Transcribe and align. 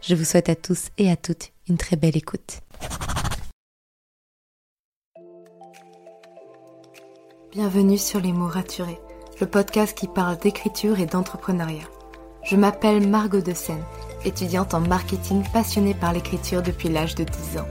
Je 0.00 0.14
vous 0.14 0.24
souhaite 0.24 0.48
à 0.48 0.54
tous 0.54 0.88
et 0.96 1.10
à 1.10 1.16
toutes 1.16 1.52
une 1.68 1.76
très 1.76 1.96
belle 1.96 2.16
écoute. 2.16 2.60
Bienvenue 7.52 7.98
sur 7.98 8.20
Les 8.20 8.32
mots 8.32 8.46
raturés, 8.46 9.00
le 9.40 9.46
podcast 9.46 9.96
qui 9.98 10.06
parle 10.06 10.38
d'écriture 10.38 11.00
et 11.00 11.06
d'entrepreneuriat. 11.06 11.88
Je 12.44 12.56
m'appelle 12.56 13.08
Margot 13.08 13.40
de 13.40 13.52
Seine, 13.52 13.82
étudiante 14.24 14.72
en 14.72 14.80
marketing 14.80 15.42
passionnée 15.52 15.94
par 15.94 16.12
l'écriture 16.12 16.62
depuis 16.62 16.88
l'âge 16.88 17.16
de 17.16 17.24
10 17.24 17.58
ans. 17.58 17.68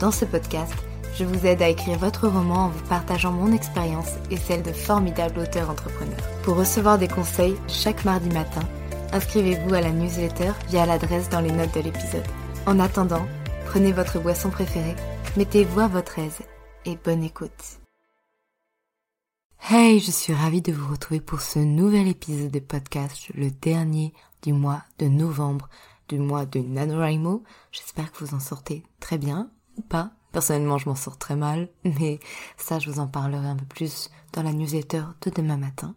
Dans 0.00 0.10
ce 0.10 0.24
podcast, 0.24 0.74
je 1.16 1.24
vous 1.24 1.46
aide 1.46 1.62
à 1.62 1.68
écrire 1.68 1.98
votre 1.98 2.26
roman 2.26 2.64
en 2.64 2.68
vous 2.70 2.84
partageant 2.88 3.32
mon 3.32 3.52
expérience 3.52 4.14
et 4.30 4.36
celle 4.36 4.62
de 4.62 4.72
formidables 4.72 5.38
auteurs 5.38 5.70
entrepreneurs. 5.70 6.28
Pour 6.42 6.56
recevoir 6.56 6.98
des 6.98 7.08
conseils 7.08 7.56
chaque 7.68 8.04
mardi 8.04 8.30
matin, 8.30 8.62
inscrivez-vous 9.12 9.74
à 9.74 9.80
la 9.80 9.90
newsletter 9.90 10.52
via 10.68 10.86
l'adresse 10.86 11.28
dans 11.28 11.40
les 11.40 11.52
notes 11.52 11.74
de 11.74 11.80
l'épisode. 11.80 12.26
En 12.66 12.78
attendant, 12.80 13.26
prenez 13.66 13.92
votre 13.92 14.18
boisson 14.18 14.50
préférée, 14.50 14.96
mettez-vous 15.36 15.80
à 15.80 15.88
votre 15.88 16.18
aise 16.18 16.40
et 16.84 16.96
bonne 16.96 17.22
écoute. 17.22 17.80
Hey, 19.70 20.00
je 20.00 20.10
suis 20.10 20.34
ravie 20.34 20.60
de 20.60 20.72
vous 20.72 20.90
retrouver 20.90 21.20
pour 21.20 21.40
ce 21.40 21.60
nouvel 21.60 22.08
épisode 22.08 22.50
de 22.50 22.58
podcast, 22.58 23.28
le 23.34 23.50
dernier 23.50 24.12
du 24.42 24.52
mois 24.52 24.82
de 24.98 25.06
novembre, 25.06 25.68
du 26.08 26.18
mois 26.18 26.46
de 26.46 26.58
NaNoWriMo. 26.58 27.44
J'espère 27.70 28.10
que 28.10 28.24
vous 28.24 28.34
en 28.34 28.40
sortez 28.40 28.82
très 28.98 29.18
bien 29.18 29.50
ou 29.78 29.82
pas. 29.82 30.10
Personnellement, 30.32 30.78
je 30.78 30.88
m'en 30.88 30.94
sors 30.96 31.16
très 31.16 31.36
mal, 31.36 31.68
mais 31.84 32.18
ça, 32.56 32.78
je 32.78 32.90
vous 32.90 32.98
en 32.98 33.06
parlerai 33.06 33.46
un 33.46 33.56
peu 33.56 33.66
plus 33.66 34.10
dans 34.32 34.42
la 34.42 34.52
newsletter 34.52 35.04
de 35.20 35.30
demain 35.30 35.58
matin. 35.58 35.94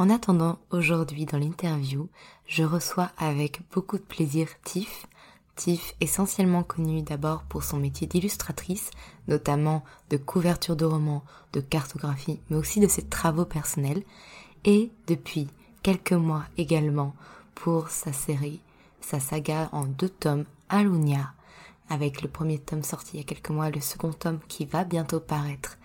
En 0.00 0.08
attendant, 0.08 0.58
aujourd'hui 0.70 1.26
dans 1.26 1.36
l'interview, 1.36 2.08
je 2.46 2.64
reçois 2.64 3.10
avec 3.18 3.60
beaucoup 3.70 3.98
de 3.98 4.02
plaisir 4.02 4.48
Tiff. 4.64 5.06
Tiff, 5.56 5.94
essentiellement 6.00 6.62
connue 6.62 7.02
d'abord 7.02 7.42
pour 7.42 7.64
son 7.64 7.76
métier 7.76 8.06
d'illustratrice, 8.06 8.92
notamment 9.28 9.84
de 10.08 10.16
couverture 10.16 10.74
de 10.74 10.86
romans, 10.86 11.22
de 11.52 11.60
cartographie, 11.60 12.40
mais 12.48 12.56
aussi 12.56 12.80
de 12.80 12.88
ses 12.88 13.02
travaux 13.02 13.44
personnels, 13.44 14.02
et 14.64 14.90
depuis 15.06 15.48
quelques 15.82 16.14
mois 16.14 16.44
également 16.56 17.14
pour 17.54 17.90
sa 17.90 18.14
série, 18.14 18.62
sa 19.02 19.20
saga 19.20 19.68
en 19.72 19.84
deux 19.84 20.08
tomes, 20.08 20.46
Alunia, 20.70 21.34
avec 21.90 22.22
le 22.22 22.30
premier 22.30 22.58
tome 22.58 22.84
sorti 22.84 23.10
il 23.12 23.16
y 23.18 23.22
a 23.22 23.26
quelques 23.26 23.50
mois, 23.50 23.68
le 23.68 23.82
second 23.82 24.14
tome 24.14 24.40
qui 24.48 24.64
va 24.64 24.84
bientôt 24.84 25.20
paraître. 25.20 25.76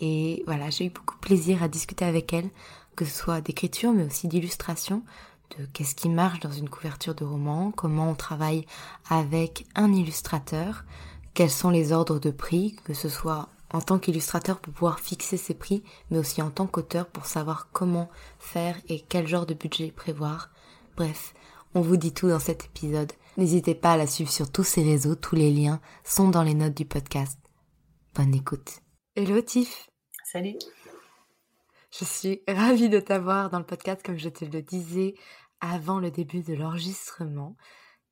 Et 0.00 0.42
voilà, 0.46 0.68
j'ai 0.68 0.86
eu 0.86 0.90
beaucoup 0.90 1.14
de 1.14 1.20
plaisir 1.20 1.62
à 1.62 1.68
discuter 1.68 2.04
avec 2.04 2.32
elle, 2.34 2.50
que 2.94 3.04
ce 3.04 3.16
soit 3.16 3.40
d'écriture 3.40 3.92
mais 3.92 4.04
aussi 4.04 4.28
d'illustration, 4.28 5.02
de 5.58 5.66
qu'est-ce 5.66 5.94
qui 5.94 6.08
marche 6.08 6.40
dans 6.40 6.52
une 6.52 6.68
couverture 6.68 7.14
de 7.14 7.24
roman, 7.24 7.70
comment 7.70 8.10
on 8.10 8.14
travaille 8.14 8.66
avec 9.08 9.66
un 9.74 9.92
illustrateur, 9.92 10.84
quels 11.34 11.50
sont 11.50 11.70
les 11.70 11.92
ordres 11.92 12.18
de 12.18 12.30
prix, 12.30 12.76
que 12.84 12.94
ce 12.94 13.08
soit 13.08 13.48
en 13.72 13.80
tant 13.80 13.98
qu'illustrateur 13.98 14.60
pour 14.60 14.72
pouvoir 14.72 15.00
fixer 15.00 15.36
ses 15.36 15.54
prix, 15.54 15.82
mais 16.10 16.18
aussi 16.18 16.40
en 16.40 16.50
tant 16.50 16.66
qu'auteur 16.66 17.06
pour 17.06 17.26
savoir 17.26 17.68
comment 17.72 18.08
faire 18.38 18.76
et 18.88 19.00
quel 19.00 19.26
genre 19.26 19.46
de 19.46 19.54
budget 19.54 19.90
prévoir. 19.90 20.50
Bref, 20.96 21.34
on 21.74 21.80
vous 21.80 21.96
dit 21.96 22.12
tout 22.12 22.28
dans 22.28 22.38
cet 22.38 22.66
épisode. 22.66 23.12
N'hésitez 23.36 23.74
pas 23.74 23.92
à 23.92 23.96
la 23.96 24.06
suivre 24.06 24.30
sur 24.30 24.50
tous 24.50 24.62
ses 24.62 24.84
réseaux, 24.84 25.16
tous 25.16 25.34
les 25.34 25.50
liens 25.50 25.80
sont 26.04 26.28
dans 26.28 26.44
les 26.44 26.54
notes 26.54 26.76
du 26.76 26.84
podcast. 26.84 27.38
Bonne 28.14 28.34
écoute. 28.34 28.80
Hello 29.16 29.40
Tiff. 29.40 29.88
Salut. 30.24 30.56
Je 31.96 32.04
suis 32.04 32.42
ravie 32.48 32.88
de 32.88 32.98
t'avoir 32.98 33.50
dans 33.50 33.60
le 33.60 33.64
podcast 33.64 34.04
comme 34.04 34.18
je 34.18 34.28
te 34.28 34.44
le 34.44 34.62
disais 34.62 35.14
avant 35.60 36.00
le 36.00 36.10
début 36.10 36.42
de 36.42 36.52
l'enregistrement. 36.52 37.56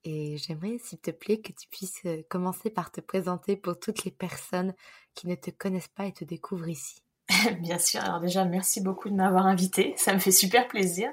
Et 0.04 0.36
j'aimerais, 0.36 0.78
s'il 0.78 1.00
te 1.00 1.10
plaît, 1.10 1.40
que 1.40 1.52
tu 1.52 1.66
puisses 1.68 2.00
euh, 2.06 2.22
commencer 2.28 2.70
par 2.70 2.92
te 2.92 3.00
présenter 3.00 3.56
pour 3.56 3.80
toutes 3.80 4.04
les 4.04 4.12
personnes 4.12 4.72
qui 5.14 5.26
ne 5.26 5.34
te 5.34 5.50
connaissent 5.50 5.88
pas 5.88 6.06
et 6.06 6.12
te 6.12 6.24
découvrent 6.24 6.68
ici. 6.68 7.02
Bien 7.60 7.78
sûr, 7.78 8.00
alors 8.02 8.20
déjà, 8.20 8.44
merci 8.44 8.80
beaucoup 8.80 9.10
de 9.10 9.14
m'avoir 9.14 9.46
invitée, 9.46 9.94
ça 9.96 10.14
me 10.14 10.20
fait 10.20 10.30
super 10.30 10.68
plaisir. 10.68 11.10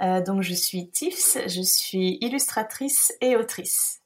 Euh, 0.00 0.20
donc, 0.20 0.42
je 0.42 0.54
suis 0.54 0.90
Tiffs, 0.90 1.38
je 1.46 1.62
suis 1.62 2.18
illustratrice 2.20 3.12
et 3.20 3.36
autrice. 3.36 4.03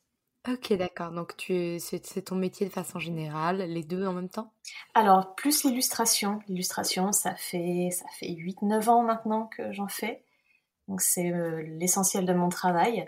Ok, 0.50 0.72
d'accord. 0.72 1.10
Donc, 1.10 1.36
tu, 1.36 1.78
c'est, 1.78 2.22
ton 2.22 2.34
métier 2.34 2.66
de 2.66 2.72
façon 2.72 2.98
générale, 2.98 3.58
les 3.58 3.82
deux 3.82 4.06
en 4.06 4.14
même 4.14 4.30
temps? 4.30 4.50
Alors, 4.94 5.34
plus 5.34 5.64
l'illustration. 5.64 6.40
L'illustration, 6.48 7.12
ça 7.12 7.34
fait, 7.34 7.90
ça 7.92 8.06
fait 8.18 8.28
8-9 8.28 8.88
ans 8.88 9.02
maintenant 9.02 9.46
que 9.46 9.72
j'en 9.72 9.88
fais. 9.88 10.24
Donc, 10.86 11.02
c'est 11.02 11.30
euh, 11.32 11.62
l'essentiel 11.78 12.24
de 12.24 12.32
mon 12.32 12.48
travail. 12.48 13.06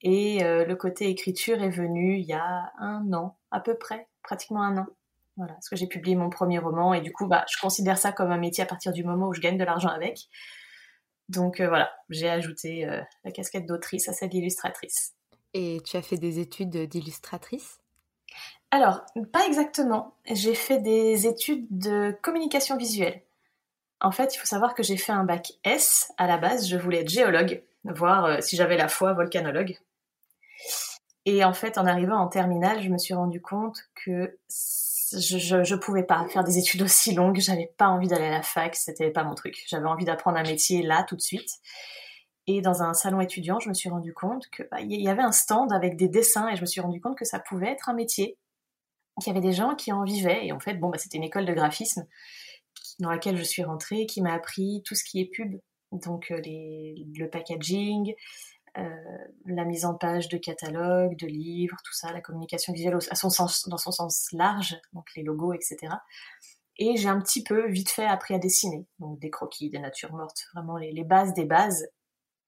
Et 0.00 0.42
euh, 0.44 0.64
le 0.64 0.76
côté 0.76 1.08
écriture 1.10 1.62
est 1.62 1.68
venu 1.68 2.16
il 2.16 2.24
y 2.24 2.32
a 2.32 2.72
un 2.78 3.12
an, 3.12 3.36
à 3.50 3.60
peu 3.60 3.76
près, 3.76 4.08
pratiquement 4.22 4.62
un 4.62 4.78
an. 4.78 4.86
Voilà, 5.36 5.52
parce 5.54 5.68
que 5.68 5.76
j'ai 5.76 5.88
publié 5.88 6.16
mon 6.16 6.30
premier 6.30 6.58
roman 6.58 6.94
et 6.94 7.02
du 7.02 7.12
coup, 7.12 7.26
bah, 7.26 7.44
je 7.52 7.60
considère 7.60 7.98
ça 7.98 8.12
comme 8.12 8.30
un 8.30 8.38
métier 8.38 8.64
à 8.64 8.66
partir 8.66 8.92
du 8.92 9.04
moment 9.04 9.28
où 9.28 9.34
je 9.34 9.40
gagne 9.40 9.58
de 9.58 9.64
l'argent 9.64 9.88
avec. 9.88 10.28
Donc 11.28 11.60
euh, 11.60 11.68
voilà, 11.68 11.92
j'ai 12.08 12.30
ajouté 12.30 12.88
la 13.24 13.30
casquette 13.30 13.66
d'autrice 13.66 14.08
à 14.08 14.12
celle 14.14 14.30
d'illustratrice. 14.30 15.17
Et 15.54 15.80
tu 15.84 15.96
as 15.96 16.02
fait 16.02 16.16
des 16.16 16.38
études 16.38 16.76
d'illustratrice? 16.88 17.80
Alors, 18.70 19.00
pas 19.32 19.46
exactement. 19.46 20.14
J'ai 20.30 20.54
fait 20.54 20.78
des 20.78 21.26
études 21.26 21.66
de 21.70 22.16
communication 22.22 22.76
visuelle. 22.76 23.22
En 24.00 24.12
fait, 24.12 24.34
il 24.34 24.38
faut 24.38 24.46
savoir 24.46 24.74
que 24.74 24.82
j'ai 24.82 24.96
fait 24.96 25.12
un 25.12 25.24
bac 25.24 25.52
S 25.64 26.12
à 26.18 26.26
la 26.26 26.36
base. 26.36 26.68
Je 26.68 26.76
voulais 26.76 27.00
être 27.00 27.08
géologue, 27.08 27.62
voir 27.84 28.24
euh, 28.26 28.36
si 28.40 28.56
j'avais 28.56 28.76
la 28.76 28.88
foi 28.88 29.12
volcanologue. 29.14 29.78
Et 31.24 31.44
en 31.44 31.52
fait, 31.52 31.78
en 31.78 31.86
arrivant 31.86 32.16
en 32.16 32.28
terminale, 32.28 32.82
je 32.82 32.88
me 32.90 32.98
suis 32.98 33.14
rendu 33.14 33.40
compte 33.40 33.78
que 33.94 34.38
je, 34.48 35.64
je, 35.64 35.74
pouvais 35.74 36.02
pas 36.02 36.26
faire 36.28 36.44
des 36.44 36.58
études 36.58 36.82
aussi 36.82 37.14
longues. 37.14 37.40
J'avais 37.40 37.72
pas 37.76 37.88
envie 37.88 38.08
d'aller 38.08 38.26
à 38.26 38.30
la 38.30 38.42
fac, 38.42 38.76
c'était 38.76 39.10
pas 39.10 39.24
mon 39.24 39.34
truc. 39.34 39.64
J'avais 39.66 39.86
envie 39.86 40.04
d'apprendre 40.04 40.38
un 40.38 40.42
métier 40.42 40.82
là 40.82 41.04
tout 41.08 41.16
de 41.16 41.20
suite. 41.20 41.58
Et 42.50 42.62
dans 42.62 42.82
un 42.82 42.94
salon 42.94 43.20
étudiant, 43.20 43.60
je 43.60 43.68
me 43.68 43.74
suis 43.74 43.90
rendu 43.90 44.14
compte 44.14 44.48
que 44.48 44.62
bah, 44.70 44.80
y 44.80 45.06
avait 45.08 45.22
un 45.22 45.32
stand 45.32 45.70
avec 45.70 45.96
des 45.96 46.08
dessins 46.08 46.48
et 46.48 46.56
je 46.56 46.62
me 46.62 46.66
suis 46.66 46.80
rendu 46.80 46.98
compte 46.98 47.16
que 47.16 47.26
ça 47.26 47.38
pouvait 47.38 47.68
être 47.68 47.90
un 47.90 47.94
métier. 47.94 48.38
Qu'il 49.20 49.32
y 49.32 49.36
avait 49.36 49.46
des 49.46 49.52
gens 49.52 49.74
qui 49.74 49.92
en 49.92 50.02
vivaient 50.02 50.46
et 50.46 50.52
en 50.52 50.58
fait, 50.58 50.74
bon, 50.74 50.88
bah, 50.88 50.96
c'était 50.96 51.18
une 51.18 51.24
école 51.24 51.44
de 51.44 51.52
graphisme 51.52 52.06
dans 53.00 53.10
laquelle 53.10 53.36
je 53.36 53.42
suis 53.42 53.62
rentrée, 53.62 54.06
qui 54.06 54.22
m'a 54.22 54.32
appris 54.32 54.82
tout 54.84 54.94
ce 54.94 55.04
qui 55.04 55.20
est 55.20 55.26
pub, 55.26 55.60
donc 55.92 56.30
euh, 56.30 56.40
le 56.44 57.26
packaging, 57.26 58.14
euh, 58.78 58.88
la 59.46 59.64
mise 59.64 59.84
en 59.84 59.94
page 59.94 60.28
de 60.28 60.38
catalogues, 60.38 61.16
de 61.16 61.26
livres, 61.26 61.76
tout 61.84 61.92
ça, 61.92 62.12
la 62.12 62.20
communication 62.20 62.72
visuelle 62.72 62.94
dans 62.94 63.78
son 63.78 63.92
sens 63.92 64.28
large, 64.32 64.76
donc 64.92 65.06
les 65.16 65.22
logos, 65.22 65.52
etc. 65.52 65.94
Et 66.78 66.96
j'ai 66.96 67.08
un 67.08 67.20
petit 67.20 67.42
peu 67.42 67.68
vite 67.68 67.90
fait 67.90 68.06
appris 68.06 68.34
à 68.34 68.38
dessiner, 68.38 68.86
donc 69.00 69.18
des 69.18 69.30
croquis, 69.30 69.68
des 69.68 69.80
natures 69.80 70.12
mortes, 70.12 70.46
vraiment 70.54 70.76
les, 70.76 71.04
bases 71.04 71.34
des 71.34 71.44
bases. 71.44 71.88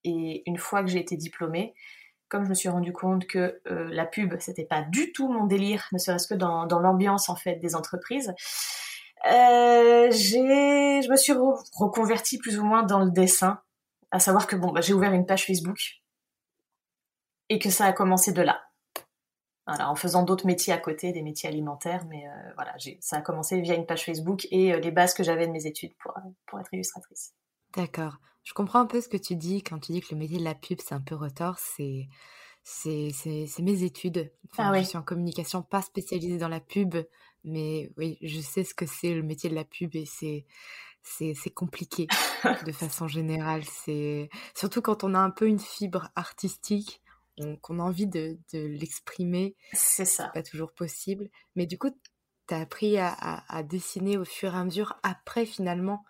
Et 0.04 0.42
une 0.46 0.58
fois 0.58 0.82
que 0.82 0.88
j'ai 0.88 1.00
été 1.00 1.16
diplômée, 1.16 1.74
comme 2.30 2.44
je 2.44 2.48
me 2.48 2.54
suis 2.54 2.68
rendu 2.68 2.92
compte 2.92 3.26
que 3.26 3.60
euh, 3.66 3.88
la 3.90 4.06
pub, 4.06 4.34
c'était 4.38 4.64
pas 4.64 4.82
du 4.82 5.12
tout 5.12 5.28
mon 5.28 5.44
délire, 5.44 5.88
ne 5.92 5.98
serait-ce 5.98 6.28
que 6.28 6.34
dans, 6.34 6.64
l'ambiance 6.66 7.28
en 7.28 7.36
fait 7.36 7.56
des 7.56 7.74
entreprises, 7.74 8.32
euh, 9.26 10.08
j'ai, 10.12 11.02
je 11.02 11.10
me 11.10 11.16
suis 11.16 11.32
reconvertie 11.32 12.38
plus 12.38 12.58
ou 12.58 12.64
moins 12.64 12.84
dans 12.84 13.00
le 13.00 13.10
dessin, 13.10 13.60
à 14.12 14.20
savoir 14.20 14.46
que 14.46 14.56
bon, 14.56 14.72
bah, 14.72 14.80
j'ai 14.80 14.94
ouvert 14.94 15.12
une 15.12 15.26
page 15.26 15.44
Facebook 15.44 16.00
et 17.48 17.58
que 17.58 17.68
ça 17.68 17.84
a 17.84 17.92
commencé 17.92 18.32
de 18.32 18.42
là. 18.42 18.62
Voilà, 19.66 19.90
en 19.90 19.96
faisant 19.96 20.22
d'autres 20.22 20.46
métiers 20.46 20.72
à 20.72 20.78
côté, 20.78 21.12
des 21.12 21.22
métiers 21.22 21.48
alimentaires, 21.48 22.04
mais 22.08 22.26
euh, 22.26 22.52
voilà, 22.54 22.74
ça 23.00 23.16
a 23.16 23.20
commencé 23.20 23.60
via 23.60 23.74
une 23.74 23.86
page 23.86 24.04
Facebook 24.04 24.46
et 24.52 24.80
les 24.80 24.90
bases 24.90 25.14
que 25.14 25.22
j'avais 25.22 25.46
de 25.46 25.52
mes 25.52 25.66
études 25.66 25.94
pour, 25.98 26.14
pour 26.46 26.60
être 26.60 26.72
illustratrice. 26.72 27.34
D'accord. 27.76 28.16
Je 28.42 28.52
comprends 28.54 28.80
un 28.80 28.86
peu 28.86 29.00
ce 29.00 29.08
que 29.08 29.16
tu 29.16 29.36
dis 29.36 29.62
quand 29.62 29.78
tu 29.78 29.92
dis 29.92 30.00
que 30.00 30.14
le 30.14 30.18
métier 30.18 30.38
de 30.38 30.44
la 30.44 30.54
pub, 30.54 30.78
c'est 30.80 30.94
un 30.94 31.00
peu 31.00 31.14
retort. 31.14 31.58
C'est, 31.58 32.08
c'est, 32.62 33.12
mes 33.60 33.82
études. 33.82 34.32
Enfin, 34.50 34.72
ah 34.72 34.80
Je 34.80 34.86
suis 34.86 34.98
en 34.98 35.02
communication, 35.02 35.62
pas 35.62 35.82
spécialisée 35.82 36.38
dans 36.38 36.48
la 36.48 36.60
pub, 36.60 36.96
mais 37.44 37.90
oui, 37.96 38.18
je 38.22 38.40
sais 38.40 38.64
ce 38.64 38.74
que 38.74 38.86
c'est 38.86 39.14
le 39.14 39.22
métier 39.22 39.50
de 39.50 39.54
la 39.54 39.64
pub 39.64 39.94
et 39.94 40.06
c'est, 40.06 40.46
c'est, 41.02 41.34
c'est 41.34 41.50
compliqué 41.50 42.06
de 42.66 42.72
façon 42.72 43.08
générale. 43.08 43.62
C'est 43.64 44.28
surtout 44.54 44.82
quand 44.82 45.04
on 45.04 45.14
a 45.14 45.18
un 45.18 45.30
peu 45.30 45.46
une 45.46 45.60
fibre 45.60 46.10
artistique 46.16 47.02
qu'on 47.62 47.78
a 47.78 47.82
envie 47.82 48.06
de, 48.06 48.38
l'exprimer. 48.52 49.56
C'est 49.72 50.04
ça. 50.04 50.28
Pas 50.28 50.42
toujours 50.42 50.72
possible. 50.72 51.28
Mais 51.56 51.66
du 51.66 51.78
coup, 51.78 51.90
tu 52.48 52.54
as 52.54 52.60
appris 52.60 52.98
à, 52.98 53.62
dessiner 53.64 54.18
au 54.18 54.24
fur 54.24 54.54
et 54.54 54.58
à 54.58 54.64
mesure, 54.64 54.98
après 55.02 55.46
finalement 55.46 56.04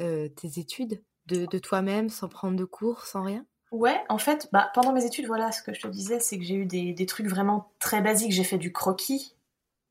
euh, 0.00 0.28
tes 0.28 0.60
études, 0.60 1.02
de, 1.26 1.58
toi-même, 1.58 2.08
sans 2.08 2.28
prendre 2.28 2.56
de 2.56 2.64
cours, 2.64 3.02
sans 3.06 3.22
rien? 3.22 3.44
Ouais, 3.72 4.00
en 4.08 4.18
fait, 4.18 4.48
bah, 4.52 4.70
pendant 4.74 4.92
mes 4.92 5.04
études, 5.04 5.26
voilà, 5.26 5.52
ce 5.52 5.62
que 5.62 5.74
je 5.74 5.80
te 5.80 5.88
disais, 5.88 6.20
c'est 6.20 6.38
que 6.38 6.44
j'ai 6.44 6.54
eu 6.54 6.66
des, 6.66 7.06
trucs 7.06 7.26
vraiment 7.26 7.72
très 7.78 8.00
basiques. 8.00 8.32
J'ai 8.32 8.44
fait 8.44 8.58
du 8.58 8.72
croquis. 8.72 9.34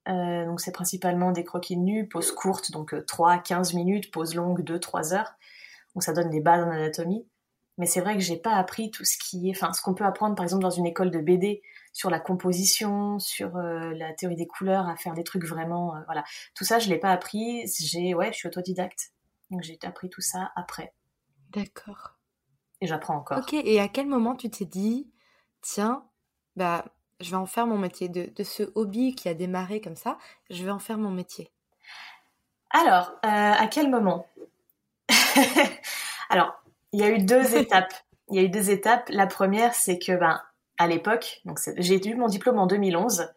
Euh, 0.08 0.46
donc 0.46 0.62
c'est 0.62 0.72
principalement 0.72 1.32
des 1.32 1.44
croquis 1.44 1.78
nus, 1.78 2.08
pause 2.08 2.32
courte, 2.32 2.72
donc 2.72 2.94
3-15 2.94 3.74
euh, 3.74 3.76
minutes, 3.76 4.12
pause 4.12 4.36
longue 4.36 4.62
2-3 4.62 5.14
heures. 5.14 5.34
Donc 5.94 6.04
ça 6.04 6.14
donne 6.14 6.30
des 6.30 6.42
bases 6.42 6.64
en 6.64 6.72
anatomie. 6.72 7.28
Mais 7.78 7.86
c'est 7.86 8.02
vrai 8.02 8.16
que 8.16 8.22
j'ai 8.22 8.38
pas 8.38 8.56
appris 8.56 8.92
tout 8.92 9.04
ce 9.04 9.18
qui 9.18 9.50
est, 9.50 9.52
enfin, 9.52 9.74
ce 9.74 9.82
qu'on 9.82 9.94
peut 9.94 10.06
apprendre 10.06 10.36
par 10.36 10.44
exemple 10.46 10.64
dans 10.64 10.70
une 10.70 10.86
école 10.86 11.12
de 11.12 11.20
BD 11.20 11.62
sur 11.92 12.10
la 12.10 12.20
composition, 12.20 13.20
sur 13.20 13.58
euh, 13.58 13.94
la 13.96 14.14
théorie 14.14 14.36
des 14.36 14.48
couleurs, 14.48 14.88
à 14.88 14.96
faire 14.96 15.14
des 15.14 15.24
trucs 15.24 15.46
vraiment, 15.46 15.96
voilà. 16.06 16.24
Tout 16.56 16.64
ça, 16.64 16.80
je 16.80 16.90
l'ai 16.90 17.00
pas 17.00 17.12
appris. 17.12 17.66
J'ai, 17.80 18.14
ouais, 18.14 18.32
je 18.32 18.38
suis 18.38 18.48
autodidacte, 18.48 19.12
donc 19.50 19.62
j'ai 19.64 19.78
appris 19.84 20.10
tout 20.10 20.22
ça 20.22 20.52
après. 20.56 20.94
D'accord. 21.56 22.16
Et 22.82 22.88
j'apprends 22.88 23.16
encore. 23.16 23.38
Ok. 23.40 23.54
Et 23.54 23.80
à 23.80 23.88
quel 23.88 24.08
moment 24.08 24.36
tu 24.36 24.50
t'es 24.50 24.66
dit, 24.66 25.10
tiens, 25.62 26.06
bah, 26.56 26.86
je 27.20 27.32
vais 27.32 27.38
en 27.38 27.46
faire 27.46 27.68
mon 27.68 27.78
métier 27.78 28.10
de, 28.10 28.30
de 28.36 28.44
ce 28.44 28.64
hobby 28.76 29.16
qui 29.16 29.30
a 29.30 29.34
démarré 29.34 29.82
comme 29.82 29.96
ça, 29.96 30.18
je 30.50 30.64
vais 30.64 30.72
en 30.72 30.80
faire 30.80 30.98
mon 30.98 31.12
métier? 31.12 31.52
Alors, 32.72 33.12
euh, 33.26 33.52
à 33.54 33.68
quel 33.68 33.90
moment? 33.90 34.28
Alors, 36.30 36.54
il 36.92 37.00
y 37.00 37.04
a 37.04 37.10
eu 37.10 37.20
deux 37.20 37.56
étapes. 37.58 37.94
Il 38.30 38.36
y 38.36 38.40
a 38.40 38.44
eu 38.44 38.50
deux 38.50 38.70
étapes. 38.70 39.08
La 39.10 39.28
première, 39.28 39.74
c'est 39.74 39.98
que, 39.98 40.12
ben, 40.14 40.42
à 40.78 40.88
l'époque, 40.88 41.42
donc 41.46 41.60
j'ai 41.78 42.06
eu 42.06 42.16
mon 42.16 42.28
diplôme 42.28 42.60
en 42.60 42.68
2011, 42.68 43.30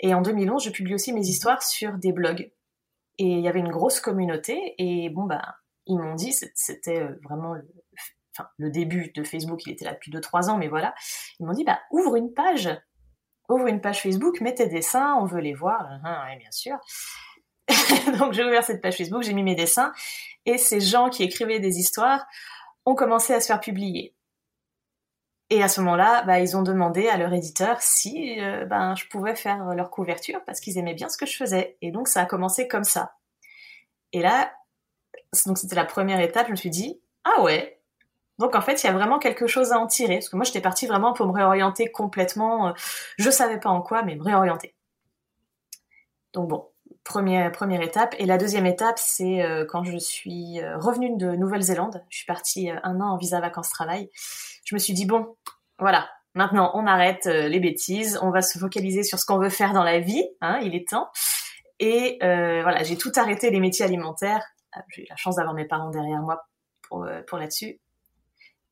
et 0.00 0.12
en 0.14 0.20
2011, 0.20 0.62
je 0.62 0.70
publie 0.70 0.94
aussi 0.94 1.12
mes 1.14 1.26
histoires 1.26 1.62
sur 1.62 1.94
des 1.94 2.12
blogs. 2.12 2.52
Et 3.18 3.24
il 3.24 3.40
y 3.40 3.48
avait 3.48 3.60
une 3.60 3.70
grosse 3.70 4.00
communauté, 4.00 4.74
et 4.76 5.08
bon, 5.08 5.24
ben, 5.24 5.40
ils 5.86 5.98
m'ont 5.98 6.14
dit, 6.14 6.32
c'était 6.54 7.00
euh, 7.00 7.18
vraiment 7.22 7.54
le, 7.54 7.66
enfin, 8.34 8.48
le 8.58 8.70
début 8.70 9.12
de 9.14 9.22
Facebook, 9.22 9.64
il 9.66 9.72
était 9.72 9.84
là 9.84 9.94
depuis 9.94 10.10
2-3 10.10 10.50
ans, 10.50 10.58
mais 10.58 10.68
voilà. 10.68 10.94
Ils 11.38 11.46
m'ont 11.46 11.52
dit, 11.52 11.64
bah, 11.64 11.80
ouvre 11.90 12.16
une 12.16 12.32
page, 12.32 12.70
ouvre 13.48 13.66
une 13.66 13.80
page 13.80 14.02
Facebook, 14.02 14.40
mets 14.40 14.54
tes 14.54 14.68
dessins, 14.68 15.14
on 15.20 15.24
veut 15.24 15.40
les 15.40 15.54
voir. 15.54 15.86
Oui, 16.04 16.36
bien 16.38 16.50
sûr. 16.50 16.76
donc 18.18 18.32
j'ai 18.32 18.44
ouvert 18.44 18.64
cette 18.64 18.80
page 18.80 18.96
Facebook, 18.96 19.22
j'ai 19.22 19.34
mis 19.34 19.42
mes 19.42 19.54
dessins, 19.54 19.92
et 20.44 20.58
ces 20.58 20.80
gens 20.80 21.10
qui 21.10 21.24
écrivaient 21.24 21.60
des 21.60 21.78
histoires 21.78 22.26
ont 22.84 22.94
commencé 22.94 23.34
à 23.34 23.40
se 23.40 23.46
faire 23.46 23.60
publier. 23.60 24.14
Et 25.48 25.62
à 25.62 25.68
ce 25.68 25.80
moment-là, 25.80 26.24
bah, 26.24 26.40
ils 26.40 26.56
ont 26.56 26.62
demandé 26.62 27.08
à 27.08 27.16
leur 27.16 27.32
éditeur 27.32 27.80
si 27.80 28.40
euh, 28.40 28.64
ben, 28.64 28.96
je 28.96 29.06
pouvais 29.06 29.36
faire 29.36 29.74
leur 29.74 29.90
couverture 29.90 30.40
parce 30.44 30.60
qu'ils 30.60 30.76
aimaient 30.76 30.94
bien 30.94 31.08
ce 31.08 31.16
que 31.16 31.26
je 31.26 31.36
faisais. 31.36 31.76
Et 31.82 31.92
donc 31.92 32.08
ça 32.08 32.22
a 32.22 32.26
commencé 32.26 32.66
comme 32.66 32.82
ça. 32.82 33.14
Et 34.12 34.20
là, 34.20 34.52
donc 35.46 35.58
c'était 35.58 35.76
la 35.76 35.84
première 35.84 36.20
étape, 36.20 36.46
je 36.46 36.52
me 36.52 36.56
suis 36.56 36.70
dit, 36.70 37.00
ah 37.24 37.42
ouais. 37.42 37.76
Donc 38.38 38.54
en 38.54 38.60
fait, 38.60 38.82
il 38.82 38.86
y 38.86 38.90
a 38.90 38.92
vraiment 38.92 39.18
quelque 39.18 39.46
chose 39.46 39.72
à 39.72 39.78
en 39.78 39.86
tirer. 39.86 40.16
Parce 40.16 40.28
que 40.28 40.36
moi, 40.36 40.44
j'étais 40.44 40.60
partie 40.60 40.86
vraiment 40.86 41.12
pour 41.12 41.26
me 41.26 41.32
réorienter 41.32 41.90
complètement. 41.90 42.68
Euh, 42.68 42.72
je 43.18 43.30
savais 43.30 43.58
pas 43.58 43.70
en 43.70 43.80
quoi, 43.80 44.02
mais 44.02 44.16
me 44.16 44.22
réorienter. 44.22 44.74
Donc 46.32 46.48
bon, 46.48 46.68
Première, 47.02 47.52
première 47.52 47.82
étape. 47.82 48.16
Et 48.18 48.26
la 48.26 48.36
deuxième 48.36 48.66
étape, 48.66 48.98
c'est 48.98 49.40
euh, 49.40 49.64
quand 49.64 49.84
je 49.84 49.96
suis 49.96 50.60
euh, 50.60 50.76
revenue 50.76 51.16
de 51.16 51.30
Nouvelle-Zélande. 51.36 52.04
Je 52.10 52.18
suis 52.18 52.26
partie 52.26 52.68
un 52.68 53.00
an 53.00 53.12
en 53.12 53.16
visa 53.16 53.40
vacances-travail. 53.40 54.10
Je 54.64 54.74
me 54.74 54.78
suis 54.80 54.92
dit, 54.92 55.06
bon, 55.06 55.36
voilà, 55.78 56.08
maintenant 56.34 56.72
on 56.74 56.84
arrête 56.86 57.26
les 57.26 57.60
bêtises, 57.60 58.18
on 58.22 58.30
va 58.30 58.42
se 58.42 58.58
focaliser 58.58 59.04
sur 59.04 59.20
ce 59.20 59.24
qu'on 59.24 59.38
veut 59.38 59.50
faire 59.50 59.72
dans 59.72 59.84
la 59.84 60.00
vie, 60.00 60.24
hein, 60.40 60.58
il 60.62 60.74
est 60.74 60.88
temps. 60.88 61.08
Et 61.78 62.18
voilà, 62.20 62.82
j'ai 62.82 62.96
tout 62.96 63.12
arrêté 63.14 63.50
les 63.50 63.60
métiers 63.60 63.84
alimentaires. 63.84 64.44
J'ai 64.88 65.02
eu 65.02 65.06
la 65.08 65.16
chance 65.16 65.36
d'avoir 65.36 65.54
mes 65.54 65.66
parents 65.66 65.90
derrière 65.90 66.22
moi 66.22 66.46
pour, 66.82 67.06
pour 67.26 67.38
là-dessus. 67.38 67.80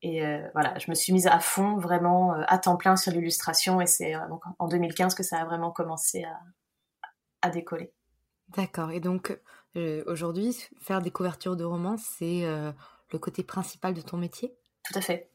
Et 0.01 0.21
voilà, 0.53 0.77
je 0.77 0.89
me 0.89 0.95
suis 0.95 1.13
mise 1.13 1.25
à 1.25 1.39
fond, 1.39 1.77
vraiment 1.77 2.33
à 2.47 2.57
temps 2.59 2.77
plein 2.77 2.95
sur 2.95 3.11
l'illustration. 3.11 3.81
Et 3.81 3.87
c'est 3.87 4.13
donc 4.29 4.43
en 4.59 4.67
2015 4.67 5.15
que 5.15 5.23
ça 5.23 5.39
a 5.39 5.45
vraiment 5.45 5.71
commencé 5.71 6.23
à, 6.23 6.39
à 7.41 7.49
décoller. 7.49 7.91
D'accord. 8.49 8.91
Et 8.91 8.99
donc, 8.99 9.37
euh, 9.75 10.03
aujourd'hui, 10.07 10.55
faire 10.79 11.01
des 11.01 11.11
couvertures 11.11 11.55
de 11.55 11.63
romans, 11.63 11.97
c'est 11.97 12.45
euh, 12.45 12.71
le 13.11 13.19
côté 13.19 13.43
principal 13.43 13.93
de 13.93 14.01
ton 14.01 14.17
métier? 14.17 14.55
Tout 14.83 14.97
à 14.97 15.01
fait. 15.01 15.29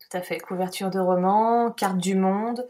Tout 0.00 0.16
à 0.16 0.22
fait. 0.22 0.38
Couverture 0.38 0.90
de 0.90 0.98
romans, 0.98 1.70
carte 1.70 1.98
du 1.98 2.14
monde, 2.14 2.66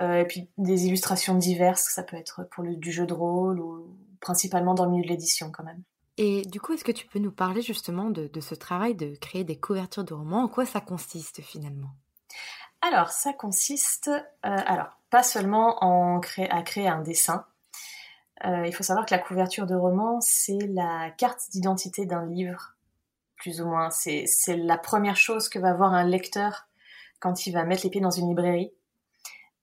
euh, 0.00 0.20
et 0.20 0.24
puis 0.24 0.50
des 0.58 0.86
illustrations 0.86 1.34
diverses. 1.34 1.88
Ça 1.90 2.02
peut 2.02 2.16
être 2.16 2.44
pour 2.50 2.64
le, 2.64 2.76
du 2.76 2.92
jeu 2.92 3.06
de 3.06 3.14
rôle 3.14 3.60
ou 3.60 3.96
principalement 4.20 4.74
dans 4.74 4.84
le 4.84 4.90
milieu 4.90 5.04
de 5.04 5.08
l'édition 5.08 5.50
quand 5.50 5.64
même. 5.64 5.82
Et 6.18 6.42
du 6.42 6.60
coup, 6.60 6.72
est-ce 6.72 6.84
que 6.84 6.92
tu 6.92 7.06
peux 7.06 7.18
nous 7.18 7.32
parler 7.32 7.62
justement 7.62 8.10
de, 8.10 8.40
ce 8.40 8.54
travail 8.54 8.94
de 8.94 9.14
créer 9.16 9.44
des 9.44 9.58
couvertures 9.58 10.04
de 10.04 10.14
romans? 10.14 10.44
En 10.44 10.48
quoi 10.48 10.64
ça 10.64 10.80
consiste 10.80 11.42
finalement? 11.42 11.90
Alors, 12.80 13.10
ça 13.10 13.32
consiste, 13.32 14.10
alors 14.42 14.88
pas 15.10 15.22
seulement 15.22 15.78
à 15.78 16.62
créer 16.62 16.88
un 16.88 17.02
dessin, 17.02 17.44
euh, 18.44 18.66
il 18.66 18.74
faut 18.74 18.82
savoir 18.82 19.06
que 19.06 19.14
la 19.14 19.20
couverture 19.20 19.66
de 19.66 19.74
roman, 19.74 20.20
c'est 20.20 20.58
la 20.68 21.10
carte 21.16 21.50
d'identité 21.50 22.04
d'un 22.04 22.26
livre, 22.26 22.74
plus 23.36 23.60
ou 23.60 23.66
moins. 23.66 23.90
C'est 23.90 24.26
la 24.48 24.76
première 24.76 25.16
chose 25.16 25.48
que 25.48 25.58
va 25.58 25.72
voir 25.72 25.94
un 25.94 26.04
lecteur 26.04 26.68
quand 27.18 27.46
il 27.46 27.52
va 27.52 27.64
mettre 27.64 27.84
les 27.84 27.90
pieds 27.90 28.00
dans 28.00 28.10
une 28.10 28.28
librairie. 28.28 28.72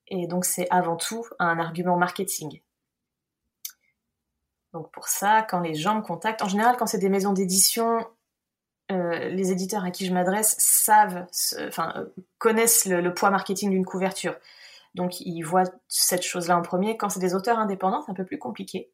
Et 0.08 0.28
donc 0.28 0.46
c'est 0.46 0.68
avant 0.70 0.98
tout 0.98 1.26
un 1.40 1.60
argument 1.60 1.98
marketing. 1.98 2.62
Donc 4.74 4.92
pour 4.92 5.08
ça, 5.08 5.44
quand 5.44 5.60
les 5.60 5.76
gens 5.76 5.96
me 5.96 6.02
contactent, 6.02 6.42
en 6.42 6.48
général 6.48 6.76
quand 6.78 6.88
c'est 6.88 6.98
des 6.98 7.10
maisons 7.10 7.34
d'édition, 7.34 8.06
euh, 8.92 9.30
les 9.30 9.52
éditeurs 9.52 9.86
à 9.86 9.92
qui 9.92 10.06
je 10.06 10.14
m'adresse 10.14 10.56
savent, 10.60 11.26
euh, 11.58 12.06
connaissent 12.40 12.86
le 12.86 13.14
poids 13.14 13.30
marketing 13.30 13.70
d'une 13.70 13.86
couverture. 13.86 14.36
Donc 14.94 15.22
ils 15.22 15.42
voient 15.42 15.64
cette 15.88 16.24
chose-là 16.24 16.58
en 16.58 16.62
premier. 16.62 16.98
Quand 16.98 17.10
c'est 17.10 17.20
des 17.20 17.36
auteurs 17.36 17.60
indépendants, 17.60 18.02
c'est 18.02 18.12
un 18.12 18.16
peu 18.16 18.26
plus 18.26 18.40
compliqué. 18.40 18.92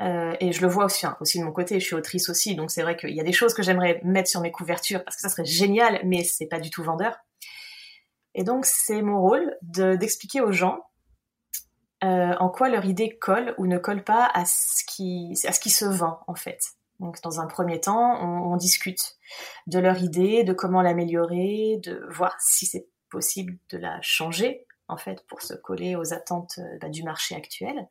Euh, 0.00 0.34
et 0.40 0.52
je 0.52 0.62
le 0.62 0.68
vois 0.68 0.86
aussi, 0.86 1.06
aussi 1.20 1.38
de 1.38 1.44
mon 1.44 1.52
côté, 1.52 1.78
je 1.78 1.84
suis 1.84 1.94
autrice 1.94 2.28
aussi, 2.28 2.56
donc 2.56 2.70
c'est 2.70 2.82
vrai 2.82 2.96
qu'il 2.96 3.14
y 3.14 3.20
a 3.20 3.24
des 3.24 3.32
choses 3.32 3.54
que 3.54 3.62
j'aimerais 3.62 4.00
mettre 4.02 4.28
sur 4.28 4.40
mes 4.40 4.50
couvertures 4.50 5.04
parce 5.04 5.16
que 5.16 5.22
ça 5.22 5.28
serait 5.28 5.44
génial, 5.44 6.00
mais 6.04 6.24
c'est 6.24 6.46
pas 6.46 6.58
du 6.58 6.70
tout 6.70 6.82
vendeur. 6.82 7.18
Et 8.34 8.42
donc 8.42 8.64
c'est 8.66 9.02
mon 9.02 9.20
rôle 9.20 9.56
d'expliquer 9.62 10.40
aux 10.40 10.50
gens 10.50 10.80
euh, 12.04 12.34
en 12.38 12.48
quoi 12.48 12.68
leur 12.68 12.84
idée 12.84 13.16
colle 13.16 13.54
ou 13.58 13.66
ne 13.66 13.78
colle 13.78 14.02
pas 14.02 14.30
à 14.34 14.44
ce 14.44 14.84
qui, 14.84 15.34
à 15.46 15.52
ce 15.52 15.60
qui 15.60 15.70
se 15.70 15.84
vend 15.84 16.20
en 16.26 16.34
fait. 16.34 16.72
Donc 17.00 17.20
dans 17.22 17.40
un 17.40 17.46
premier 17.46 17.80
temps, 17.80 18.18
on, 18.20 18.52
on 18.52 18.56
discute 18.56 19.16
de 19.66 19.78
leur 19.78 19.98
idée, 19.98 20.44
de 20.44 20.52
comment 20.52 20.82
l'améliorer, 20.82 21.80
de 21.82 22.06
voir 22.10 22.36
si 22.40 22.66
c'est 22.66 22.86
possible 23.10 23.56
de 23.70 23.78
la 23.78 24.00
changer 24.02 24.66
en 24.92 24.96
fait, 24.96 25.26
pour 25.26 25.42
se 25.42 25.54
coller 25.54 25.96
aux 25.96 26.12
attentes 26.12 26.58
euh, 26.58 26.78
bah, 26.80 26.88
du 26.88 27.02
marché 27.02 27.34
actuel. 27.34 27.88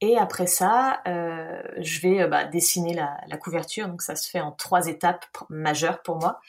Et 0.00 0.16
après 0.16 0.46
ça, 0.46 1.02
euh, 1.06 1.60
je 1.78 2.00
vais 2.00 2.22
euh, 2.22 2.28
bah, 2.28 2.44
dessiner 2.44 2.94
la, 2.94 3.36
couverture. 3.36 3.88
Donc 3.88 4.02
ça 4.02 4.16
se 4.16 4.30
fait 4.30 4.40
en 4.40 4.52
trois 4.52 4.86
étapes 4.86 5.26
majeures 5.48 6.02
pour 6.02 6.16
moi. 6.16 6.40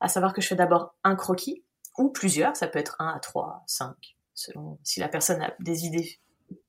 À 0.00 0.08
savoir 0.08 0.32
que 0.32 0.40
je 0.40 0.48
fais 0.48 0.54
d'abord 0.54 0.94
un 1.04 1.16
croquis, 1.16 1.64
ou 1.96 2.10
plusieurs, 2.10 2.54
ça 2.54 2.68
peut 2.68 2.78
être 2.78 2.96
un 3.00 3.08
à 3.08 3.18
trois, 3.18 3.64
cinq, 3.66 4.16
selon 4.38 4.78
si 4.84 5.00
la 5.00 5.08
personne 5.08 5.42
a 5.42 5.52
des 5.58 5.84
idées 5.84 6.20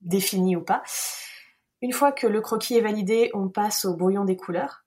définies 0.02 0.56
ou 0.56 0.62
pas. 0.62 0.82
Une 1.82 1.94
fois 1.94 2.12
que 2.12 2.28
le 2.28 2.42
croquis 2.42 2.76
est 2.76 2.82
validé, 2.82 3.30
on 3.34 3.48
passe 3.48 3.86
au 3.86 3.96
brouillon 3.96 4.26
des 4.26 4.36
couleurs. 4.36 4.86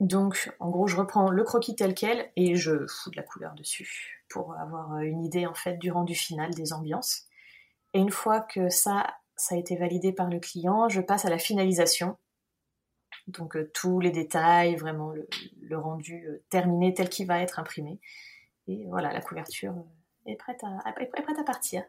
Donc, 0.00 0.50
en 0.58 0.70
gros, 0.70 0.86
je 0.86 0.96
reprends 0.96 1.30
le 1.30 1.44
croquis 1.44 1.76
tel 1.76 1.94
quel 1.94 2.30
et 2.36 2.56
je 2.56 2.86
fous 2.86 3.10
de 3.10 3.16
la 3.16 3.22
couleur 3.22 3.54
dessus 3.54 4.24
pour 4.28 4.54
avoir 4.54 4.94
euh, 4.94 5.00
une 5.00 5.22
idée 5.22 5.46
en 5.46 5.54
fait 5.54 5.76
du 5.76 5.92
rendu 5.92 6.14
final 6.14 6.54
des 6.54 6.72
ambiances. 6.72 7.26
Et 7.94 8.00
une 8.00 8.10
fois 8.10 8.40
que 8.40 8.68
ça, 8.68 9.14
a 9.50 9.56
été 9.56 9.76
validé 9.76 10.12
par 10.12 10.30
le 10.30 10.40
client, 10.40 10.88
je 10.88 11.00
passe 11.00 11.24
à 11.24 11.30
la 11.30 11.38
finalisation. 11.38 12.16
Donc 13.26 13.56
euh, 13.56 13.70
tous 13.74 14.00
les 14.00 14.10
détails, 14.10 14.76
vraiment 14.76 15.12
le, 15.12 15.78
rendu 15.78 16.26
euh, 16.26 16.42
terminé 16.48 16.94
tel 16.94 17.08
qu'il 17.08 17.26
va 17.26 17.40
être 17.40 17.58
imprimé. 17.58 18.00
Et 18.66 18.86
voilà, 18.88 19.12
la 19.12 19.20
couverture 19.20 19.74
est 20.26 20.36
prête 20.36 20.62
à, 20.64 21.00
est 21.00 21.22
prête 21.22 21.38
à 21.38 21.44
partir. 21.44 21.82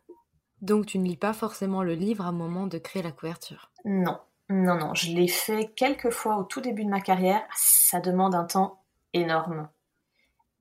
Donc 0.62 0.86
tu 0.86 0.98
ne 0.98 1.06
lis 1.06 1.18
pas 1.18 1.34
forcément 1.34 1.84
le 1.84 1.94
livre 1.94 2.26
à 2.26 2.30
un 2.30 2.34
moment 2.34 2.68
de 2.68 2.78
créer 2.78 3.04
la 3.04 3.12
couverture? 3.12 3.72
Non, 3.86 4.20
non, 4.50 4.76
non. 4.76 4.94
Je 4.94 5.12
l'ai 5.12 5.28
fait 5.28 5.72
quelques 5.76 6.10
fois 6.10 6.38
au 6.38 6.44
tout 6.44 6.62
début 6.62 6.86
de 6.86 6.90
ma 6.90 7.02
carrière. 7.02 7.44
Ça 7.56 8.00
demande 8.00 8.36
un 8.36 8.46
temps 8.46 8.82
énorme. 9.14 9.70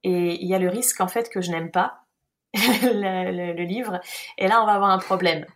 Et 0.02 0.42
il 0.42 0.48
y 0.48 0.54
a 0.54 0.58
le 0.58 0.68
risque 0.68 1.00
en 1.00 1.08
fait 1.08 1.28
que 1.28 1.40
je 1.40 1.50
n'aime 1.50 1.70
pas 1.70 2.04
le, 2.54 3.64
livre. 3.64 4.00
Et 4.38 4.48
là, 4.48 4.62
on 4.62 4.66
va 4.66 4.72
avoir 4.72 4.90
un 4.90 4.98
problème. 4.98 5.46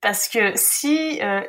Parce 0.00 0.28
que 0.28 0.56
si, 0.56 1.20
euh, 1.22 1.40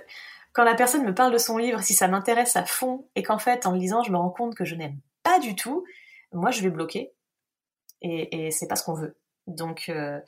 quand 0.53 0.63
la 0.63 0.75
personne 0.75 1.03
me 1.03 1.13
parle 1.13 1.33
de 1.33 1.37
son 1.37 1.57
livre, 1.57 1.81
si 1.81 1.93
ça 1.93 2.07
m'intéresse 2.07 2.55
à 2.55 2.63
fond, 2.63 3.09
et 3.15 3.23
qu'en 3.23 3.39
fait, 3.39 3.65
en 3.65 3.71
le 3.71 3.79
lisant, 3.79 4.03
je 4.03 4.11
me 4.11 4.17
rends 4.17 4.29
compte 4.29 4.55
que 4.55 4.65
je 4.65 4.75
n'aime 4.75 4.99
pas 5.23 5.39
du 5.39 5.55
tout, 5.55 5.85
moi, 6.31 6.51
je 6.51 6.61
vais 6.61 6.69
bloquer. 6.69 7.13
Et, 8.01 8.45
et 8.45 8.51
c'est 8.51 8.67
pas 8.67 8.75
ce 8.75 8.83
qu'on 8.83 8.93
veut. 8.93 9.17
Donc, 9.47 9.89
euh, 9.89 10.19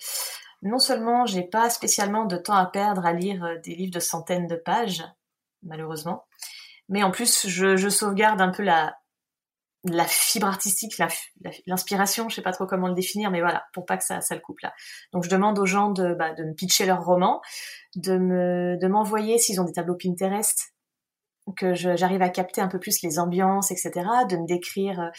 non 0.62 0.79
seulement 0.79 1.25
j'ai 1.25 1.43
pas 1.43 1.69
spécialement 1.69 2.25
de 2.25 2.38
temps 2.38 2.55
à 2.55 2.65
perdre 2.65 3.05
à 3.05 3.13
lire 3.13 3.43
euh, 3.43 3.57
des 3.63 3.75
livres 3.75 3.93
de 3.93 4.00
centaines 4.00 4.47
de 4.47 4.55
pages, 4.55 5.03
malheureusement, 5.63 6.25
mais 6.89 7.03
en 7.03 7.12
plus 7.12 7.47
je, 7.47 7.89
sauvegarde 7.89 8.41
un 8.41 8.51
peu 8.51 8.63
la, 8.63 8.97
la 9.83 10.05
fibre 10.05 10.47
artistique, 10.47 10.97
l'inspiration, 11.65 12.29
je 12.29 12.36
sais 12.36 12.41
pas 12.41 12.53
trop 12.53 12.65
comment 12.65 12.88
le 12.88 12.93
définir, 12.93 13.31
mais 13.31 13.41
voilà, 13.41 13.65
pour 13.74 13.86
pas 13.86 13.97
que 13.97 14.03
ça, 14.03 14.21
ça 14.21 14.36
le 14.36 14.41
coupe 14.41 14.59
là. 14.62 14.74
Donc 15.13 15.24
je 15.24 15.29
demande 15.29 15.59
aux 15.59 15.65
gens 15.65 15.91
de, 15.91 16.13
bah, 16.13 16.33
de 16.33 16.43
me 16.43 16.53
pitcher 16.53 16.86
leur 16.86 17.03
roman, 17.03 17.41
de 17.95 18.17
me 18.17 18.77
de 18.77 18.88
m'envoyer 18.88 19.38
s'ils 19.38 19.59
ont 19.62 19.65
des 19.65 19.74
tableaux 19.74 19.97
Pinterest, 20.01 20.74
que 21.53 21.73
j'arrive 21.73 22.21
à 22.21 22.29
capter 22.29 22.61
un 22.61 22.67
peu 22.67 22.79
plus 22.79 23.01
les 23.01 23.19
ambiances, 23.19 23.71
etc., 23.71 23.91
de 24.29 24.37
me 24.37 24.45
décrire 24.45 24.99
euh, 24.99 25.09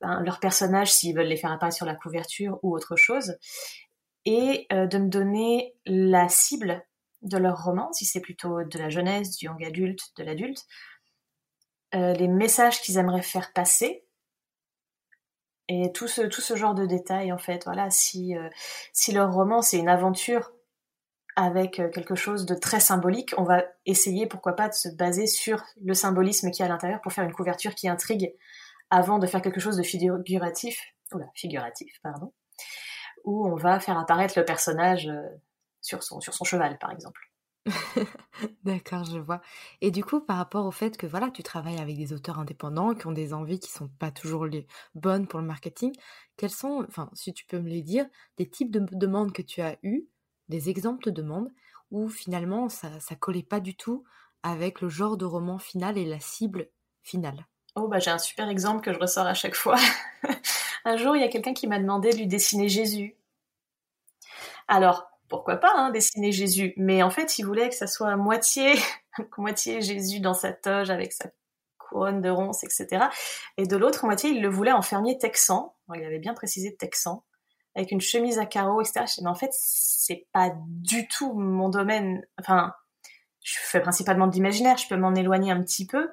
ben, 0.00 0.20
leurs 0.22 0.40
personnages 0.40 0.92
s'ils 0.92 1.16
veulent 1.16 1.26
les 1.26 1.36
faire 1.36 1.52
apparaître 1.52 1.76
sur 1.76 1.86
la 1.86 1.94
couverture 1.94 2.58
ou 2.62 2.74
autre 2.74 2.96
chose, 2.96 3.36
et 4.24 4.66
euh, 4.72 4.86
de 4.86 4.98
me 4.98 5.08
donner 5.08 5.74
la 5.86 6.28
cible 6.28 6.84
de 7.22 7.38
leur 7.38 7.64
roman, 7.64 7.92
si 7.92 8.04
c'est 8.04 8.20
plutôt 8.20 8.62
de 8.64 8.78
la 8.78 8.88
jeunesse, 8.88 9.36
du 9.36 9.46
young 9.46 9.62
adulte, 9.64 10.00
de 10.16 10.24
l'adulte, 10.24 10.66
euh, 11.94 12.12
les 12.14 12.28
messages 12.28 12.80
qu'ils 12.80 12.98
aimeraient 12.98 13.22
faire 13.22 13.52
passer, 13.52 14.04
et 15.68 15.92
tout 15.92 16.08
ce, 16.08 16.22
tout 16.22 16.40
ce 16.40 16.56
genre 16.56 16.74
de 16.74 16.84
détails, 16.84 17.32
en 17.32 17.38
fait. 17.38 17.64
Voilà, 17.64 17.90
si, 17.90 18.34
si 18.92 19.12
leur 19.12 19.32
roman, 19.32 19.62
c'est 19.62 19.78
une 19.78 19.88
aventure 19.88 20.50
avec 21.36 21.76
quelque 21.92 22.14
chose 22.14 22.44
de 22.46 22.54
très 22.54 22.80
symbolique, 22.80 23.34
on 23.36 23.44
va 23.44 23.64
essayer, 23.86 24.26
pourquoi 24.26 24.54
pas, 24.54 24.68
de 24.68 24.74
se 24.74 24.88
baser 24.88 25.26
sur 25.26 25.62
le 25.82 25.94
symbolisme 25.94 26.50
qui 26.50 26.62
est 26.62 26.64
à 26.64 26.68
l'intérieur 26.68 27.00
pour 27.00 27.12
faire 27.12 27.24
une 27.24 27.32
couverture 27.32 27.74
qui 27.74 27.88
intrigue 27.88 28.34
avant 28.90 29.18
de 29.18 29.26
faire 29.26 29.40
quelque 29.40 29.60
chose 29.60 29.76
de 29.76 29.82
figuratif, 29.82 30.80
oula, 31.12 31.26
figuratif, 31.34 31.98
pardon, 32.02 32.32
où 33.24 33.46
on 33.46 33.54
va 33.54 33.80
faire 33.80 33.98
apparaître 33.98 34.38
le 34.38 34.44
personnage 34.44 35.06
euh, 35.06 35.22
sur 35.80 36.02
son, 36.02 36.20
sur 36.20 36.34
son 36.34 36.44
cheval, 36.44 36.76
par 36.78 36.90
exemple. 36.90 37.20
D'accord, 38.64 39.04
je 39.04 39.18
vois. 39.18 39.40
Et 39.80 39.90
du 39.90 40.02
coup, 40.02 40.20
par 40.20 40.38
rapport 40.38 40.66
au 40.66 40.70
fait 40.70 40.96
que 40.96 41.06
voilà, 41.06 41.30
tu 41.30 41.42
travailles 41.42 41.78
avec 41.78 41.96
des 41.96 42.12
auteurs 42.12 42.38
indépendants 42.38 42.94
qui 42.94 43.06
ont 43.06 43.12
des 43.12 43.34
envies 43.34 43.60
qui 43.60 43.70
sont 43.70 43.88
pas 43.88 44.10
toujours 44.10 44.46
les 44.46 44.66
bonnes 44.94 45.26
pour 45.26 45.40
le 45.40 45.46
marketing, 45.46 45.92
quels 46.36 46.50
sont, 46.50 46.84
enfin, 46.88 47.10
si 47.12 47.32
tu 47.32 47.44
peux 47.46 47.60
me 47.60 47.68
les 47.68 47.82
dire, 47.82 48.06
des 48.38 48.48
types 48.48 48.70
de 48.70 48.80
demandes 48.92 49.32
que 49.32 49.42
tu 49.42 49.60
as 49.60 49.78
eues, 49.82 50.08
des 50.50 50.68
exemples 50.68 51.04
de 51.04 51.10
demandes 51.10 51.50
où 51.90 52.08
finalement 52.08 52.68
ça, 52.68 53.00
ça 53.00 53.14
collait 53.14 53.42
pas 53.42 53.60
du 53.60 53.74
tout 53.74 54.04
avec 54.42 54.80
le 54.80 54.88
genre 54.88 55.16
de 55.16 55.24
roman 55.24 55.58
final 55.58 55.96
et 55.96 56.04
la 56.04 56.20
cible 56.20 56.68
finale 57.02 57.46
Oh, 57.76 57.86
bah 57.88 58.00
j'ai 58.00 58.10
un 58.10 58.18
super 58.18 58.48
exemple 58.48 58.82
que 58.82 58.92
je 58.92 58.98
ressors 58.98 59.26
à 59.26 59.34
chaque 59.34 59.54
fois. 59.54 59.76
un 60.84 60.96
jour, 60.96 61.16
il 61.16 61.22
y 61.22 61.24
a 61.24 61.28
quelqu'un 61.28 61.54
qui 61.54 61.68
m'a 61.68 61.78
demandé 61.78 62.10
de 62.10 62.16
lui 62.16 62.26
dessiner 62.26 62.68
Jésus. 62.68 63.16
Alors, 64.66 65.08
pourquoi 65.28 65.56
pas 65.56 65.72
hein, 65.76 65.90
dessiner 65.90 66.32
Jésus? 66.32 66.74
Mais 66.76 67.02
en 67.02 67.10
fait, 67.10 67.38
il 67.38 67.44
voulait 67.44 67.68
que 67.68 67.76
ça 67.76 67.86
soit 67.86 68.16
moitié, 68.16 68.74
moitié 69.38 69.80
Jésus 69.82 70.20
dans 70.20 70.34
sa 70.34 70.52
toge 70.52 70.90
avec 70.90 71.12
sa 71.12 71.30
couronne 71.78 72.20
de 72.20 72.30
ronces, 72.30 72.64
etc. 72.64 73.06
Et 73.56 73.66
de 73.66 73.76
l'autre 73.76 74.04
moitié, 74.04 74.30
il 74.30 74.42
le 74.42 74.48
voulait 74.48 74.72
en 74.72 74.82
fermier 74.82 75.16
texan. 75.18 75.74
il 75.94 76.04
avait 76.04 76.18
bien 76.18 76.34
précisé 76.34 76.74
texan, 76.74 77.24
avec 77.74 77.92
une 77.92 78.00
chemise 78.00 78.38
à 78.38 78.46
carreaux, 78.46 78.80
etc. 78.80 79.04
Mais 79.22 79.28
en 79.28 79.34
fait, 79.34 79.50
c'est 79.52 80.26
pas 80.32 80.52
du 80.66 81.06
tout 81.08 81.32
mon 81.34 81.68
domaine. 81.68 82.26
Enfin, 82.38 82.74
je 83.42 83.54
fais 83.58 83.80
principalement 83.80 84.26
de 84.26 84.34
l'imaginaire, 84.34 84.76
je 84.76 84.88
peux 84.88 84.96
m'en 84.96 85.14
éloigner 85.14 85.50
un 85.50 85.62
petit 85.62 85.86
peu, 85.86 86.10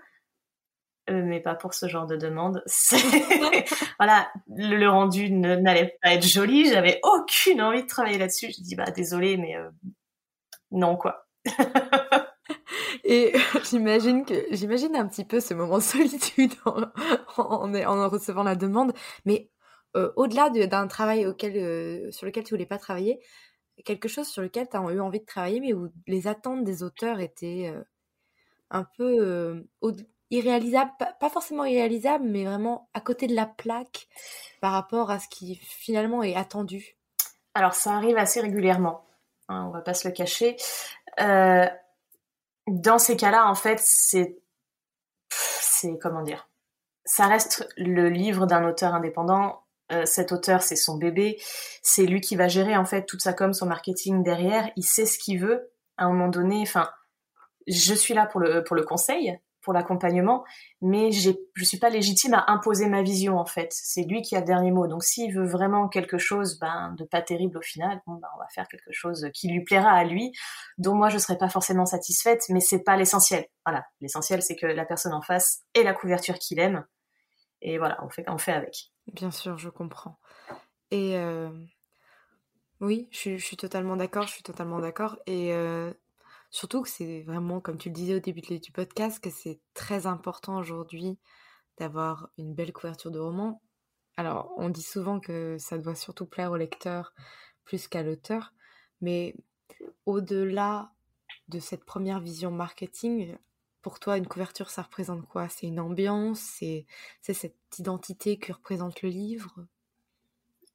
euh, 1.10 1.24
mais 1.24 1.40
pas 1.40 1.56
pour 1.56 1.74
ce 1.74 1.88
genre 1.88 2.06
de 2.06 2.16
demande. 2.16 2.64
voilà, 4.00 4.32
le, 4.48 4.88
rendu 4.88 5.32
n'allait 5.32 5.98
pas 6.02 6.14
être 6.14 6.26
joli, 6.26 6.70
j'avais 6.70 7.00
aucune 7.04 7.62
envie 7.62 7.84
de 7.84 7.88
travailler 7.88 8.18
là-dessus. 8.18 8.52
Je 8.58 8.62
dis 8.62 8.76
bah 8.76 8.92
désolé, 8.92 9.38
mais 9.38 9.56
euh, 9.56 9.70
non 10.72 10.96
quoi. 10.96 11.28
Et 13.04 13.34
j'imagine 13.70 14.26
que 14.26 14.34
j'imagine 14.52 14.96
un 14.96 15.08
petit 15.08 15.24
peu 15.24 15.40
ce 15.40 15.54
moment 15.54 15.78
de 15.78 15.84
solitude 15.84 16.54
en, 16.66 16.84
en, 17.38 17.74
en, 17.74 18.10
recevant 18.10 18.44
la 18.44 18.56
demande, 18.56 18.94
mais 19.26 19.50
au-delà 19.94 20.50
d'un 20.50 20.88
travail 20.88 21.26
auquel, 21.26 22.12
sur 22.14 22.26
lequel 22.26 22.44
tu 22.44 22.54
voulais 22.54 22.66
pas 22.66 22.78
travailler, 22.78 23.20
quelque 23.86 24.08
chose 24.08 24.28
sur 24.28 24.42
lequel 24.42 24.68
tu 24.70 24.78
as 24.78 24.82
eu 24.82 25.00
envie 25.00 25.20
de 25.20 25.26
travailler, 25.26 25.60
mais 25.60 25.74
où 25.74 25.90
les 26.08 26.28
attentes 26.28 26.64
des 26.64 26.84
auteurs 26.84 27.20
étaient 27.20 27.74
un 28.70 28.86
peu 28.98 29.66
irréalisable, 30.30 30.92
pas, 30.98 31.30
forcément 31.30 31.66
irréalisable, 31.66 32.26
mais 32.26 32.46
vraiment 32.46 32.90
à 32.94 33.02
côté 33.02 33.28
de 33.28 33.36
la 33.36 33.46
plaque 33.46 34.08
par 34.62 34.74
rapport 34.74 35.10
à 35.12 35.20
ce 35.20 35.28
qui 35.30 35.56
finalement 35.56 36.24
est 36.24 36.36
attendu? 36.36 36.98
Alors 37.54 37.74
ça 37.74 37.94
arrive 37.94 38.18
assez 38.18 38.42
régulièrement, 38.42 39.06
hein, 39.48 39.66
on 39.68 39.72
va 39.72 39.82
pas 39.82 39.94
se 39.94 40.08
le 40.08 40.14
cacher. 40.14 40.58
Dans 42.68 43.00
ces 43.00 43.16
cas-là, 43.16 43.48
en 43.48 43.56
fait, 43.56 43.80
c'est, 43.80 44.38
c'est 45.30 45.98
comment 46.00 46.22
dire, 46.22 46.50
ça 47.06 47.28
reste 47.28 47.66
le 47.78 48.10
livre 48.10 48.46
d'un 48.46 48.68
auteur 48.68 48.94
indépendant. 48.94 49.64
Euh, 49.92 50.06
cet 50.06 50.32
auteur, 50.32 50.62
c'est 50.64 50.76
son 50.76 50.98
bébé, 50.98 51.42
c'est 51.82 52.06
lui 52.06 52.20
qui 52.20 52.36
va 52.36 52.48
gérer 52.48 52.76
en 52.76 52.86
fait 52.86 53.06
toute 53.06 53.22
sa 53.22 53.34
com, 53.34 53.54
son 53.54 53.68
marketing 53.68 54.24
derrière. 54.24 54.70
Il 54.76 54.84
sait 54.84 55.06
ce 55.06 55.18
qu'il 55.18 55.40
veut. 55.40 55.72
À 55.98 56.06
un 56.06 56.12
moment 56.12 56.28
donné, 56.28 56.62
enfin, 56.62 56.90
je 57.68 57.94
suis 57.94 58.14
là 58.14 58.26
pour 58.26 58.40
le 58.42 58.64
pour 58.64 58.76
le 58.76 58.84
conseil, 58.84 59.40
pour 59.62 59.74
l'accompagnement, 59.74 60.44
mais 60.82 61.12
j'ai, 61.12 61.38
je 61.54 61.64
suis 61.64 61.80
pas 61.80 61.90
légitime 61.90 62.34
à 62.34 62.46
imposer 62.48 62.88
ma 62.88 63.02
vision 63.02 63.38
en 63.38 63.46
fait. 63.46 63.70
C'est 63.72 64.04
lui 64.04 64.22
qui 64.22 64.36
a 64.36 64.42
le 64.42 64.46
dernier 64.46 64.72
mot. 64.72 64.88
Donc 64.88 65.04
s'il 65.04 65.34
veut 65.34 65.48
vraiment 65.48 65.88
quelque 65.88 66.18
chose 66.18 66.60
ben, 66.60 66.94
de 66.98 67.06
pas 67.06 67.22
terrible 67.22 67.58
au 67.58 67.62
final, 67.62 68.02
bon, 68.06 68.16
ben, 68.16 68.28
on 68.36 68.40
va 68.40 68.48
faire 68.54 68.68
quelque 68.68 68.92
chose 68.92 69.28
qui 69.34 69.50
lui 69.50 69.64
plaira 69.64 69.92
à 69.92 70.04
lui, 70.04 70.32
dont 70.78 70.96
moi 70.96 71.10
je 71.10 71.18
serai 71.18 71.38
pas 71.38 71.50
forcément 71.50 71.86
satisfaite, 71.86 72.44
mais 72.50 72.60
c'est 72.60 72.84
pas 72.84 72.98
l'essentiel. 72.98 73.46
Voilà, 73.66 73.86
l'essentiel 74.02 74.42
c'est 74.42 74.56
que 74.56 74.68
la 74.68 74.86
personne 74.86 75.14
en 75.14 75.22
face 75.22 75.62
ait 75.74 75.84
la 75.84 75.94
couverture 75.94 76.40
qu'il 76.40 76.60
aime, 76.60 76.86
et 77.62 77.78
voilà, 77.78 77.98
on 78.04 78.10
fait, 78.10 78.26
on 78.28 78.38
fait 78.38 78.54
avec. 78.54 78.92
Bien 79.14 79.32
sûr, 79.32 79.58
je 79.58 79.70
comprends. 79.70 80.20
Et 80.92 81.18
euh, 81.18 81.50
oui, 82.82 83.10
je, 83.12 83.38
suis 83.38 83.58
totalement 83.58 83.96
d'accord, 83.96 84.28
je 84.28 84.34
suis 84.34 84.44
totalement 84.44 84.80
d'accord. 84.80 85.18
Et 85.26 85.54
euh, 85.54 85.94
Surtout 86.50 86.82
que 86.82 86.90
c'est 86.90 87.24
vraiment, 87.24 87.60
comme 87.60 87.78
tu 87.78 87.90
le 87.90 87.96
disais 87.96 88.16
au 88.16 88.20
début 88.20 88.42
du 88.42 88.72
podcast, 88.72 89.22
que 89.22 89.30
c'est 89.30 89.60
très 89.74 90.08
important 90.08 90.58
aujourd'hui 90.58 91.20
d'avoir 91.78 92.30
une 92.38 92.54
belle 92.54 92.74
couverture 92.74 93.12
de 93.12 93.20
roman. 93.20 93.62
Alors, 94.16 94.54
on 94.58 94.70
dit 94.70 94.82
souvent 94.82 95.20
que 95.20 95.58
ça 95.60 95.78
doit 95.78 95.96
surtout 95.96 96.26
plaire 96.26 96.52
au 96.52 96.56
lecteur 96.56 97.14
plus 97.66 97.88
qu'à 97.88 98.02
l'auteur, 98.02 98.54
mais 99.02 99.36
au-delà 100.06 100.94
de 101.50 101.60
cette 101.60 101.84
première 101.84 102.22
vision 102.22 102.50
marketing, 102.50 103.38
pour 103.88 104.02
toi, 104.02 104.18
une 104.18 104.28
couverture, 104.28 104.70
ça 104.70 104.82
représente 104.82 105.26
quoi? 105.30 105.48
C'est 105.48 105.66
une 105.66 105.80
ambiance 105.80 106.42
C'est 106.42 106.86
cette 107.22 107.56
identité 107.80 108.38
que 108.38 108.52
représente 108.52 109.02
le 109.02 109.08
livre? 109.08 109.66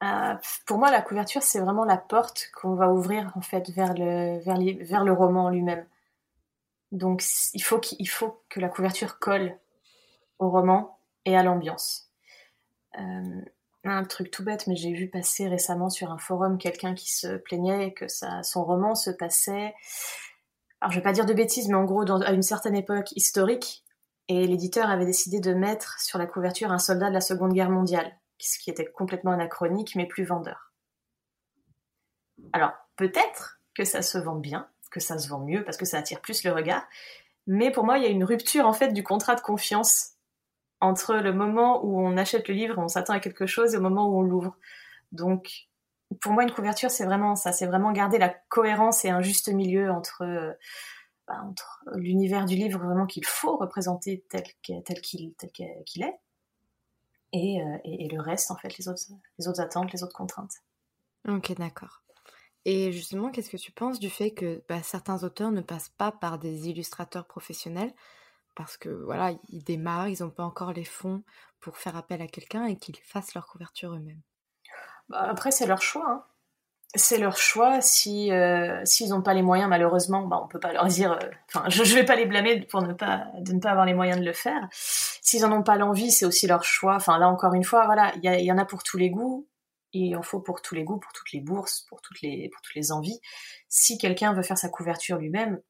Euh, 0.01 0.33
pour 0.65 0.79
moi, 0.79 0.89
la 0.89 1.03
couverture, 1.03 1.43
c'est 1.43 1.59
vraiment 1.59 1.85
la 1.85 1.97
porte 1.97 2.49
qu'on 2.55 2.73
va 2.73 2.89
ouvrir 2.89 3.31
en 3.35 3.41
fait 3.41 3.69
vers 3.69 3.93
le, 3.93 4.39
vers, 4.39 5.15
roman 5.15 5.51
lui-même. 5.51 5.85
Donc, 6.91 7.23
il 7.53 7.61
faut, 7.61 7.79
que 8.49 8.59
la 8.59 8.67
couverture 8.67 9.19
colle 9.19 9.59
au 10.39 10.49
roman 10.49 10.97
et 11.25 11.37
à 11.37 11.43
l'ambiance. 11.43 12.09
Euh, 12.97 13.41
un 13.83 14.05
truc 14.05 14.31
tout 14.31 14.43
bête, 14.43 14.65
mais 14.65 14.75
j'ai 14.75 14.91
vu 14.91 15.07
passer 15.07 15.47
récemment 15.47 15.91
sur 15.91 16.11
un 16.11 16.17
forum 16.17 16.57
quelqu'un 16.57 16.95
qui 16.95 17.11
se 17.13 17.37
plaignait 17.37 17.93
que 17.93 18.07
son 18.07 18.65
roman 18.65 18.95
se 18.95 19.11
passait. 19.11 19.75
Alors, 20.83 20.91
je 20.91 20.97
vais 20.97 21.03
pas 21.03 21.13
dire 21.13 21.25
de 21.25 21.33
bêtises, 21.33 21.69
mais 21.69 21.75
en 21.75 21.85
gros, 21.85 22.03
à 22.11 22.33
une 22.33 22.41
certaine 22.41 22.75
époque 22.75 23.13
historique, 23.13 23.85
et 24.27 24.45
l'éditeur 24.45 24.89
avait 24.89 25.05
décidé 25.05 25.39
de 25.39 25.53
mettre 25.53 25.97
sur 26.01 26.19
la 26.19 26.25
couverture 26.25 26.73
un 26.73 26.77
soldat 26.77 27.07
de 27.07 27.13
la 27.13 27.21
Seconde 27.21 27.53
Guerre 27.53 27.69
mondiale 27.69 28.11
ce 28.37 28.59
qui 28.59 28.69
était 28.69 28.91
complètement 28.91 29.31
anachronique, 29.31 29.95
mais 29.95 30.05
plus 30.05 30.25
vendeur. 30.25 30.73
Alors, 32.51 32.73
peut-être 32.97 33.61
que 33.73 33.85
ça 33.85 34.01
se 34.01 34.17
vend 34.17 34.35
bien, 34.35 34.67
que 34.91 34.99
ça 34.99 35.17
se 35.17 35.29
vend 35.29 35.39
mieux, 35.39 35.63
parce 35.63 35.77
que 35.77 35.85
ça 35.85 35.99
attire 35.99 36.19
plus 36.19 36.43
le 36.43 36.51
regard, 36.51 36.85
mais 37.47 37.71
pour 37.71 37.85
moi, 37.85 37.97
il 37.97 38.03
y 38.03 38.07
a 38.07 38.09
une 38.09 38.25
rupture, 38.25 38.67
en 38.67 38.73
fait, 38.73 38.89
du 38.89 39.03
contrat 39.03 39.35
de 39.35 39.41
confiance 39.41 40.15
entre 40.81 41.15
le 41.15 41.31
moment 41.31 41.85
où 41.85 41.97
on 42.05 42.17
achète 42.17 42.49
le 42.49 42.55
livre, 42.55 42.75
on 42.77 42.89
s'attend 42.89 43.13
à 43.13 43.21
quelque 43.21 43.45
chose, 43.45 43.73
et 43.73 43.77
au 43.77 43.81
moment 43.81 44.09
où 44.09 44.19
on 44.19 44.21
l'ouvre. 44.21 44.57
Donc, 45.13 45.69
pour 46.19 46.33
moi, 46.33 46.43
une 46.43 46.51
couverture, 46.51 46.91
c'est 46.91 47.05
vraiment 47.05 47.35
ça, 47.35 47.53
c'est 47.53 47.65
vraiment 47.65 47.91
garder 47.91 48.17
la 48.17 48.29
cohérence 48.29 49.05
et 49.05 49.09
un 49.09 49.21
juste 49.21 49.49
milieu 49.49 49.91
entre, 49.91 50.23
euh, 50.23 50.53
bah, 51.27 51.43
l'univers 51.95 52.45
du 52.45 52.55
livre 52.55 52.79
vraiment 52.79 53.05
qu'il 53.05 53.25
faut 53.25 53.57
représenter 53.57 54.25
tel 54.29 54.43
qu'il 55.01 55.23
est, 56.03 56.19
euh, 57.35 57.77
et, 57.83 58.07
le 58.09 58.21
reste, 58.21 58.51
en 58.51 58.57
fait, 58.57 58.77
les 58.77 58.87
autres, 58.87 59.01
les 59.39 59.47
autres 59.47 59.61
attentes, 59.61 59.91
les 59.91 60.03
autres 60.03 60.15
contraintes. 60.15 60.61
Ok, 61.27 61.53
d'accord. 61.55 62.01
Et 62.65 62.91
justement, 62.91 63.29
qu'est-ce 63.29 63.49
que 63.49 63.57
tu 63.57 63.71
penses 63.71 63.99
du 63.99 64.09
fait 64.09 64.31
que 64.31 64.63
bah, 64.69 64.83
certains 64.83 65.23
auteurs 65.23 65.51
ne 65.51 65.61
passent 65.61 65.93
pas 65.97 66.11
par 66.11 66.39
des 66.39 66.69
illustrateurs 66.69 67.25
professionnels 67.25 67.93
parce 68.55 68.77
que 68.77 68.89
voilà, 68.89 69.33
ils 69.49 69.63
démarrent, 69.63 70.09
ils 70.09 70.21
n'ont 70.21 70.29
pas 70.29 70.45
encore 70.45 70.73
les 70.73 70.85
fonds 70.85 71.23
pour 71.59 71.77
faire 71.77 71.97
appel 71.97 72.21
à 72.21 72.27
quelqu'un 72.27 72.65
et 72.65 72.77
qu'ils 72.77 72.97
fassent 72.97 73.33
leur 73.33 73.47
couverture 73.47 73.93
eux-mêmes? 73.93 74.21
Bah, 75.09 75.25
Après, 75.29 75.51
c'est 75.51 75.65
leur 75.67 75.81
choix. 75.81 76.05
Hein. 76.09 76.23
c'est 76.95 77.17
leur 77.17 77.37
choix. 77.37 77.81
Si 77.81 78.31
euh, 78.31 78.81
s'ils 78.85 79.09
n'ont 79.09 79.21
pas 79.21 79.33
les 79.33 79.41
moyens, 79.41 79.69
malheureusement, 79.69 80.23
bah, 80.27 80.41
on 80.43 80.47
peut 80.47 80.59
pas 80.59 80.73
leur 80.73 80.87
dire. 80.87 81.13
euh, 81.13 81.29
Enfin, 81.53 81.69
je, 81.69 81.83
je 81.83 81.95
vais 81.95 82.05
pas 82.05 82.15
les 82.15 82.25
blâmer 82.25 82.61
pour 82.67 82.81
ne 82.81 82.93
pas 82.93 83.27
de 83.39 83.53
ne 83.53 83.59
pas 83.59 83.71
avoir 83.71 83.85
les 83.85 83.93
moyens 83.93 84.19
de 84.19 84.25
le 84.25 84.33
faire. 84.33 84.67
S'ils 84.71 85.45
en 85.45 85.51
ont 85.51 85.63
pas 85.63 85.75
l'envie, 85.77 86.11
c'est 86.11 86.25
aussi 86.25 86.47
leur 86.47 86.63
choix. 86.63 86.95
Enfin, 86.95 87.17
là 87.19 87.27
encore 87.29 87.53
une 87.55 87.63
fois, 87.63 87.85
voilà, 87.85 88.13
il 88.21 88.31
y, 88.31 88.43
y 88.45 88.51
en 88.51 88.57
a 88.57 88.65
pour 88.65 88.83
tous 88.83 88.97
les 88.97 89.09
goûts. 89.09 89.47
Il 89.93 90.15
en 90.17 90.23
faut 90.23 90.39
pour 90.39 90.61
tous 90.61 90.75
les 90.75 90.83
goûts, 90.83 90.99
pour 90.99 91.13
toutes 91.13 91.31
les 91.33 91.39
bourses, 91.41 91.81
pour 91.89 92.01
toutes 92.01 92.21
les 92.21 92.49
pour 92.49 92.61
toutes 92.61 92.75
les 92.75 92.91
envies. 92.91 93.19
Si 93.69 93.97
quelqu'un 93.97 94.33
veut 94.33 94.43
faire 94.43 94.57
sa 94.57 94.69
couverture 94.69 95.17
lui-même, 95.17 95.61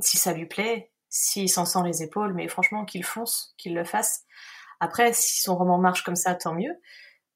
si 0.00 0.18
ça 0.18 0.32
lui 0.32 0.46
plaît, 0.46 0.92
s'il 1.08 1.48
s'en 1.48 1.64
sent 1.64 1.80
les 1.84 2.02
épaules, 2.02 2.34
mais 2.34 2.48
franchement, 2.48 2.84
qu'il 2.84 3.04
fonce, 3.04 3.54
qu'il 3.58 3.74
le 3.74 3.84
fasse. 3.84 4.24
Après, 4.80 5.12
si 5.12 5.40
son 5.42 5.56
roman 5.56 5.78
marche 5.78 6.04
comme 6.04 6.16
ça, 6.16 6.34
tant 6.34 6.54
mieux. 6.54 6.74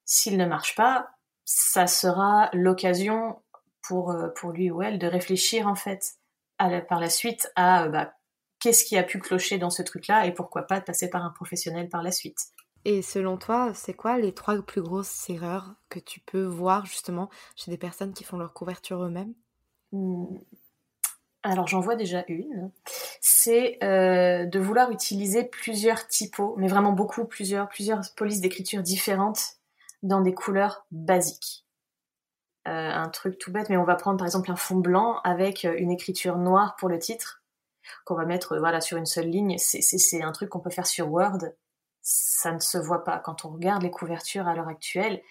S'il 0.05 0.37
ne 0.37 0.45
marche 0.45 0.75
pas, 0.75 1.09
ça 1.45 1.87
sera 1.87 2.49
l'occasion 2.53 3.41
pour, 3.87 4.11
euh, 4.11 4.29
pour 4.29 4.51
lui 4.51 4.71
ou 4.71 4.81
elle 4.81 4.99
de 4.99 5.07
réfléchir 5.07 5.67
en 5.67 5.75
fait 5.75 6.15
à 6.57 6.69
la- 6.69 6.81
par 6.81 6.99
la 6.99 7.09
suite 7.09 7.49
à 7.55 7.83
euh, 7.85 7.89
bah, 7.89 8.13
qu'est-ce 8.59 8.83
qui 8.83 8.97
a 8.97 9.03
pu 9.03 9.19
clocher 9.19 9.57
dans 9.57 9.69
ce 9.69 9.83
truc-là 9.83 10.25
et 10.25 10.33
pourquoi 10.33 10.63
pas 10.63 10.79
de 10.79 10.85
passer 10.85 11.09
par 11.09 11.23
un 11.23 11.29
professionnel 11.29 11.87
par 11.89 12.03
la 12.03 12.11
suite. 12.11 12.39
Et 12.83 13.01
selon 13.01 13.37
toi, 13.37 13.73
c'est 13.73 13.93
quoi 13.93 14.17
les 14.17 14.33
trois 14.33 14.61
plus 14.61 14.81
grosses 14.81 15.29
erreurs 15.29 15.75
que 15.89 15.99
tu 15.99 16.19
peux 16.19 16.45
voir 16.45 16.85
justement 16.85 17.29
chez 17.55 17.71
des 17.71 17.77
personnes 17.77 18.13
qui 18.13 18.23
font 18.23 18.37
leur 18.37 18.53
couverture 18.53 19.03
eux-mêmes? 19.03 19.33
Hmm. 19.91 20.37
Alors 21.43 21.67
j'en 21.67 21.79
vois 21.79 21.95
déjà 21.95 22.23
une, 22.27 22.71
c'est 23.21 23.77
euh, 23.83 24.45
de 24.45 24.59
vouloir 24.59 24.89
utiliser 24.91 25.43
plusieurs 25.43 26.07
typos, 26.07 26.55
mais 26.57 26.67
vraiment 26.67 26.91
beaucoup, 26.91 27.25
plusieurs, 27.25 27.69
plusieurs 27.69 28.01
polices 28.15 28.41
d'écriture 28.41 28.81
différentes 28.81 29.54
dans 30.05 30.21
des 30.21 30.33
couleurs 30.33 30.85
basiques. 30.91 31.65
Euh, 32.67 32.91
un 32.91 33.09
truc 33.09 33.37
tout 33.37 33.51
bête, 33.51 33.69
mais 33.69 33.77
on 33.77 33.83
va 33.83 33.95
prendre 33.95 34.17
par 34.17 34.25
exemple 34.25 34.49
un 34.51 34.55
fond 34.55 34.77
blanc 34.77 35.19
avec 35.23 35.65
euh, 35.65 35.75
une 35.77 35.91
écriture 35.91 36.37
noire 36.37 36.75
pour 36.77 36.89
le 36.89 36.97
titre, 36.97 37.43
qu'on 38.05 38.15
va 38.15 38.25
mettre 38.25 38.53
euh, 38.53 38.59
voilà 38.59 38.81
sur 38.81 38.97
une 38.97 39.05
seule 39.05 39.27
ligne. 39.27 39.57
C'est- 39.59 40.23
un 40.23 40.31
truc 40.31 40.49
qu'on 40.49 40.59
peut 40.61 40.71
faire 40.71 40.87
sur 40.87 41.11
Word. 41.11 41.39
Ça 42.01 42.51
ne 42.51 42.59
se 42.59 42.77
voit 42.79 43.03
pas 43.03 43.19
quand 43.19 43.45
on 43.45 43.49
regarde 43.49 43.83
les 43.83 43.91
couvertures 43.91 44.47
à 44.47 44.55
l'heure 44.55 44.67
actuelle. 44.67 45.21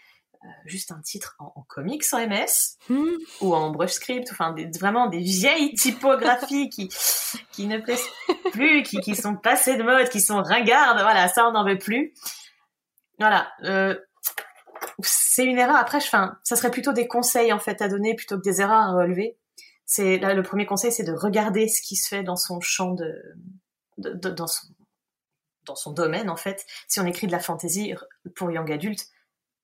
euh, 0.44 0.48
juste 0.66 0.92
un 0.92 1.00
titre 1.00 1.34
en, 1.38 1.52
en 1.56 1.62
comics 1.62 2.04
en 2.12 2.18
MS 2.18 2.76
Hmm, 2.90 3.06
ou 3.40 3.54
en 3.54 3.70
brush 3.70 3.92
script, 3.92 4.28
enfin 4.30 4.52
des, 4.52 4.66
vraiment 4.78 5.06
des 5.08 5.18
vieilles 5.20 5.74
typographies 5.74 6.68
qui, 6.68 6.88
qui 7.50 7.66
ne 7.66 7.78
plaisent 7.78 8.06
plus, 8.52 8.82
qui, 8.82 9.00
qui 9.00 9.16
sont 9.16 9.34
passées 9.36 9.76
de 9.76 9.82
mode, 9.82 10.08
qui 10.10 10.20
sont 10.20 10.42
ringardes, 10.42 11.00
voilà, 11.00 11.28
ça 11.28 11.48
on 11.48 11.52
n'en 11.52 11.64
veut 11.64 11.78
plus. 11.78 12.12
Voilà, 13.18 13.50
euh, 13.62 13.98
c'est 15.02 15.44
une 15.44 15.58
erreur. 15.58 15.76
Après, 15.76 16.00
je, 16.00 16.06
enfin, 16.06 16.38
ça 16.42 16.56
serait 16.56 16.70
plutôt 16.70 16.92
des 16.92 17.08
conseils 17.08 17.52
en 17.52 17.58
fait 17.58 17.82
à 17.82 17.88
donner 17.88 18.14
plutôt 18.14 18.36
que 18.36 18.42
des 18.42 18.60
erreurs 18.60 18.80
à 18.80 18.92
relever. 18.92 19.36
C'est 19.86 20.18
là 20.18 20.34
le 20.34 20.42
premier 20.42 20.66
conseil, 20.66 20.92
c'est 20.92 21.04
de 21.04 21.12
regarder 21.12 21.68
ce 21.68 21.82
qui 21.82 21.96
se 21.96 22.08
fait 22.08 22.22
dans 22.22 22.36
son 22.36 22.60
champ 22.60 22.92
de, 22.92 23.14
dans 23.98 24.46
son 24.46 24.68
dans 25.66 25.76
son 25.76 25.92
domaine 25.92 26.30
en 26.30 26.36
fait. 26.36 26.66
Si 26.88 27.00
on 27.00 27.06
écrit 27.06 27.26
de 27.26 27.32
la 27.32 27.38
fantasy 27.38 27.94
pour 28.34 28.50
young 28.50 28.70
adulte, 28.70 29.06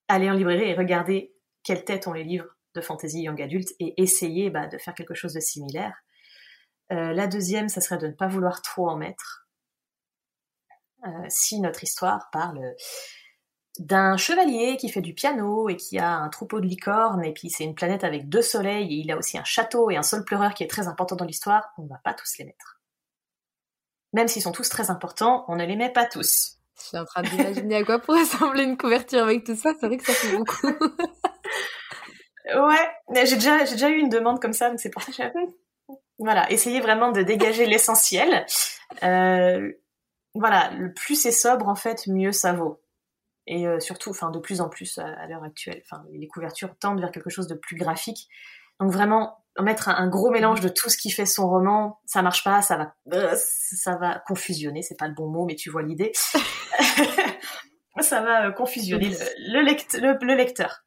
allez 0.08 0.30
en 0.30 0.34
librairie 0.34 0.70
et 0.70 0.74
regardez 0.74 1.34
quelle 1.62 1.84
tête 1.84 2.06
ont 2.06 2.12
les 2.12 2.24
livres 2.24 2.56
de 2.74 2.80
fantasy 2.80 3.22
young 3.22 3.40
adulte 3.40 3.70
et 3.80 4.00
essayer 4.00 4.50
bah, 4.50 4.66
de 4.66 4.78
faire 4.78 4.94
quelque 4.94 5.14
chose 5.14 5.34
de 5.34 5.40
similaire. 5.40 5.94
Euh, 6.92 7.12
la 7.12 7.26
deuxième, 7.26 7.68
ça 7.68 7.80
serait 7.80 7.98
de 7.98 8.06
ne 8.06 8.12
pas 8.12 8.28
vouloir 8.28 8.62
trop 8.62 8.88
en 8.88 8.96
mettre. 8.96 9.46
Euh, 11.06 11.10
si 11.28 11.60
notre 11.60 11.82
histoire 11.82 12.28
parle 12.30 12.74
d'un 13.80 14.18
chevalier 14.18 14.76
qui 14.76 14.90
fait 14.90 15.00
du 15.00 15.14
piano 15.14 15.70
et 15.70 15.76
qui 15.76 15.98
a 15.98 16.18
un 16.18 16.28
troupeau 16.28 16.60
de 16.60 16.66
licornes 16.66 17.24
et 17.24 17.32
puis 17.32 17.48
c'est 17.48 17.64
une 17.64 17.74
planète 17.74 18.04
avec 18.04 18.28
deux 18.28 18.42
soleils 18.42 18.94
et 18.94 18.98
il 18.98 19.10
a 19.10 19.16
aussi 19.16 19.38
un 19.38 19.44
château 19.44 19.90
et 19.90 19.96
un 19.96 20.02
sol 20.02 20.22
pleureur 20.22 20.52
qui 20.52 20.62
est 20.62 20.68
très 20.68 20.86
important 20.86 21.16
dans 21.16 21.24
l'histoire, 21.24 21.72
on 21.78 21.84
ne 21.84 21.88
va 21.88 21.98
pas 22.04 22.12
tous 22.12 22.36
les 22.38 22.44
mettre. 22.44 22.78
Même 24.12 24.28
s'ils 24.28 24.42
sont 24.42 24.52
tous 24.52 24.68
très 24.68 24.90
importants, 24.90 25.46
on 25.48 25.56
ne 25.56 25.64
les 25.64 25.76
met 25.76 25.90
pas 25.90 26.04
tous. 26.04 26.58
Je 26.78 26.84
suis 26.88 26.98
en 26.98 27.06
train 27.06 27.22
d'imaginer 27.22 27.76
à 27.76 27.84
quoi 27.84 27.98
pourrait 27.98 28.20
ressembler 28.20 28.64
une 28.64 28.76
couverture 28.76 29.22
avec 29.22 29.44
tout 29.44 29.56
ça. 29.56 29.72
C'est 29.80 29.86
vrai 29.86 29.96
que 29.96 30.04
ça 30.04 30.12
fait 30.12 30.36
beaucoup. 30.36 30.68
Ouais, 32.56 33.24
j'ai 33.24 33.36
déjà, 33.36 33.64
j'ai 33.64 33.72
déjà 33.72 33.90
eu 33.90 33.98
une 33.98 34.08
demande 34.08 34.40
comme 34.40 34.52
ça, 34.52 34.70
donc 34.70 34.80
c'est 34.80 34.90
pour 34.90 35.02
ça 35.02 35.12
que. 35.12 35.38
Voilà, 36.18 36.50
essayez 36.50 36.80
vraiment 36.80 37.12
de 37.12 37.22
dégager 37.22 37.64
l'essentiel. 37.64 38.44
Euh, 39.02 39.70
voilà, 40.34 40.70
le 40.72 40.92
plus 40.92 41.14
c'est 41.14 41.32
sobre, 41.32 41.68
en 41.68 41.74
fait, 41.74 42.06
mieux 42.08 42.32
ça 42.32 42.52
vaut. 42.52 42.80
Et 43.46 43.66
euh, 43.66 43.80
surtout, 43.80 44.10
enfin, 44.10 44.30
de 44.30 44.38
plus 44.38 44.60
en 44.60 44.68
plus 44.68 44.98
à, 44.98 45.06
à 45.06 45.26
l'heure 45.26 45.42
actuelle, 45.44 45.82
enfin, 45.84 46.04
les 46.12 46.28
couvertures 46.28 46.76
tendent 46.78 47.00
vers 47.00 47.10
quelque 47.10 47.30
chose 47.30 47.46
de 47.48 47.54
plus 47.54 47.76
graphique. 47.76 48.28
Donc 48.78 48.92
vraiment, 48.92 49.44
mettre 49.60 49.88
un, 49.88 49.96
un 49.96 50.08
gros 50.08 50.30
mélange 50.30 50.60
de 50.60 50.68
tout 50.68 50.88
ce 50.88 50.96
qui 50.96 51.10
fait 51.10 51.26
son 51.26 51.48
roman, 51.48 52.00
ça 52.06 52.22
marche 52.22 52.44
pas, 52.44 52.62
ça 52.62 52.76
va, 52.76 52.94
euh, 53.12 53.34
ça 53.36 53.96
va 53.96 54.22
confusionner, 54.26 54.82
c'est 54.82 54.96
pas 54.98 55.08
le 55.08 55.14
bon 55.14 55.28
mot, 55.28 55.44
mais 55.46 55.54
tu 55.56 55.68
vois 55.70 55.82
l'idée. 55.82 56.12
ça 58.00 58.22
va 58.22 58.46
euh, 58.48 58.52
confusionner 58.52 59.08
le, 59.08 59.16
le, 59.54 59.62
lect- 59.62 59.98
le- 60.00 60.18
le 60.24 60.34
lecteur. 60.34 60.84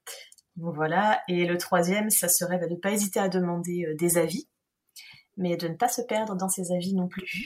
Donc 0.56 0.76
voilà. 0.76 1.22
Et 1.28 1.46
le 1.46 1.58
troisième, 1.58 2.10
ça 2.10 2.30
serait 2.30 2.58
bah, 2.58 2.68
de 2.68 2.74
ne 2.76 2.80
pas 2.80 2.92
hésiter 2.92 3.20
à 3.20 3.30
demander 3.30 3.86
euh, 3.88 3.96
des 3.96 4.18
avis, 4.18 4.48
mais 5.38 5.58
de 5.58 5.68
ne 5.68 5.76
pas 5.76 5.88
se 5.90 6.02
perdre 6.02 6.36
dans 6.36 6.50
ses 6.50 6.72
avis 6.74 6.94
non 6.94 7.08
plus. 7.08 7.46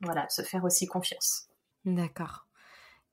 Voilà, 0.00 0.28
se 0.28 0.42
faire 0.42 0.64
aussi 0.64 0.86
confiance. 0.86 1.48
D'accord. 1.84 2.46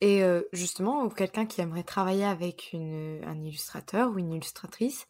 Et 0.02 0.24
euh, 0.24 0.44
justement, 0.54 1.10
quelqu'un 1.10 1.46
qui 1.46 1.62
aimerait 1.62 1.84
travailler 1.84 2.26
avec 2.26 2.72
une, 2.74 3.22
un 3.26 3.42
illustrateur 3.44 4.12
ou 4.12 4.18
une 4.18 4.32
illustratrice, 4.32 5.08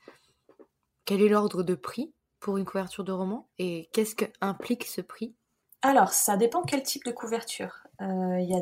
quel 1.05 1.21
est 1.21 1.29
l'ordre 1.29 1.63
de 1.63 1.75
prix 1.75 2.13
pour 2.39 2.57
une 2.57 2.65
couverture 2.65 3.03
de 3.03 3.11
roman 3.11 3.49
et 3.57 3.89
qu'est-ce 3.93 4.15
que 4.15 4.25
implique 4.41 4.85
ce 4.85 5.01
prix? 5.01 5.35
Alors, 5.81 6.11
ça 6.11 6.37
dépend 6.37 6.63
quel 6.63 6.83
type 6.83 7.05
de 7.05 7.11
couverture. 7.11 7.83
Euh, 8.01 8.39
Il 8.39 8.49
y 8.49 8.55
a 8.55 8.61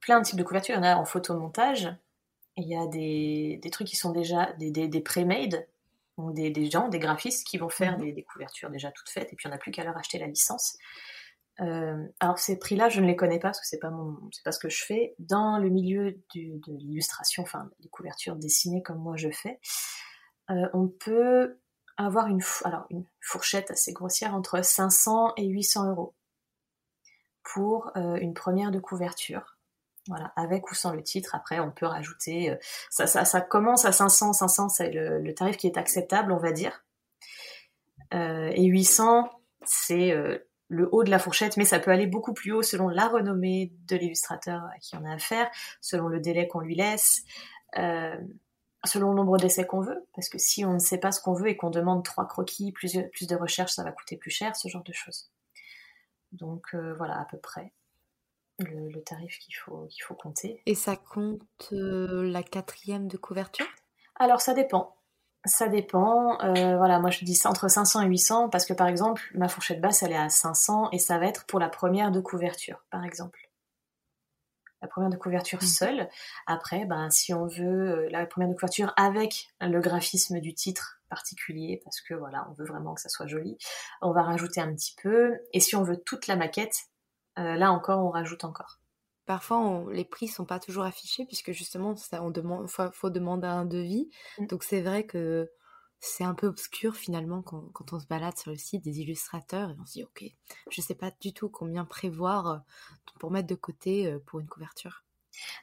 plein 0.00 0.20
de 0.20 0.24
types 0.24 0.38
de 0.38 0.44
couvertures. 0.44 0.74
Il 0.74 0.78
y 0.78 0.80
en 0.80 0.84
a 0.84 0.96
en 0.96 1.04
photomontage. 1.04 1.88
Il 2.56 2.66
y 2.66 2.76
a 2.76 2.86
des, 2.86 3.58
des 3.62 3.70
trucs 3.70 3.86
qui 3.86 3.96
sont 3.96 4.12
déjà 4.12 4.52
des, 4.54 4.70
des, 4.70 4.88
des 4.88 5.00
pré-made, 5.02 5.68
donc 6.16 6.34
des, 6.34 6.50
des 6.50 6.70
gens, 6.70 6.88
des 6.88 6.98
graphistes 6.98 7.46
qui 7.46 7.58
vont 7.58 7.68
faire 7.68 7.98
des, 7.98 8.12
des 8.12 8.22
couvertures 8.22 8.70
déjà 8.70 8.90
toutes 8.90 9.10
faites, 9.10 9.30
et 9.32 9.36
puis 9.36 9.46
on 9.46 9.50
n'a 9.50 9.58
plus 9.58 9.72
qu'à 9.72 9.84
leur 9.84 9.96
acheter 9.96 10.18
la 10.18 10.26
licence. 10.26 10.78
Euh, 11.60 12.06
alors 12.20 12.38
ces 12.38 12.58
prix-là, 12.58 12.88
je 12.88 13.00
ne 13.00 13.06
les 13.06 13.16
connais 13.16 13.38
pas 13.38 13.48
parce 13.48 13.60
que 13.60 13.66
c'est 13.66 13.78
pas 13.78 13.92
pas 14.44 14.52
ce 14.52 14.58
que 14.58 14.68
je 14.68 14.84
fais. 14.84 15.14
Dans 15.18 15.58
le 15.58 15.68
milieu 15.68 16.12
de 16.34 16.72
l'illustration, 16.72 17.42
enfin 17.42 17.70
des 17.80 17.88
couvertures 17.88 18.36
dessinées 18.36 18.82
comme 18.82 18.98
moi 18.98 19.16
je 19.16 19.30
fais, 19.30 19.58
euh, 20.50 20.68
on 20.74 20.88
peut 20.88 21.58
avoir 21.96 22.26
une, 22.26 22.42
fourchette 23.22 23.70
assez 23.70 23.92
grossière 23.92 24.34
entre 24.34 24.62
500 24.62 25.32
et 25.38 25.46
800 25.46 25.90
euros 25.90 26.14
pour 27.42 27.90
euh, 27.96 28.16
une 28.16 28.34
première 28.34 28.70
de 28.70 28.78
couverture. 28.78 29.56
Voilà, 30.08 30.32
avec 30.36 30.70
ou 30.70 30.74
sans 30.74 30.92
le 30.92 31.02
titre. 31.02 31.34
Après, 31.34 31.58
on 31.58 31.72
peut 31.72 31.86
rajouter. 31.86 32.56
ça, 32.90 33.40
commence 33.40 33.84
à 33.86 33.90
500, 33.90 34.34
500, 34.34 34.68
c'est 34.68 34.92
le, 34.92 35.34
tarif 35.34 35.56
qui 35.56 35.66
est 35.66 35.76
acceptable, 35.76 36.30
on 36.30 36.38
va 36.38 36.52
dire. 36.52 36.84
Et 38.12 38.62
800, 38.62 39.28
c'est 39.64 40.45
le 40.68 40.88
haut 40.92 41.04
de 41.04 41.10
la 41.10 41.18
fourchette, 41.18 41.56
mais 41.56 41.64
ça 41.64 41.78
peut 41.78 41.90
aller 41.90 42.06
beaucoup 42.06 42.32
plus 42.32 42.52
haut 42.52 42.62
selon 42.62 42.88
la 42.88 43.08
renommée 43.08 43.72
de 43.86 43.96
l'illustrateur 43.96 44.62
à 44.74 44.78
qui 44.78 44.96
on 44.96 45.04
a 45.04 45.14
affaire, 45.14 45.48
selon 45.80 46.08
le 46.08 46.20
délai 46.20 46.48
qu'on 46.48 46.60
lui 46.60 46.74
laisse, 46.74 47.22
euh, 47.78 48.16
selon 48.84 49.10
le 49.10 49.16
nombre 49.16 49.36
d'essais 49.38 49.66
qu'on 49.66 49.80
veut. 49.80 50.06
Parce 50.14 50.28
que 50.28 50.38
si 50.38 50.64
on 50.64 50.74
ne 50.74 50.78
sait 50.78 50.98
pas 50.98 51.12
ce 51.12 51.20
qu'on 51.20 51.34
veut 51.34 51.48
et 51.48 51.56
qu'on 51.56 51.70
demande 51.70 52.04
trois 52.04 52.26
croquis, 52.26 52.72
plus, 52.72 52.98
plus 53.12 53.26
de 53.26 53.36
recherche, 53.36 53.72
ça 53.72 53.84
va 53.84 53.92
coûter 53.92 54.16
plus 54.16 54.30
cher, 54.30 54.56
ce 54.56 54.68
genre 54.68 54.84
de 54.84 54.92
choses. 54.92 55.30
Donc 56.32 56.74
euh, 56.74 56.94
voilà, 56.94 57.20
à 57.20 57.24
peu 57.26 57.38
près 57.38 57.72
le, 58.58 58.88
le 58.88 59.02
tarif 59.02 59.38
qu'il 59.38 59.54
faut, 59.54 59.86
qu'il 59.86 60.02
faut 60.02 60.14
compter. 60.14 60.60
Et 60.66 60.74
ça 60.74 60.96
compte 60.96 61.42
euh, 61.72 62.28
la 62.28 62.42
quatrième 62.42 63.06
de 63.06 63.16
couverture? 63.16 63.66
Alors 64.16 64.40
ça 64.40 64.54
dépend. 64.54 64.96
Ça 65.46 65.68
dépend. 65.68 66.38
Euh, 66.42 66.76
voilà, 66.76 66.98
moi 66.98 67.10
je 67.10 67.24
dis 67.24 67.40
entre 67.44 67.68
500 67.68 68.02
et 68.02 68.06
800 68.06 68.48
parce 68.48 68.66
que 68.66 68.72
par 68.74 68.88
exemple, 68.88 69.22
ma 69.34 69.48
fourchette 69.48 69.80
basse 69.80 70.02
elle 70.02 70.12
est 70.12 70.16
à 70.16 70.28
500 70.28 70.90
et 70.92 70.98
ça 70.98 71.18
va 71.18 71.26
être 71.26 71.46
pour 71.46 71.60
la 71.60 71.68
première 71.68 72.10
de 72.10 72.20
couverture, 72.20 72.84
par 72.90 73.04
exemple. 73.04 73.38
La 74.82 74.88
première 74.88 75.10
de 75.10 75.16
couverture 75.16 75.60
Mhm. 75.62 75.68
seule. 75.68 76.08
Après, 76.46 76.84
ben, 76.84 77.10
si 77.10 77.32
on 77.32 77.46
veut 77.46 78.06
euh, 78.06 78.08
la 78.10 78.26
première 78.26 78.48
de 78.50 78.54
couverture 78.54 78.92
avec 78.96 79.48
le 79.60 79.80
graphisme 79.80 80.40
du 80.40 80.52
titre 80.54 81.00
particulier, 81.08 81.80
parce 81.84 82.00
que 82.00 82.14
voilà, 82.14 82.46
on 82.50 82.52
veut 82.54 82.66
vraiment 82.66 82.94
que 82.94 83.00
ça 83.00 83.08
soit 83.08 83.26
joli, 83.26 83.56
on 84.02 84.12
va 84.12 84.22
rajouter 84.22 84.60
un 84.60 84.74
petit 84.74 84.94
peu. 85.02 85.38
Et 85.52 85.60
si 85.60 85.76
on 85.76 85.82
veut 85.82 85.96
toute 85.96 86.26
la 86.26 86.36
maquette, 86.36 86.76
euh, 87.38 87.54
là 87.54 87.70
encore, 87.72 88.04
on 88.04 88.10
rajoute 88.10 88.44
encore. 88.44 88.78
Parfois, 89.26 89.58
on- 89.58 89.88
les 89.88 90.04
prix 90.04 90.28
sont 90.28 90.44
pas 90.44 90.58
toujours 90.60 90.84
affichés 90.84 91.26
puisque 91.26 91.52
justement, 91.52 91.96
ça, 91.96 92.22
on 92.22 92.30
demande, 92.30 92.68
faut, 92.68 92.90
faut 92.92 93.10
demander 93.10 93.48
un 93.48 93.64
devis. 93.64 94.08
Mm. 94.38 94.46
Donc 94.46 94.64
c'est 94.64 94.80
vrai 94.80 95.04
que 95.04 95.50
c'est 96.00 96.24
un 96.24 96.34
peu 96.34 96.46
obscur 96.46 96.94
finalement 96.96 97.42
quand, 97.42 97.62
quand 97.72 97.92
on 97.92 97.98
se 98.00 98.06
balade 98.06 98.36
sur 98.38 98.50
le 98.50 98.56
site 98.56 98.84
des 98.84 99.00
illustrateurs 99.00 99.70
et 99.70 99.76
on 99.80 99.86
se 99.86 99.92
dit 99.92 100.04
ok, 100.04 100.24
je 100.70 100.80
sais 100.80 100.94
pas 100.94 101.10
du 101.20 101.32
tout 101.32 101.48
combien 101.48 101.84
prévoir 101.84 102.46
euh, 102.46 102.56
pour 103.18 103.30
mettre 103.30 103.48
de 103.48 103.54
côté 103.54 104.06
euh, 104.06 104.18
pour 104.26 104.40
une 104.40 104.48
couverture. 104.48 105.02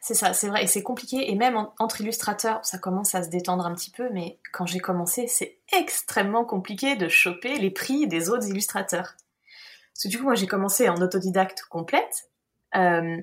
C'est 0.02 0.14
ça, 0.14 0.34
c'est 0.34 0.50
vrai, 0.50 0.64
et 0.64 0.68
c'est 0.68 0.84
compliqué. 0.84 1.32
Et 1.32 1.36
même 1.36 1.58
entre 1.80 2.02
illustrateurs, 2.02 2.64
ça 2.64 2.78
commence 2.78 3.16
à 3.16 3.24
se 3.24 3.30
détendre 3.30 3.66
un 3.66 3.74
petit 3.74 3.90
peu, 3.92 4.10
mais 4.12 4.40
quand 4.52 4.66
j'ai 4.66 4.80
commencé, 4.80 5.28
c'est 5.28 5.60
extrêmement 5.72 6.46
compliqué 6.46 6.96
de 6.96 7.08
choper 7.08 7.58
les 7.58 7.72
prix 7.72 8.08
des 8.08 8.30
autres 8.30 8.48
illustrateurs. 8.48 9.16
Parce 9.94 10.04
que 10.04 10.08
du 10.10 10.18
coup, 10.18 10.26
moi, 10.26 10.36
j'ai 10.36 10.48
commencé 10.48 10.90
en 10.90 10.96
autodidacte 11.02 11.64
complète. 11.70 12.30
Euh, 12.76 13.22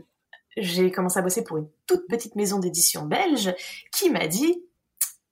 j'ai 0.61 0.91
commencé 0.91 1.19
à 1.19 1.23
bosser 1.23 1.45
pour 1.45 1.59
une 1.59 1.69
toute 1.87 2.07
petite 2.09 2.37
maison 2.37 2.59
d'édition 2.59 3.05
belge 3.05 3.55
qui 3.93 4.11
m'a 4.11 4.27
dit 4.27 4.63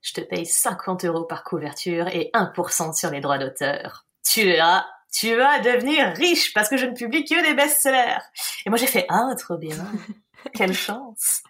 je 0.00 0.12
te 0.14 0.20
paye 0.20 0.46
50 0.46 1.04
euros 1.04 1.24
par 1.24 1.44
couverture 1.44 2.08
et 2.08 2.30
1% 2.32 2.96
sur 2.96 3.10
les 3.10 3.20
droits 3.20 3.38
d'auteur. 3.38 4.06
Tu 4.24 4.56
vas, 4.56 4.86
tu 5.12 5.34
vas 5.36 5.58
devenir 5.60 6.14
riche 6.14 6.54
parce 6.54 6.68
que 6.68 6.76
je 6.76 6.86
ne 6.86 6.94
publie 6.94 7.24
que 7.24 7.42
des 7.46 7.54
best-sellers. 7.54 8.22
Et 8.64 8.70
moi 8.70 8.78
j'ai 8.78 8.86
fait 8.86 9.06
ah 9.08 9.34
trop 9.38 9.56
bien, 9.56 9.76
quelle 10.54 10.74
chance. 10.74 11.42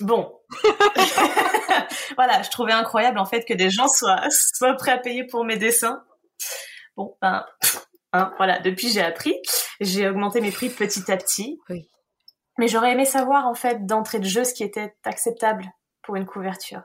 bon, 0.00 0.40
voilà, 2.16 2.42
je 2.42 2.50
trouvais 2.50 2.72
incroyable 2.72 3.18
en 3.18 3.26
fait 3.26 3.44
que 3.44 3.54
des 3.54 3.70
gens 3.70 3.88
soient 3.88 4.24
soient 4.30 4.74
prêts 4.74 4.92
à 4.92 4.98
payer 4.98 5.24
pour 5.24 5.44
mes 5.44 5.56
dessins. 5.56 6.02
Bon, 6.96 7.16
ben, 7.20 7.44
hein, 8.12 8.32
voilà, 8.38 8.58
depuis 8.60 8.90
j'ai 8.90 9.02
appris, 9.02 9.36
j'ai 9.80 10.08
augmenté 10.08 10.40
mes 10.40 10.50
prix 10.50 10.70
petit 10.70 11.10
à 11.10 11.16
petit. 11.16 11.58
Oui. 11.68 11.88
Mais 12.58 12.68
j'aurais 12.68 12.92
aimé 12.92 13.04
savoir 13.04 13.46
en 13.46 13.54
fait 13.54 13.86
d'entrée 13.86 14.18
de 14.18 14.24
jeu 14.24 14.44
ce 14.44 14.54
qui 14.54 14.62
était 14.62 14.94
acceptable 15.04 15.64
pour 16.02 16.16
une 16.16 16.26
couverture. 16.26 16.82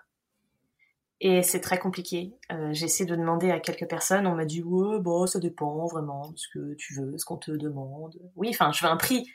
Et 1.22 1.44
c'est 1.44 1.62
très 1.62 1.78
compliqué. 1.78 2.34
Euh, 2.52 2.70
j'ai 2.72 2.86
essayé 2.86 3.06
de 3.10 3.16
demander 3.16 3.52
à 3.52 3.60
quelques 3.60 3.88
personnes, 3.88 4.26
on 4.26 4.36
m'a 4.36 4.46
dit 4.46 4.64
ouais, 4.64 5.00
bon, 5.00 5.28
ça 5.28 5.40
dépend 5.40 5.86
vraiment 5.86 6.30
de 6.32 6.38
ce 6.38 6.48
que 6.52 6.74
tu 6.76 6.96
veux, 6.96 7.18
ce 7.18 7.26
qu'on 7.26 7.38
te 7.38 7.52
demande. 7.52 8.18
Oui, 8.36 8.50
enfin, 8.50 8.72
je 8.72 8.84
veux 8.84 8.92
un 8.92 8.98
prix. 8.98 9.28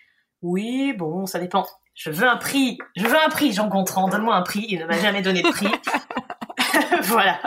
Oui, 0.43 0.93
bon, 0.95 1.27
ça 1.27 1.39
dépend. 1.39 1.65
Je 1.95 2.11
veux 2.11 2.29
un 2.29 2.37
prix. 2.37 2.77
Je 2.97 3.07
veux 3.07 3.17
un 3.17 3.29
prix, 3.29 3.53
Jean 3.53 3.69
Gontran. 3.69 4.09
Donne-moi 4.09 4.35
un 4.35 4.43
prix. 4.43 4.67
Il 4.69 4.81
ne 4.81 4.87
m'a 4.87 4.99
jamais 4.99 5.23
donné 5.23 5.43
de 5.43 5.49
prix. 5.49 5.69
voilà. 7.03 7.39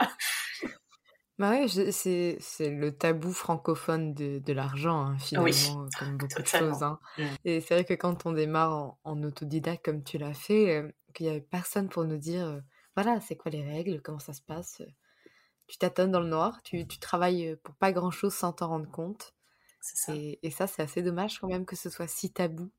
Bah 1.39 1.51
ouais, 1.51 1.69
c'est, 1.69 2.37
c'est 2.41 2.69
le 2.69 2.91
tabou 2.91 3.31
francophone 3.31 4.13
de, 4.13 4.39
de 4.39 4.53
l'argent, 4.53 5.05
hein, 5.05 5.17
finalement, 5.19 5.87
comme 5.97 6.17
beaucoup 6.17 6.41
de 6.41 6.47
choses. 6.47 6.83
Hein. 6.83 6.99
Mmh. 7.17 7.23
Et 7.45 7.61
c'est 7.61 7.75
vrai 7.75 7.85
que 7.85 7.93
quand 7.93 8.25
on 8.25 8.33
démarre 8.33 8.97
en, 9.05 9.23
autodidacte 9.23 9.85
comme 9.85 10.03
tu 10.03 10.17
l'as 10.17 10.33
fait, 10.33 10.75
euh, 10.75 10.91
qu'il 11.13 11.27
n'y 11.27 11.31
avait 11.31 11.41
personne 11.41 11.87
pour 11.87 12.03
nous 12.03 12.17
dire, 12.17 12.45
euh, 12.45 12.59
voilà, 12.97 13.21
c'est 13.21 13.37
quoi 13.37 13.51
les 13.51 13.63
règles, 13.63 14.01
comment 14.01 14.19
ça 14.19 14.33
se 14.33 14.41
passe. 14.41 14.81
Euh, 14.81 14.91
tu 15.67 15.77
tâtonnes 15.77 16.11
dans 16.11 16.19
le 16.19 16.27
noir, 16.27 16.61
tu, 16.61 16.85
tu 16.85 16.99
travailles 16.99 17.55
pour 17.63 17.73
pas 17.75 17.93
grand-chose 17.93 18.33
sans 18.33 18.51
t'en 18.51 18.67
rendre 18.67 18.91
compte. 18.91 19.33
Ça. 19.79 20.13
Et, 20.13 20.39
et, 20.43 20.51
ça, 20.51 20.67
c'est 20.67 20.81
assez 20.81 21.01
dommage 21.01 21.39
quand 21.39 21.47
même 21.47 21.65
que 21.65 21.77
ce 21.77 21.89
soit 21.89 22.07
si 22.07 22.33
tabou. 22.33 22.69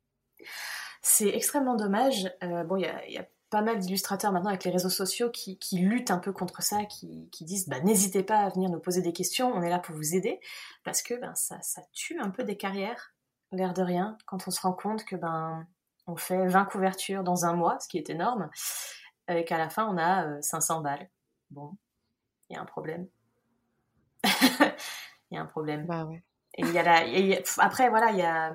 C'est 1.01 1.29
extrêmement 1.29 1.77
dommage. 1.77 2.31
bon, 2.43 2.77
il 2.77 2.83
y 2.83 2.87
a, 2.87 3.09
y 3.09 3.17
a 3.17 3.27
pas 3.51 3.63
mal 3.63 3.79
d'illustrateurs 3.79 4.33
maintenant 4.33 4.51
avec 4.51 4.65
les 4.65 4.71
réseaux 4.71 4.91
sociaux 4.91 5.31
qui, 5.31 5.59
luttent 5.73 6.11
un 6.11 6.19
peu 6.19 6.33
contre 6.33 6.63
ça, 6.63 6.85
qui, 6.85 7.29
disent 7.41 7.69
bah, 7.69 7.81
n'hésitez 7.81 8.23
pas 8.23 8.39
à 8.39 8.49
venir 8.49 8.71
nous 8.71 8.79
poser 8.79 9.03
des 9.03 9.13
questions, 9.13 9.53
on 9.53 9.63
est 9.63 9.69
là 9.69 9.79
pour 9.79 9.97
vous 9.97 10.15
aider, 10.15 10.41
parce 10.85 11.03
que 11.03 11.15
ben, 11.15 11.35
ça, 11.35 11.59
tue 11.93 12.19
un 12.21 12.31
peu 12.31 12.45
des 12.45 12.57
carrières, 12.57 13.13
l'air 13.53 13.75
de 13.75 13.83
rien, 13.83 14.17
quand 14.27 14.47
on 14.47 14.51
se 14.51 14.61
rend 14.61 14.73
compte 14.73 15.05
que 15.05 15.17
ben 15.17 15.67
on 16.07 16.17
fait 16.17 16.47
20 16.47 16.65
couvertures 16.67 17.25
dans 17.25 17.45
un 17.45 17.55
mois, 17.55 17.79
ce 17.81 17.89
qui 17.89 17.99
est 17.99 18.11
énorme, 18.11 18.49
et 19.29 19.45
qu'à 19.45 19.59
la 19.59 19.69
fin 19.69 19.87
on 19.87 19.99
a 19.99 20.41
500 20.41 20.79
euh, 20.79 20.83
balles. 20.83 21.11
Bon, 21.51 21.77
il 22.49 22.55
y 22.55 22.57
a 22.57 22.63
un 22.63 22.67
problème. 22.67 23.09
Il 25.31 25.37
y 25.37 25.39
a 25.39 25.43
un 25.43 25.47
problème. 25.47 25.87
Bah 25.87 26.05
ouais. 26.07 26.25
Et 26.55 26.63
il 26.63 26.73
y 26.73 26.79
a 26.79 26.83
la, 26.83 27.05
après 27.59 27.89
voilà, 27.89 28.11
il 28.11 28.19
y 28.19 28.23
a 28.23 28.53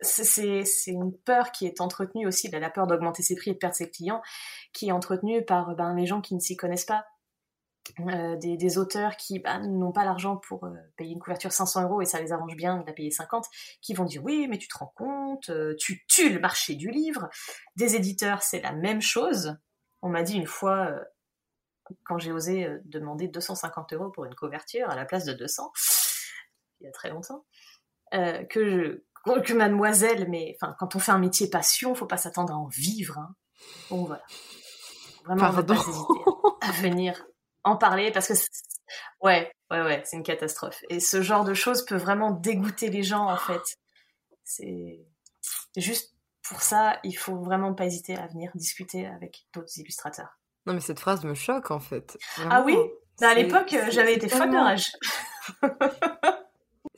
c'est 0.00 0.64
une 0.86 1.16
peur 1.24 1.52
qui 1.52 1.66
est 1.66 1.80
entretenue 1.80 2.26
aussi, 2.26 2.50
la 2.50 2.70
peur 2.70 2.86
d'augmenter 2.86 3.22
ses 3.22 3.34
prix 3.34 3.50
et 3.50 3.54
de 3.54 3.58
perdre 3.58 3.76
ses 3.76 3.90
clients, 3.90 4.22
qui 4.72 4.88
est 4.88 4.92
entretenue 4.92 5.44
par 5.44 5.74
ben, 5.74 5.94
les 5.94 6.06
gens 6.06 6.20
qui 6.20 6.34
ne 6.34 6.40
s'y 6.40 6.56
connaissent 6.56 6.84
pas. 6.84 7.06
Euh, 8.00 8.36
des, 8.36 8.78
auteurs 8.78 9.16
qui 9.16 9.38
ben, 9.38 9.60
n'ont 9.60 9.92
pas 9.92 10.04
l'argent 10.04 10.36
pour 10.36 10.64
euh, 10.64 10.74
payer 10.96 11.12
une 11.12 11.20
couverture 11.20 11.52
500 11.52 11.84
euros 11.84 12.02
et 12.02 12.04
ça 12.04 12.20
les 12.20 12.32
arrange 12.32 12.56
bien 12.56 12.78
de 12.78 12.86
la 12.86 12.92
payer 12.92 13.10
50, 13.10 13.46
qui 13.80 13.94
vont 13.94 14.04
dire 14.04 14.22
oui 14.24 14.48
mais 14.48 14.58
tu 14.58 14.68
te 14.68 14.76
rends 14.76 14.92
compte, 14.96 15.50
euh, 15.50 15.74
tu 15.78 16.04
tues 16.08 16.32
le 16.32 16.40
marché 16.40 16.74
du 16.74 16.90
livre. 16.90 17.28
Des 17.76 17.94
éditeurs 17.94 18.42
c'est 18.42 18.60
la 18.60 18.72
même 18.72 19.00
chose. 19.00 19.56
On 20.02 20.08
m'a 20.08 20.22
dit 20.22 20.36
une 20.36 20.46
fois 20.46 20.90
quand 22.04 22.18
j'ai 22.18 22.32
osé 22.32 22.68
demander 22.84 23.28
250 23.28 23.92
euros 23.92 24.10
pour 24.10 24.24
une 24.24 24.34
couverture 24.34 24.90
à 24.90 24.96
la 24.96 25.04
place 25.04 25.24
de 25.24 25.32
200, 25.32 25.70
il 26.80 26.84
y 26.84 26.88
a 26.88 26.92
très 26.92 27.10
longtemps, 27.10 27.44
que 28.12 28.68
je, 28.68 29.04
que 29.44 29.52
mademoiselle, 29.52 30.28
mais 30.28 30.56
enfin, 30.60 30.74
quand 30.78 30.96
on 30.96 30.98
fait 30.98 31.12
un 31.12 31.18
métier 31.18 31.48
passion, 31.48 31.94
faut 31.94 32.06
pas 32.06 32.16
s'attendre 32.16 32.52
à 32.52 32.56
en 32.56 32.66
vivre. 32.68 33.18
Hein. 33.18 33.34
Bon, 33.90 34.04
voilà. 34.04 34.22
Vraiment, 35.24 35.50
on 35.50 35.64
pas 35.64 35.74
hésiter 35.74 36.20
à 36.60 36.70
venir 36.72 37.24
en 37.64 37.76
parler 37.76 38.12
parce 38.12 38.28
que, 38.28 38.34
ouais, 39.20 39.50
ouais, 39.70 39.82
ouais, 39.82 40.02
c'est 40.04 40.16
une 40.16 40.22
catastrophe. 40.22 40.82
Et 40.88 41.00
ce 41.00 41.20
genre 41.22 41.44
de 41.44 41.54
choses 41.54 41.84
peut 41.84 41.96
vraiment 41.96 42.30
dégoûter 42.30 42.88
les 42.90 43.02
gens, 43.02 43.28
en 43.28 43.36
fait. 43.36 43.76
C'est 44.44 45.00
juste 45.76 46.14
pour 46.48 46.62
ça, 46.62 47.00
il 47.02 47.14
faut 47.14 47.36
vraiment 47.36 47.74
pas 47.74 47.86
hésiter 47.86 48.16
à 48.16 48.28
venir 48.28 48.52
discuter 48.54 49.06
avec 49.06 49.46
d'autres 49.52 49.76
illustrateurs. 49.78 50.38
Non, 50.66 50.74
mais 50.74 50.80
cette 50.80 51.00
phrase 51.00 51.24
me 51.24 51.34
choque, 51.34 51.70
en 51.72 51.80
fait. 51.80 52.16
ah 52.50 52.62
oui? 52.64 52.76
Bah, 53.20 53.30
À 53.30 53.34
l'époque, 53.34 53.74
j'avais 53.90 54.14
été 54.14 54.28
fan 54.28 54.50
de 54.50 54.56
rage. 54.56 54.92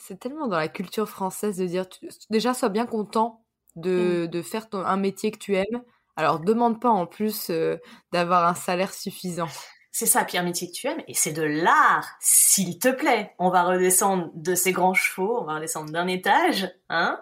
C'est 0.09 0.19
tellement 0.19 0.49
dans 0.49 0.57
la 0.57 0.69
culture 0.69 1.07
française 1.07 1.59
de 1.59 1.67
dire 1.67 1.85
déjà 2.31 2.55
sois 2.55 2.71
bien 2.71 2.87
content 2.87 3.45
de, 3.77 4.25
mm. 4.25 4.29
de 4.29 4.43
faire 4.43 4.67
un 4.73 4.97
métier 4.97 5.31
que 5.31 5.39
tu 5.39 5.55
aimes. 5.55 5.83
Alors 6.17 6.41
demande 6.41 6.81
pas 6.81 6.89
en 6.89 7.07
plus 7.07 7.51
euh, 7.51 7.77
d'avoir 8.11 8.47
un 8.47 8.55
salaire 8.55 8.95
suffisant. 8.95 9.49
C'est 9.93 10.07
ça, 10.07 10.25
puis 10.25 10.39
un 10.39 10.43
métier 10.43 10.69
que 10.69 10.73
tu 10.73 10.87
aimes, 10.87 11.03
et 11.09 11.15
c'est 11.15 11.33
de 11.33 11.43
l'art, 11.43 12.09
s'il 12.21 12.79
te 12.79 12.89
plaît. 12.89 13.35
On 13.39 13.51
va 13.51 13.65
redescendre 13.65 14.31
de 14.35 14.55
ces 14.55 14.73
grands 14.73 14.95
chevaux, 14.95 15.41
on 15.41 15.45
va 15.45 15.57
redescendre 15.57 15.91
d'un 15.91 16.07
étage, 16.07 16.73
hein. 16.89 17.21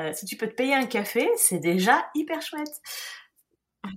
Euh, 0.00 0.12
si 0.12 0.26
tu 0.26 0.36
peux 0.36 0.46
te 0.46 0.54
payer 0.54 0.74
un 0.74 0.86
café, 0.86 1.30
c'est 1.36 1.58
déjà 1.58 2.08
hyper 2.14 2.42
chouette. 2.42 2.82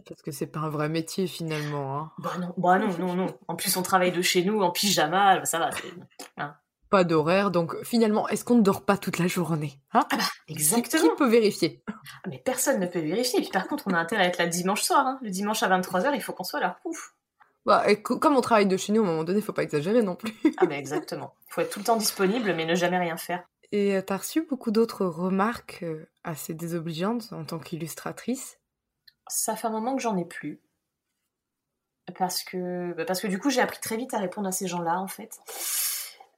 Parce 0.08 0.22
que 0.22 0.32
c'est 0.32 0.48
pas 0.48 0.60
un 0.60 0.70
vrai 0.70 0.88
métier 0.88 1.28
finalement. 1.28 1.98
Hein. 1.98 2.12
Bah 2.20 2.38
non, 2.40 2.54
bah 2.58 2.80
non, 2.80 2.98
non, 2.98 3.16
non. 3.16 3.38
En 3.48 3.56
plus, 3.56 3.76
on 3.76 3.82
travaille 3.82 4.12
de 4.12 4.22
chez 4.22 4.44
nous 4.44 4.62
en 4.62 4.72
pyjama, 4.72 5.44
ça 5.46 5.60
va. 5.60 5.72
Hein 6.38 6.56
pas 6.90 7.04
d'horaire, 7.04 7.52
donc 7.52 7.76
finalement, 7.84 8.28
est-ce 8.30 8.44
qu'on 8.44 8.56
ne 8.56 8.62
dort 8.62 8.84
pas 8.84 8.98
toute 8.98 9.20
la 9.20 9.28
journée 9.28 9.80
hein? 9.94 10.06
Ah 10.12 10.18
bah, 10.18 10.24
Exactement. 10.48 11.10
Qui 11.10 11.16
peut 11.16 11.30
vérifier? 11.30 11.84
Ah, 11.88 12.28
Mais 12.28 12.40
personne 12.40 12.80
ne 12.80 12.88
peut 12.88 13.00
vérifier. 13.00 13.42
Puis 13.42 13.52
par 13.52 13.68
contre, 13.68 13.86
on 13.88 13.94
a 13.94 13.98
intérêt 13.98 14.24
à 14.24 14.28
être 14.28 14.38
là 14.38 14.48
dimanche 14.48 14.82
soir. 14.82 15.06
Hein. 15.06 15.20
Le 15.22 15.30
dimanche 15.30 15.64
à 15.64 15.70
23h, 15.70 16.12
il 16.16 16.22
faut 16.22 16.34
qu'on 16.34 16.44
soit 16.44 16.60
là. 16.60 16.80
Ouf. 16.86 17.14
Bah, 17.66 17.90
et 17.90 18.02
comme 18.02 18.36
on 18.36 18.42
travaille 18.42 18.66
de 18.68 18.78
chez 18.78 18.94
nous, 18.94 19.02
à 19.02 19.06
un 19.06 19.10
moment 19.10 19.24
donné, 19.24 19.40
il 19.40 19.46
faut 19.46 19.54
pas 19.54 19.64
exagérer 19.64 20.02
non 20.02 20.16
plus. 20.16 20.34
ah 20.58 20.66
mais 20.68 20.80
exactement. 20.80 21.36
Il 21.50 21.54
faut 21.54 21.62
être 21.62 21.72
tout 21.72 21.80
le 21.80 21.86
temps 21.86 21.98
disponible, 21.98 22.54
mais 22.56 22.66
ne 22.66 22.76
jamais 22.76 22.98
rien 22.98 23.18
faire. 23.18 23.44
Et 23.72 23.96
euh, 23.96 24.02
t'as 24.02 24.18
reçu 24.18 24.42
beaucoup 24.42 24.72
d'autres 24.72 25.06
remarques 25.06 25.84
euh, 25.84 26.10
assez 26.24 26.54
désobligeantes 26.54 27.32
en 27.34 27.46
tant 27.46 27.60
qu'illustratrice? 27.60 28.58
Ça 29.28 29.56
fait 29.56 29.68
un 29.68 29.72
moment 29.72 29.96
que 29.96 30.02
j'en 30.02 30.18
ai 30.18 30.26
plus. 30.26 30.62
Parce 32.18 32.44
que, 32.44 32.94
bah, 32.94 33.06
parce 33.06 33.22
que 33.22 33.28
du 33.28 33.38
coup, 33.38 33.52
j'ai 33.52 33.62
appris 33.62 33.80
très 33.80 33.98
vite 33.98 34.16
à 34.16 34.18
répondre 34.18 34.48
à 34.48 34.52
ces 34.52 34.68
gens-là, 34.68 35.00
en 35.00 35.08
fait. 35.08 35.38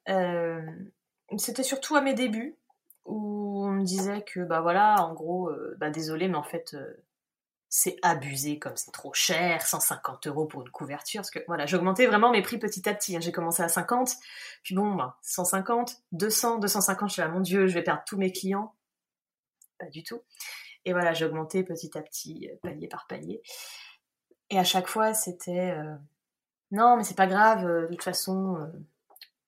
Euh, 0.10 0.62
c'était 1.38 1.64
surtout 1.64 1.96
à 1.96 2.02
mes 2.02 2.14
débuts 2.14 2.58
où 3.06 3.66
on 3.66 3.72
me 3.72 3.84
disait 3.84 4.24
que 4.24 4.42
bah 4.42 4.62
voilà, 4.62 4.96
en 5.06 5.14
gros, 5.14 5.50
euh, 5.50 5.76
bah 5.80 5.90
désolé, 5.90 6.28
mais 6.28 6.38
en 6.38 6.44
fait 6.44 6.74
euh, 6.74 7.04
c'est 7.70 7.98
abusé 8.02 8.60
comme 8.60 8.76
c'est 8.76 8.92
trop 8.92 9.14
cher, 9.14 9.66
150 9.66 10.28
euros 10.28 10.46
pour 10.46 10.62
une 10.62 10.70
couverture. 10.70 11.22
Parce 11.22 11.32
que 11.32 11.40
voilà, 11.48 11.66
j'augmentais 11.66 12.06
vraiment 12.08 12.32
mes 12.32 12.42
prix 12.42 12.58
petit 12.60 12.88
à 12.90 12.94
petit. 12.94 13.16
Hein. 13.16 13.22
J'ai 13.22 13.32
commencé 13.32 13.64
à 13.64 13.70
50, 13.70 14.16
puis 14.64 14.76
bon, 14.76 14.96
bah, 14.96 15.18
150, 15.22 16.04
200, 16.12 16.60
250. 16.60 17.10
Je 17.10 17.14
suis 17.14 17.22
là, 17.22 17.30
mon 17.30 17.40
Dieu, 17.40 17.68
je 17.68 17.74
vais 17.74 17.84
perdre 17.84 18.04
tous 18.06 18.18
mes 18.18 18.32
clients. 18.32 18.76
Pas 19.80 19.88
du 19.88 20.04
tout. 20.04 20.22
Et 20.86 20.94
voilà, 20.94 21.14
j'ai 21.14 21.26
augmenté 21.26 21.64
petit 21.64 21.98
à 21.98 22.02
petit, 22.02 22.50
palier 22.62 22.88
par 22.88 23.08
palier. 23.08 23.42
Et 24.50 24.60
à 24.60 24.64
chaque 24.64 24.88
fois, 24.88 25.14
c'était 25.14 25.76
non, 26.72 26.98
mais 26.98 27.04
c'est 27.04 27.16
pas 27.16 27.28
grave. 27.28 27.66
de 27.66 27.88
toute 27.88 28.04
façon, 28.04 28.58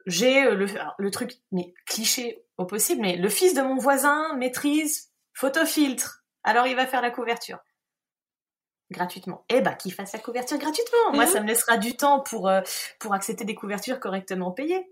j'ai 0.06 0.46
euh, 0.46 0.56
le, 0.56 0.68
le 0.98 1.12
truc, 1.12 1.34
mais 1.52 1.74
cliché 1.86 2.46
au 2.58 2.66
possible, 2.66 3.02
mais 3.02 3.16
le 3.16 3.30
fils 3.30 3.54
de 3.54 3.62
mon 3.62 3.78
voisin 3.78 4.36
maîtrise 4.36 5.12
photofiltre. 5.34 6.24
Alors 6.44 6.68
il 6.68 6.76
va 6.76 6.86
faire 6.86 7.02
la 7.02 7.12
couverture. 7.12 7.60
Gratuitement. 8.92 9.46
Eh 9.50 9.62
ben, 9.62 9.74
qu'il 9.74 9.94
fasse 9.94 10.14
la 10.14 10.20
couverture 10.20 10.58
gratuitement. 10.58 11.14
Moi, 11.14 11.26
mhm. 11.26 11.32
ça 11.32 11.42
me 11.42 11.48
laissera 11.48 11.78
du 11.78 11.96
temps 11.96 12.20
pour, 12.20 12.48
euh, 12.48 12.62
pour 13.00 13.14
accepter 13.14 13.46
des 13.46 13.56
couvertures 13.56 14.00
correctement 14.00 14.52
payées. 14.52 14.86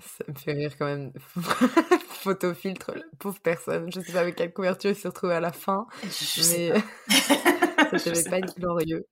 Ça 0.00 0.24
me 0.28 0.34
fait 0.34 0.52
rire 0.52 0.76
quand 0.78 0.86
même. 0.86 1.12
Photofiltre, 2.22 2.92
pauvre 3.18 3.40
personne. 3.40 3.90
Je 3.92 4.00
sais 4.00 4.12
pas 4.12 4.20
avec 4.20 4.36
quelle 4.36 4.52
couverture 4.52 4.90
il 4.90 4.96
s'est 4.96 5.08
retrouvé 5.08 5.34
à 5.34 5.40
la 5.40 5.52
fin. 5.52 5.86
mais 6.02 6.08
ça 7.98 8.10
devait 8.10 8.24
pas 8.30 8.38
être 8.38 8.58
glorieux. 8.58 9.06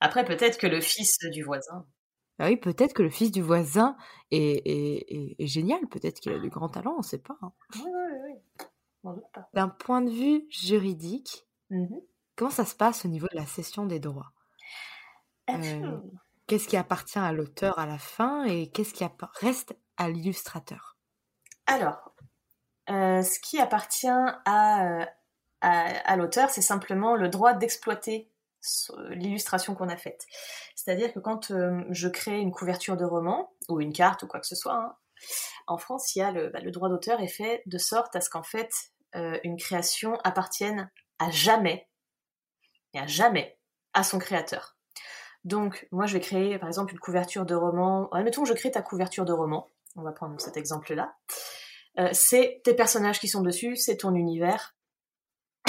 Après, 0.00 0.24
peut-être 0.24 0.58
que 0.58 0.66
le 0.66 0.80
fils 0.80 1.18
du 1.30 1.42
voisin. 1.42 1.86
Ah 2.40 2.46
oui, 2.46 2.56
peut-être 2.56 2.94
que 2.94 3.02
le 3.02 3.10
fils 3.10 3.30
du 3.30 3.42
voisin 3.42 3.96
est, 4.30 4.62
est, 4.66 5.46
génial, 5.46 5.86
peut-être 5.88 6.20
qu'il 6.20 6.32
a 6.32 6.38
du 6.38 6.48
grand 6.48 6.70
talent, 6.70 6.94
on 6.94 6.98
ne 6.98 7.02
sait 7.02 7.18
pas. 7.18 7.36
Hein. 7.42 7.52
Oui, 7.76 7.82
oui, 7.84 8.38
oui. 9.04 9.12
D'un 9.54 9.68
point 9.68 10.00
de 10.02 10.10
vue 10.10 10.46
juridique, 10.50 11.46
Mmh 11.70 11.86
comment 12.36 12.50
ça 12.50 12.64
se 12.64 12.74
passe 12.74 13.04
au 13.04 13.08
niveau 13.08 13.26
de 13.30 13.36
la 13.36 13.44
cession 13.44 13.84
des 13.84 14.00
droits? 14.00 14.32
Euh, 15.50 15.98
Qu'est-ce 16.46 16.66
qui 16.66 16.78
appartient 16.78 17.18
à 17.18 17.32
l'auteur 17.32 17.78
à 17.78 17.84
la 17.84 17.98
fin 17.98 18.44
et 18.44 18.70
qu'est-ce 18.70 18.94
qui 18.94 19.04
reste 19.40 19.76
à 19.98 20.08
l'illustrateur? 20.08 20.96
Alors, 21.66 22.14
euh, 22.88 23.22
ce 23.22 23.38
qui 23.40 23.60
appartient 23.60 24.08
à, 24.08 25.06
à, 25.60 26.16
l'auteur, 26.16 26.48
c'est 26.48 26.62
simplement 26.62 27.14
le 27.14 27.28
droit 27.28 27.52
d'exploiter 27.52 28.32
l'illustration 29.10 29.74
qu'on 29.74 29.88
a 29.88 29.96
faite. 29.96 30.26
C'est-à-dire 30.74 31.12
que 31.12 31.18
quand 31.18 31.50
euh, 31.50 31.82
je 31.90 32.08
crée 32.08 32.38
une 32.38 32.52
couverture 32.52 32.96
de 32.96 33.04
roman, 33.04 33.52
ou 33.68 33.80
une 33.80 33.92
carte, 33.92 34.22
ou 34.22 34.26
quoi 34.26 34.40
que 34.40 34.46
ce 34.46 34.56
soit, 34.56 34.74
hein, 34.74 34.96
en 35.66 35.78
France, 35.78 36.14
il 36.14 36.20
y 36.20 36.22
a 36.22 36.30
le, 36.30 36.48
bah, 36.48 36.60
le 36.60 36.70
droit 36.70 36.88
d'auteur 36.88 37.20
est 37.20 37.28
fait 37.28 37.62
de 37.66 37.78
sorte 37.78 38.16
à 38.16 38.20
ce 38.20 38.30
qu'en 38.30 38.42
fait, 38.42 38.70
une 39.42 39.56
création 39.56 40.16
appartienne 40.22 40.88
à 41.18 41.30
jamais, 41.30 41.88
et 42.94 42.98
à 42.98 43.06
jamais, 43.06 43.58
à 43.92 44.02
son 44.02 44.18
créateur. 44.18 44.76
Donc, 45.44 45.88
moi, 45.90 46.06
je 46.06 46.14
vais 46.14 46.20
créer, 46.20 46.58
par 46.58 46.68
exemple, 46.68 46.92
une 46.92 46.98
couverture 46.98 47.46
de 47.46 47.54
roman. 47.54 48.08
Admettons 48.10 48.42
que 48.42 48.48
je 48.48 48.54
crée 48.54 48.70
ta 48.70 48.82
couverture 48.82 49.24
de 49.24 49.32
roman. 49.32 49.68
On 49.96 50.02
va 50.02 50.12
prendre 50.12 50.38
cet 50.40 50.56
exemple-là. 50.56 51.14
Euh, 51.98 52.10
c'est 52.12 52.60
tes 52.62 52.74
personnages 52.74 53.18
qui 53.18 53.28
sont 53.28 53.40
dessus, 53.40 53.76
c'est 53.76 53.96
ton 53.96 54.14
univers. 54.14 54.76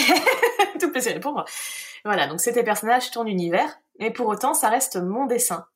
Tout 0.80 0.92
plaisir 0.92 1.20
pour 1.20 1.34
moi. 1.34 1.46
Voilà, 2.06 2.28
donc 2.28 2.40
c'est 2.40 2.54
tes 2.54 2.64
personnages, 2.64 3.12
ton 3.12 3.26
univers, 3.26 3.80
et 4.00 4.12
pour 4.12 4.28
autant, 4.28 4.54
ça 4.54 4.70
reste 4.70 4.98
mon 4.98 5.26
dessin. 5.26 5.68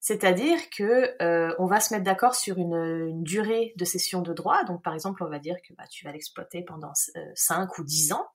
C'est-à-dire 0.00 0.58
que 0.70 1.20
euh, 1.22 1.54
on 1.58 1.66
va 1.66 1.80
se 1.80 1.92
mettre 1.92 2.04
d'accord 2.04 2.34
sur 2.34 2.58
une, 2.58 3.22
durée 3.22 3.72
de 3.76 3.84
cession 3.84 4.22
de 4.22 4.32
droit. 4.32 4.62
Donc, 4.64 4.82
par 4.82 4.94
exemple, 4.94 5.24
on 5.24 5.28
va 5.28 5.38
dire 5.38 5.56
que 5.66 5.74
bah, 5.74 5.86
tu 5.90 6.04
vas 6.04 6.12
l'exploiter 6.12 6.62
pendant 6.62 6.92
5 7.34 7.62
euh, 7.62 7.66
ou 7.78 7.84
10 7.84 8.12
ans 8.12 8.26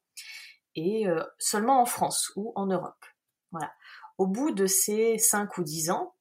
et 0.75 1.07
euh, 1.07 1.23
seulement 1.39 1.81
en 1.81 1.85
France 1.85 2.31
ou 2.35 2.51
en 2.55 2.65
Europe. 2.65 3.05
Voilà. 3.51 3.71
Au 4.17 4.27
bout 4.27 4.51
de 4.51 4.65
ces 4.65 5.17
5 5.17 5.57
ou 5.57 5.63
10 5.63 5.91
ans, 5.91 6.15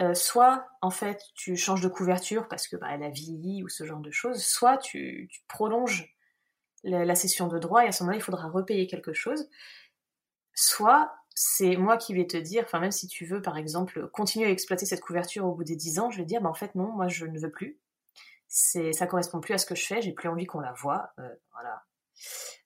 euh, 0.00 0.14
soit 0.14 0.66
en 0.82 0.90
fait 0.90 1.22
tu 1.36 1.56
changes 1.56 1.80
de 1.80 1.88
couverture 1.88 2.48
parce 2.48 2.66
que 2.66 2.76
bah, 2.76 2.88
elle 2.90 3.04
a 3.04 3.10
vieilli 3.10 3.62
ou 3.62 3.68
ce 3.68 3.84
genre 3.84 4.00
de 4.00 4.10
choses, 4.10 4.44
soit 4.44 4.76
tu, 4.78 5.30
prolonges 5.48 6.13
la, 6.84 7.14
session 7.14 7.48
de 7.48 7.58
droit 7.58 7.84
et 7.84 7.88
à 7.88 7.92
ce 7.92 8.02
moment-là 8.02 8.18
il 8.18 8.22
faudra 8.22 8.48
repayer 8.48 8.86
quelque 8.86 9.12
chose, 9.12 9.48
soit 10.54 11.14
c'est 11.34 11.76
moi 11.76 11.96
qui 11.96 12.14
vais 12.14 12.26
te 12.26 12.36
dire, 12.36 12.64
enfin 12.64 12.78
même 12.78 12.92
si 12.92 13.08
tu 13.08 13.26
veux 13.26 13.42
par 13.42 13.56
exemple 13.56 14.08
continuer 14.08 14.46
à 14.46 14.50
exploiter 14.50 14.86
cette 14.86 15.00
couverture 15.00 15.46
au 15.46 15.54
bout 15.54 15.64
des 15.64 15.76
10 15.76 15.98
ans, 15.98 16.10
je 16.10 16.18
vais 16.18 16.24
dire 16.24 16.40
bah 16.40 16.50
en 16.50 16.54
fait 16.54 16.74
non, 16.74 16.92
moi 16.92 17.08
je 17.08 17.26
ne 17.26 17.38
veux 17.38 17.50
plus, 17.50 17.78
c'est 18.46 18.92
ça 18.92 19.06
correspond 19.06 19.40
plus 19.40 19.54
à 19.54 19.58
ce 19.58 19.66
que 19.66 19.74
je 19.74 19.84
fais, 19.84 20.00
j'ai 20.02 20.12
plus 20.12 20.28
envie 20.28 20.46
qu'on 20.46 20.60
la 20.60 20.72
voit, 20.72 21.12
euh, 21.18 21.34
voilà, 21.52 21.84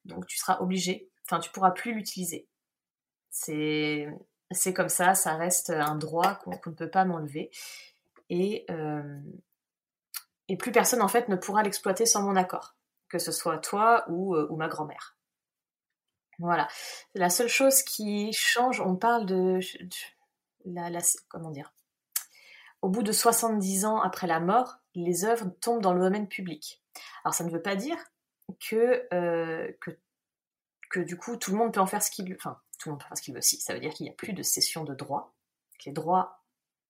donc 0.04 0.26
tu 0.26 0.36
seras 0.36 0.58
obligé, 0.60 1.10
enfin 1.24 1.40
tu 1.40 1.50
pourras 1.50 1.70
plus 1.70 1.94
l'utiliser. 1.94 2.48
C'est 3.30 4.74
comme 4.74 4.88
ça, 4.88 5.14
ça 5.14 5.36
reste 5.36 5.70
un 5.70 5.94
droit 5.94 6.36
qu'on 6.36 6.70
ne 6.70 6.74
peut 6.74 6.90
pas 6.90 7.04
m'enlever. 7.04 7.50
Et, 8.30 8.66
euh, 8.70 9.20
et 10.48 10.56
plus 10.56 10.72
personne 10.72 11.02
en 11.02 11.08
fait 11.08 11.28
ne 11.28 11.36
pourra 11.36 11.62
l'exploiter 11.62 12.06
sans 12.06 12.22
mon 12.22 12.36
accord, 12.36 12.74
que 13.08 13.18
ce 13.18 13.32
soit 13.32 13.58
toi 13.58 14.04
ou, 14.08 14.34
euh, 14.34 14.46
ou 14.50 14.56
ma 14.56 14.68
grand-mère. 14.68 15.16
Voilà. 16.38 16.68
La 17.14 17.30
seule 17.30 17.48
chose 17.48 17.82
qui 17.82 18.32
change, 18.32 18.80
on 18.80 18.96
parle 18.96 19.26
de, 19.26 19.58
la, 20.64 21.00
comment 21.28 21.50
dire 21.50 21.72
Au 22.82 22.88
bout 22.88 23.02
de 23.02 23.12
70 23.12 23.84
ans 23.86 24.00
après 24.00 24.26
la 24.26 24.38
mort, 24.38 24.78
les 24.94 25.24
œuvres 25.24 25.50
tombent 25.60 25.82
dans 25.82 25.94
le 25.94 26.00
domaine 26.00 26.28
public. 26.28 26.82
Alors 27.24 27.34
ça 27.34 27.44
ne 27.44 27.50
veut 27.50 27.62
pas 27.62 27.76
dire 27.76 27.98
que, 28.60 29.06
euh, 29.12 29.72
que, 30.90 31.00
du 31.00 31.16
coup 31.16 31.36
tout 31.36 31.50
le 31.50 31.58
monde 31.58 31.74
peut 31.74 31.80
en 31.80 31.86
faire 31.86 32.02
ce 32.02 32.10
qu'il 32.10 32.28
veut. 32.28 32.36
Enfin, 32.38 32.60
tout 32.78 32.88
le 32.88 32.92
monde 32.92 33.00
peut 33.00 33.08
faire 33.08 33.16
ce 33.16 33.22
qu'il 33.22 33.34
veut 33.34 33.38
aussi. 33.38 33.60
Ça 33.60 33.74
veut 33.74 33.80
dire 33.80 33.92
qu'il 33.92 34.04
n'y 34.04 34.10
a 34.10 34.14
plus 34.14 34.32
de 34.32 34.42
cession 34.42 34.84
de 34.84 34.94
droits, 34.94 35.34
les 35.86 35.92
droits 35.92 36.42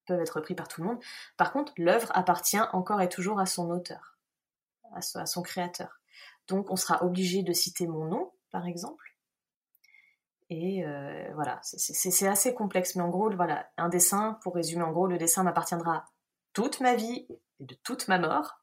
peuvent 0.06 0.20
être 0.20 0.40
pris 0.40 0.54
par 0.54 0.68
tout 0.68 0.82
le 0.82 0.88
monde. 0.88 0.98
Par 1.36 1.52
contre, 1.52 1.72
l'œuvre 1.76 2.10
appartient 2.14 2.60
encore 2.72 3.00
et 3.00 3.08
toujours 3.08 3.38
à 3.40 3.46
son 3.46 3.70
auteur, 3.70 4.18
à, 4.94 5.26
son 5.26 5.42
créateur. 5.42 5.97
Donc 6.48 6.70
on 6.70 6.76
sera 6.76 7.04
obligé 7.04 7.42
de 7.42 7.52
citer 7.52 7.86
mon 7.86 8.06
nom, 8.06 8.32
par 8.50 8.66
exemple. 8.66 9.08
Et 10.50 10.82
euh, 10.84 11.30
voilà, 11.34 11.60
c'est 11.62 12.26
assez 12.26 12.54
complexe, 12.54 12.96
mais 12.96 13.02
en 13.02 13.10
gros, 13.10 13.30
voilà, 13.30 13.68
un 13.76 13.90
dessin, 13.90 14.38
pour 14.42 14.54
résumer, 14.54 14.82
en 14.82 14.92
gros, 14.92 15.06
le 15.06 15.18
dessin 15.18 15.42
m'appartiendra 15.42 16.06
toute 16.54 16.80
ma 16.80 16.94
vie 16.94 17.26
et 17.60 17.64
de 17.64 17.74
toute 17.84 18.08
ma 18.08 18.18
mort. 18.18 18.60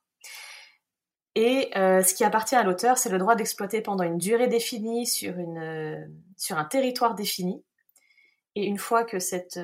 Et 1.35 1.69
euh, 1.77 2.01
ce 2.01 2.15
qui 2.15 2.23
appartient 2.23 2.55
à 2.55 2.63
l'auteur, 2.63 2.97
c'est 2.97 3.09
le 3.09 3.19
droit 3.19 3.35
d'exploiter 3.35 3.81
pendant 3.81 4.03
une 4.03 4.17
durée 4.17 4.47
définie 4.47 5.05
sur, 5.05 5.35
euh, 5.37 6.03
sur 6.37 6.57
un 6.57 6.65
territoire 6.65 7.13
défini. 7.13 7.63
Et 8.55 8.65
une 8.65 8.77
fois 8.77 9.03
que 9.03 9.19
cette, 9.19 9.59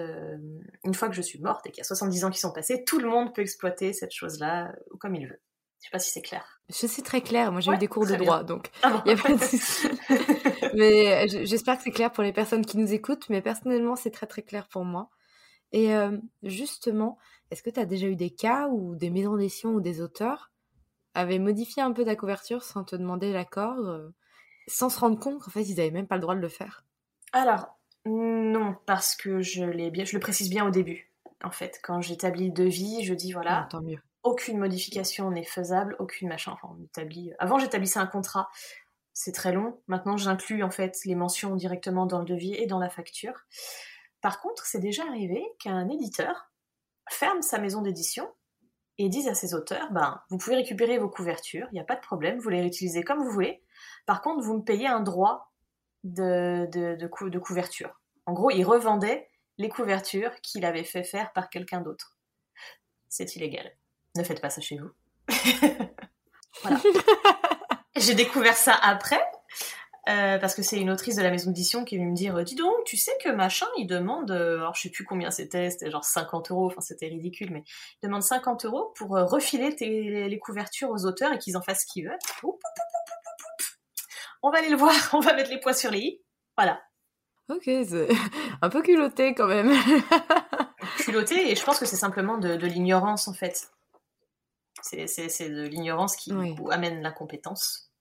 une 0.84 0.94
fois 0.94 1.08
que 1.08 1.16
je 1.16 1.22
suis 1.22 1.40
morte 1.40 1.66
et 1.66 1.72
qu'il 1.72 1.78
y 1.78 1.82
a 1.82 1.86
70 1.86 2.26
ans 2.26 2.30
qui 2.30 2.40
sont 2.40 2.52
passés, 2.52 2.84
tout 2.84 3.00
le 3.00 3.08
monde 3.08 3.34
peut 3.34 3.42
exploiter 3.42 3.94
cette 3.94 4.12
chose-là 4.12 4.76
comme 5.00 5.16
il 5.16 5.28
veut. 5.30 5.40
Je 5.82 5.88
sais 5.88 5.92
pas 5.92 6.00
si 6.00 6.12
c'est 6.12 6.22
clair. 6.22 6.62
Je 6.70 6.88
sais 6.88 7.02
très 7.02 7.22
clair. 7.22 7.52
Moi, 7.52 7.60
j'ai 7.60 7.72
eu 7.72 7.78
des 7.78 7.88
cours 7.88 8.06
de 8.06 8.16
droit, 8.16 8.44
donc 8.44 8.70
ah 8.84 9.04
il 9.06 9.12
a 9.12 9.16
pas 9.16 9.34
de 9.34 9.38
souci. 9.44 9.90
mais 10.74 11.28
j'espère 11.28 11.78
que 11.78 11.84
c'est 11.84 11.92
clair 11.92 12.12
pour 12.12 12.24
les 12.24 12.32
personnes 12.32 12.66
qui 12.66 12.78
nous 12.78 12.94
écoutent. 12.94 13.28
Mais 13.30 13.42
personnellement, 13.42 13.96
c'est 13.96 14.12
très 14.12 14.28
très 14.28 14.42
clair 14.44 14.68
pour 14.68 14.86
moi. 14.86 15.10
Et 15.74 15.92
justement, 16.44 17.18
est-ce 17.52 17.62
que 17.64 17.70
tu 17.70 17.80
as 17.80 17.86
déjà 17.86 18.08
eu 18.08 18.16
des 18.16 18.30
cas 18.30 18.68
où 18.70 18.96
des 18.96 19.10
maisons 19.10 19.36
d'édition 19.36 19.72
ou 19.72 19.82
des 19.82 20.02
auteurs 20.02 20.52
avait 21.14 21.40
modifié 21.40 21.84
un 21.84 21.92
peu 21.92 22.06
ta 22.06 22.16
couverture 22.16 22.64
sans 22.64 22.86
te 22.86 22.96
demander 22.96 23.34
l'accord, 23.34 23.78
euh, 23.80 24.10
sans 24.68 24.90
se 24.90 24.98
rendre 24.98 25.20
compte 25.20 25.42
qu'en 25.42 25.52
fait 25.52 25.64
ils 25.64 25.76
n'avaient 25.76 25.92
même 25.92 26.08
pas 26.08 26.16
le 26.16 26.22
droit 26.22 26.36
de 26.36 26.40
le 26.40 26.48
faire? 26.48 26.86
Alors, 27.34 27.78
non, 28.06 28.78
parce 28.86 29.16
que 29.16 29.42
je, 29.42 29.90
bien, 29.90 30.06
je 30.06 30.16
le 30.16 30.22
précise 30.22 30.50
bien 30.50 30.66
au 30.66 30.72
début. 30.72 31.12
En 31.44 31.52
fait, 31.52 31.82
quand 31.84 32.00
j'établis 32.02 32.48
le 32.48 32.54
devis, 32.54 33.04
je 33.04 33.14
dis 33.14 33.34
voilà, 33.34 33.64
ah, 33.64 33.68
tant 33.70 33.82
mieux. 33.82 34.00
Aucune 34.24 34.58
modification 34.58 35.32
n'est 35.32 35.44
faisable, 35.44 35.96
aucune 36.00 36.28
machin. 36.28 36.52
Enfin, 36.54 36.76
on 36.78 36.84
établit. 36.84 37.32
Avant, 37.40 37.60
j'établissais 37.60 38.00
un 38.00 38.08
contrat, 38.08 38.50
c'est 39.14 39.32
très 39.32 39.52
long. 39.52 39.82
Maintenant, 39.88 40.18
j'inclus 40.18 40.64
en 40.64 40.72
fait 40.72 41.00
les 41.06 41.16
mentions 41.16 41.56
directement 41.56 42.06
dans 42.06 42.20
le 42.20 42.26
devis 42.26 42.54
et 42.54 42.68
dans 42.68 42.80
la 42.80 42.90
facture. 42.90 43.46
Par 44.22 44.40
contre, 44.40 44.66
c'est 44.66 44.80
déjà 44.80 45.04
arrivé 45.04 45.44
qu'un 45.60 45.90
éditeur 45.90 46.52
ferme 47.10 47.42
sa 47.42 47.60
maison 47.60 47.82
d'édition 47.82 48.32
et 48.98 49.10
disent 49.10 49.28
à 49.28 49.34
ses 49.34 49.54
auteurs, 49.54 49.92
ben, 49.92 50.22
vous 50.30 50.38
pouvez 50.38 50.56
récupérer 50.56 50.98
vos 51.00 51.10
couvertures, 51.10 51.68
il 51.72 51.76
n'y 51.76 51.80
a 51.80 51.86
pas 51.86 51.96
de 51.96 52.02
problème, 52.02 52.40
vous 52.40 52.50
les 52.50 52.62
réutilisez 52.62 53.04
comme 53.04 53.24
vous 53.24 53.32
voulez. 53.32 53.64
Par 54.06 54.22
contre, 54.22 54.44
vous 54.44 54.58
me 54.58 54.64
payez 54.64 54.88
un 54.88 55.00
droit 55.00 55.52
de, 56.04 56.68
de, 56.72 56.96
de, 56.96 57.40
couverture. 57.40 58.00
En 58.26 58.34
gros, 58.34 58.52
il 58.52 58.64
revendait 58.64 59.30
les 59.58 59.70
couvertures 59.70 60.34
qu'il 60.42 60.66
avait 60.66 60.84
fait 60.84 61.04
faire 61.04 61.34
par 61.34 61.50
quelqu'un 61.50 61.82
d'autre. 61.82 62.18
C'est 63.10 63.36
illégal. 63.36 63.72
Ne 64.16 64.24
faites 64.24 64.42
pas 64.42 64.50
ça 64.50 64.62
chez 64.62 64.78
vous. 64.78 64.90
voilà. 66.62 66.80
J'ai 67.96 68.16
découvert 68.16 68.56
ça 68.56 68.74
après, 68.74 69.22
euh, 70.10 70.40
parce 70.40 70.56
que 70.56 70.64
c'est 70.64 70.80
une 70.80 70.90
autrice 70.90 71.16
de 71.16 71.22
la 71.22 71.30
maison 71.30 71.52
d'édition 71.52 71.86
qui 71.86 71.94
est 71.94 71.98
venue 72.00 72.10
me 72.10 72.16
dire 72.16 72.44
dis 72.44 72.56
donc 72.56 72.74
tu 72.86 72.98
sais 72.98 73.12
que 73.24 73.30
machin 73.30 73.68
il 73.78 73.86
demande 73.86 74.32
euh, 74.32 74.58
alors 74.58 74.74
je 74.74 74.82
sais 74.82 74.90
plus 74.90 75.06
combien 75.06 75.30
c'était 75.30 75.70
c'était 75.70 75.92
genre 75.92 76.04
50 76.04 76.50
euros 76.50 76.66
enfin 76.66 76.82
c'était 76.82 77.06
ridicule 77.06 77.52
mais 77.52 77.64
il 78.02 78.08
demande 78.08 78.24
50 78.24 78.66
euros 78.66 78.92
pour 78.96 79.16
euh, 79.16 79.26
refiler 79.26 79.70
les, 79.80 80.40
couvertures 80.40 80.90
aux 80.90 81.06
auteurs 81.06 81.32
et 81.34 81.38
qu'ils 81.38 81.56
en 81.56 81.62
fassent 81.62 81.82
ce 81.82 81.94
qu'ils 81.94 82.06
veulent. 82.06 82.18
On 84.42 84.50
va 84.50 84.58
aller 84.58 84.70
le 84.70 84.76
voir 84.76 84.92
on 85.14 85.20
va 85.20 85.36
mettre 85.36 85.52
les 85.52 85.60
points 85.60 85.74
sur 85.74 85.92
les 85.92 86.00
i. 86.00 86.22
Voilà. 86.58 86.82
Ok 87.50 87.66
c'est 87.66 88.08
un 88.64 88.70
peu 88.70 88.82
culotté 88.82 89.36
quand 89.36 89.48
même. 89.48 89.72
Culotté 90.98 91.52
et 91.52 91.56
je 91.56 91.64
pense 91.64 91.78
que 91.78 91.86
c'est 91.86 91.96
simplement 91.96 92.40
de, 92.40 92.56
l'ignorance 92.66 93.28
en 93.28 93.34
fait 93.34 93.70
c'est 94.82 95.50
de 95.50 95.64
l'ignorance 95.64 96.16
qui 96.16 96.32
amène 96.70 97.02
la 97.02 97.12
compétence 97.12 97.92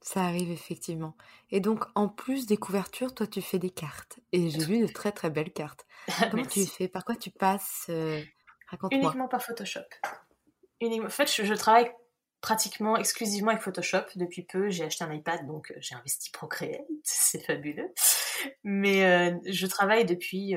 ça 0.00 0.22
arrive 0.22 0.50
effectivement. 0.50 1.14
Et 1.50 1.60
donc, 1.60 1.84
en 1.94 2.08
plus 2.08 2.46
des 2.46 2.56
couvertures, 2.56 3.14
toi, 3.14 3.26
tu 3.26 3.42
fais 3.42 3.58
des 3.58 3.70
cartes. 3.70 4.18
Et 4.32 4.48
j'ai 4.50 4.64
vu 4.64 4.80
de 4.80 4.86
très 4.92 5.12
très 5.12 5.30
belles 5.30 5.52
cartes. 5.52 5.86
Comment 6.30 6.44
tu 6.44 6.66
fais? 6.66 6.88
Par 6.88 7.04
quoi 7.04 7.16
tu 7.16 7.30
passes 7.30 7.86
euh, 7.90 8.22
Raconte-moi. 8.68 9.02
Uniquement 9.02 9.28
par 9.28 9.42
Photoshop. 9.42 9.80
En 10.82 11.08
fait, 11.10 11.30
je, 11.30 11.54
travaille 11.54 11.90
pratiquement 12.40 12.96
exclusivement 12.96 13.50
avec 13.50 13.62
Photoshop. 13.62 14.04
Depuis 14.16 14.42
peu, 14.44 14.70
j'ai 14.70 14.84
acheté 14.84 15.04
un 15.04 15.12
iPad, 15.12 15.46
donc 15.46 15.70
euh, 15.70 15.74
j'ai 15.80 15.94
investi 15.94 16.30
Procreate. 16.30 16.80
C'est 17.02 17.44
fabuleux. 17.44 17.92
Mais 18.64 19.04
euh, 19.04 19.36
je 19.44 19.66
travaille 19.66 20.06
depuis... 20.06 20.56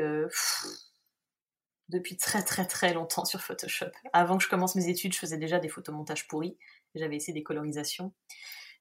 depuis 1.94 2.18
très 2.18 2.44
très 2.44 2.66
très 2.66 2.94
longtemps 2.94 3.26
sur 3.26 3.42
Photoshop. 3.42 3.92
Avant 4.12 4.38
que 4.38 4.44
je 4.44 4.50
commence 4.50 4.76
mes 4.76 4.90
études, 4.90 5.14
je 5.14 5.20
faisais 5.20 5.38
déjà 5.38 5.60
des 5.60 5.70
photomontages 5.70 6.28
pourris. 6.28 6.58
J'avais 6.96 7.16
essayé 7.16 7.34
des 7.34 7.44
colorisations 7.44 8.14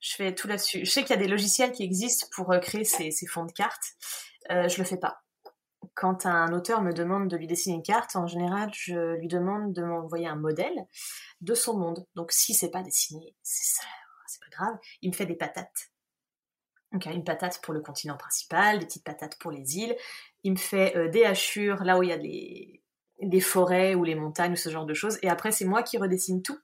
je 0.03 0.17
fais 0.17 0.35
tout 0.35 0.49
là-dessus. 0.49 0.85
Je 0.85 0.91
sais 0.91 1.03
qu'il 1.03 1.17
y 1.17 1.19
a 1.19 1.23
des 1.23 1.29
logiciels 1.29 1.73
qui 1.73 1.85
existent 1.85 2.27
pour 2.33 2.53
euh, 2.53 2.59
créer 2.59 2.85
ces, 2.85 3.13
fonds 3.27 3.47
de 3.47 3.53
cartes. 3.53 3.95
Euh, 4.51 4.69
je 4.69 4.79
le 4.79 4.85
fais 4.85 4.99
pas. 4.99 5.23
Quand 5.95 6.27
un 6.27 6.53
auteur 6.53 6.83
me 6.83 6.93
demande 6.93 7.29
de 7.29 7.37
lui 7.37 7.47
dessiner 7.47 7.77
une 7.77 7.83
carte, 7.83 8.17
en 8.17 8.27
général, 8.27 8.71
je 8.75 9.15
lui 9.17 9.29
demande 9.29 9.73
de 9.73 9.83
m'envoyer 9.83 10.27
un 10.27 10.37
modèle 10.37 10.87
de 11.41 11.55
son 11.55 11.79
monde. 11.79 12.05
Donc, 12.15 12.33
si 12.33 12.55
c'est 12.55 12.71
pas 12.71 12.83
dessiné, 12.83 13.35
c'est 13.43 13.81
ça, 13.81 13.87
c'est 14.27 14.41
pas 14.41 14.57
grave. 14.57 14.79
Il 15.03 15.11
me 15.11 15.15
fait 15.15 15.27
des 15.27 15.37
patates. 15.37 15.91
Donc 16.93 17.07
une 17.07 17.25
patate 17.25 17.59
pour 17.63 17.73
le 17.73 17.81
continent 17.81 18.19
principal, 18.19 18.79
des 18.79 18.85
petites 18.85 19.05
patates 19.05 19.39
pour 19.39 19.51
les 19.51 19.79
îles. 19.79 19.97
Il 20.43 20.53
me 20.53 20.59
fait 20.59 21.09
des 21.09 21.25
hachures 21.25 21.85
là 21.85 21.99
où 21.99 22.03
il 22.03 22.11
y 22.11 22.13
a 22.13 22.19
des, 22.19 22.82
des 23.23 23.41
forêts 23.41 23.95
ou 23.95 24.05
les 24.05 24.15
montagnes 24.15 24.53
ou 24.53 24.57
ce 24.57 24.69
genre 24.69 24.87
de 24.87 24.95
choses. 24.95 25.19
Et 25.23 25.29
après, 25.29 25.53
c'est 25.53 25.65
moi 25.65 25.83
qui 25.83 25.99
redessine 25.99 26.43
tout 26.43 26.59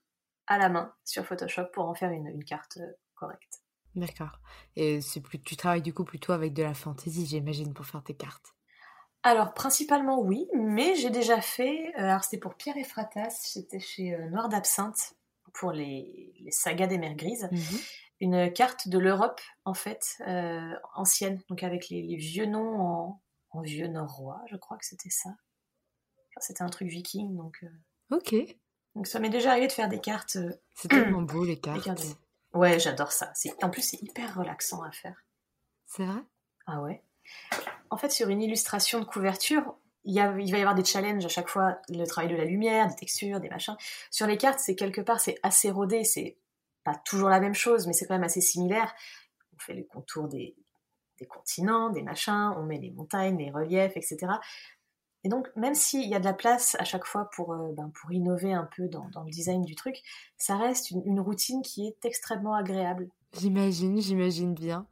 à 0.47 0.59
la 0.59 0.69
main 0.69 0.93
sur 1.05 1.25
Photoshop 1.25 1.67
pour 1.73 1.89
en 1.89 1.95
faire 1.95 2.11
une, 2.11 2.45
carte 2.45 2.79
correcte. 3.15 3.61
D'accord. 3.95 4.41
Et 4.77 5.01
c'est 5.01 5.21
plus, 5.21 5.41
tu 5.41 5.57
travailles 5.57 5.83
du 5.83 5.93
coup 5.93 6.05
plutôt 6.05 6.33
avec 6.33 6.53
de 6.55 6.63
la 6.63 6.75
fantaisie, 6.75 7.27
j'imagine, 7.27 7.75
pour 7.75 7.87
faire 7.87 8.03
tes 8.03 8.15
cartes? 8.15 8.55
Alors 9.25 9.53
principalement 9.53 10.21
oui, 10.21 10.47
mais 10.55 10.95
j'ai 10.95 11.11
déjà 11.11 11.41
fait. 11.41 11.93
alors 11.97 12.23
c'était 12.23 12.39
pour 12.39 12.55
Pierre 12.55 12.77
et 12.77 12.85
Fratas, 12.85 13.31
c'était 13.31 13.81
chez 13.81 14.17
Noir 14.31 14.49
d'Absinthe 14.49 15.17
pour 15.55 15.73
les, 15.73 16.33
sagas 16.51 16.87
des 16.87 16.99
mers 16.99 17.15
grises. 17.15 17.49
Mhm. 17.51 17.79
Une 18.21 18.53
carte 18.53 18.89
de 18.89 18.99
l'Europe, 18.99 19.41
en 19.65 19.75
fait, 19.75 20.17
euh, 20.27 20.75
ancienne, 20.95 21.41
donc 21.49 21.63
avec 21.63 21.89
les, 21.89 22.17
vieux 22.17 22.47
noms 22.47 23.21
en, 23.53 23.61
vieux 23.63 23.89
norrois, 23.89 24.41
je 24.51 24.57
crois 24.57 24.77
que 24.77 24.87
c'était 24.87 25.11
ça. 25.11 25.31
C'était 26.41 26.63
un 26.63 26.69
truc 26.69 26.89
viking, 26.89 27.37
donc. 27.37 27.59
Euh, 27.63 28.17
ok. 28.17 28.35
Donc 28.95 29.07
ça 29.07 29.21
m'est 29.21 29.31
déjà 29.31 29.53
arrivé 29.53 29.67
de 29.67 29.73
faire 29.73 29.89
des 29.89 30.01
cartes. 30.01 30.37
Euh, 30.37 30.53
c'est 30.75 30.89
tellement 30.89 31.23
beau 31.23 31.45
les 31.45 31.59
cartes. 31.59 32.17
Ouais, 32.55 32.79
j'adore 32.79 33.13
ça. 33.13 33.33
En 33.63 33.71
plus, 33.71 33.83
c'est 33.83 34.03
hyper 34.03 34.35
relaxant 34.37 34.83
à 34.83 34.91
faire. 34.91 35.25
C'est 35.87 36.05
vrai? 36.05 36.23
Ah 36.67 36.81
ouais. 36.83 37.03
En 37.91 37.97
fait, 37.97 38.11
sur 38.11 38.29
une 38.29 38.43
illustration 38.43 39.01
de 39.01 39.05
couverture, 39.05 39.77
il, 40.05 40.15
y 40.15 40.19
il, 40.19 40.53
va 40.53 40.59
y 40.59 40.61
avoir 40.61 40.75
des 40.75 40.85
challenges 40.85 41.25
à 41.25 41.29
chaque 41.29 41.49
fois, 41.49 41.79
le 41.89 42.05
travail 42.07 42.31
de 42.31 42.37
la 42.37 42.45
lumière, 42.45 42.89
des 42.89 42.95
textures, 42.95 43.41
des 43.41 43.49
machins. 43.49 43.77
Sur 44.11 44.27
les 44.27 44.37
cartes, 44.37 44.61
c'est 44.61 44.75
quelque 44.75 45.01
part, 45.01 45.21
c'est 45.21 45.39
assez 45.43 45.71
rodé, 45.71 46.05
c'est 46.05 46.39
pas 46.85 46.95
toujours 47.05 47.29
la 47.29 47.41
même 47.41 47.55
chose, 47.55 47.87
mais 47.87 47.93
c'est 47.93 48.07
quand 48.07 48.15
même 48.15 48.25
assez 48.25 48.41
similaire. 48.41 48.95
On 49.55 49.59
fait 49.59 49.75
les 49.75 49.87
contours 49.87 50.29
des, 50.29 50.57
continents, 51.29 51.91
des 51.91 52.03
machins, 52.03 52.55
on 52.57 52.63
met 52.63 52.79
les 52.79 52.91
montagnes, 52.91 53.37
les 53.39 53.51
reliefs, 53.51 53.97
etc. 53.97 54.33
Et 55.29 55.31
donc, 55.31 55.55
même 55.57 55.75
s'il 55.75 56.09
y 56.09 56.15
a 56.15 56.21
de 56.21 56.25
la 56.25 56.33
place 56.33 56.75
à 56.79 56.85
chaque 56.85 57.05
fois 57.05 57.29
pour, 57.29 57.53
euh, 57.53 57.73
ben, 57.75 57.93
pour 58.01 58.11
innover 58.13 58.55
un 58.55 58.67
peu 58.75 58.89
dans, 58.89 59.11
le 59.27 59.31
design 59.31 59.63
du 59.63 59.75
truc, 59.75 60.03
ça 60.39 60.57
reste 60.57 60.91
une, 60.91 61.21
routine 61.21 61.61
qui 61.61 61.87
est 61.87 62.03
extrêmement 62.07 62.55
agréable. 62.55 63.11
J'imagine, 63.39 64.01
j'imagine 64.01 64.55
bien. 64.55 64.87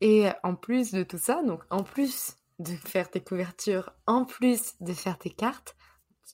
Et 0.00 0.28
en 0.42 0.54
plus 0.54 0.92
de 0.92 1.02
tout 1.02 1.18
ça, 1.18 1.42
donc 1.42 1.62
en 1.68 1.82
plus 1.82 2.38
de 2.58 2.74
faire 2.74 3.10
tes 3.10 3.20
couvertures, 3.20 3.92
en 4.06 4.24
plus 4.24 4.76
de 4.80 4.94
faire 4.94 5.18
tes 5.18 5.28
cartes, 5.28 5.76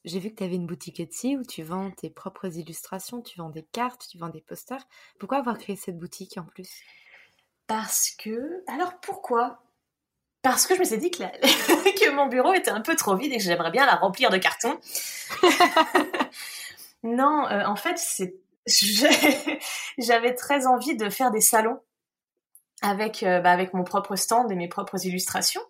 j'ai 0.05 0.21
vu 0.21 0.31
que 0.31 0.37
tu 0.37 0.45
avais 0.45 0.55
une 0.55 0.69
boutique 0.69 1.01
Etsy 1.01 1.37
où 1.37 1.43
tu 1.43 1.65
vends 1.65 1.91
tes 1.91 2.11
propres 2.11 2.57
illustrations, 2.57 3.23
tu 3.23 3.41
vends 3.41 3.51
des 3.51 3.65
cartes, 3.65 4.07
tu 4.09 4.19
vends 4.19 4.29
des 4.29 4.41
posters. 4.41 4.87
Pourquoi 5.19 5.39
avoir 5.39 5.59
créé 5.59 5.75
cette 5.75 5.99
boutique 5.99 6.39
en 6.39 6.45
plus? 6.45 6.71
Parce 7.67 8.11
que... 8.11 8.63
Alors 8.69 9.01
pourquoi? 9.01 9.65
Parce 10.43 10.67
que 10.67 10.75
je 10.75 10.81
me 10.81 10.85
suis 10.85 10.99
dit 10.99 11.11
que, 11.11 11.23
que 12.05 12.11
mon 12.11 12.27
bureau 12.27 12.53
était 12.53 12.71
un 12.71 12.81
peu 12.81 12.97
trop 12.97 13.17
vide 13.17 13.33
et 13.33 13.37
que 13.37 13.43
j'aimerais 13.43 13.71
bien 13.71 13.87
la 13.87 13.95
remplir 13.95 14.31
de 14.31 14.39
cartons. 14.39 14.79
non, 17.03 17.47
euh, 17.49 17.65
en 17.65 17.77
fait, 17.77 17.99
c'est... 17.99 18.37
j'avais 19.99 20.35
très 20.35 20.67
envie 20.67 20.97
de 20.97 21.11
faire 21.11 21.31
des 21.31 21.41
salons 21.41 21.81
avec, 22.81 23.23
euh, 23.23 23.41
bah, 23.41 23.51
avec 23.51 23.75
mon 23.75 23.85
propre 23.85 24.17
stand 24.17 24.51
et 24.53 24.57
mes 24.57 24.69
propres 24.69 25.05
illustrations. 25.07 25.63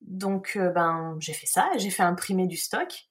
Donc, 0.00 0.52
euh, 0.56 0.70
ben, 0.70 1.16
j'ai 1.18 1.32
fait 1.32 1.46
ça, 1.46 1.70
j'ai 1.76 1.90
fait 1.90 2.02
imprimer 2.02 2.46
du 2.46 2.56
stock. 2.56 3.08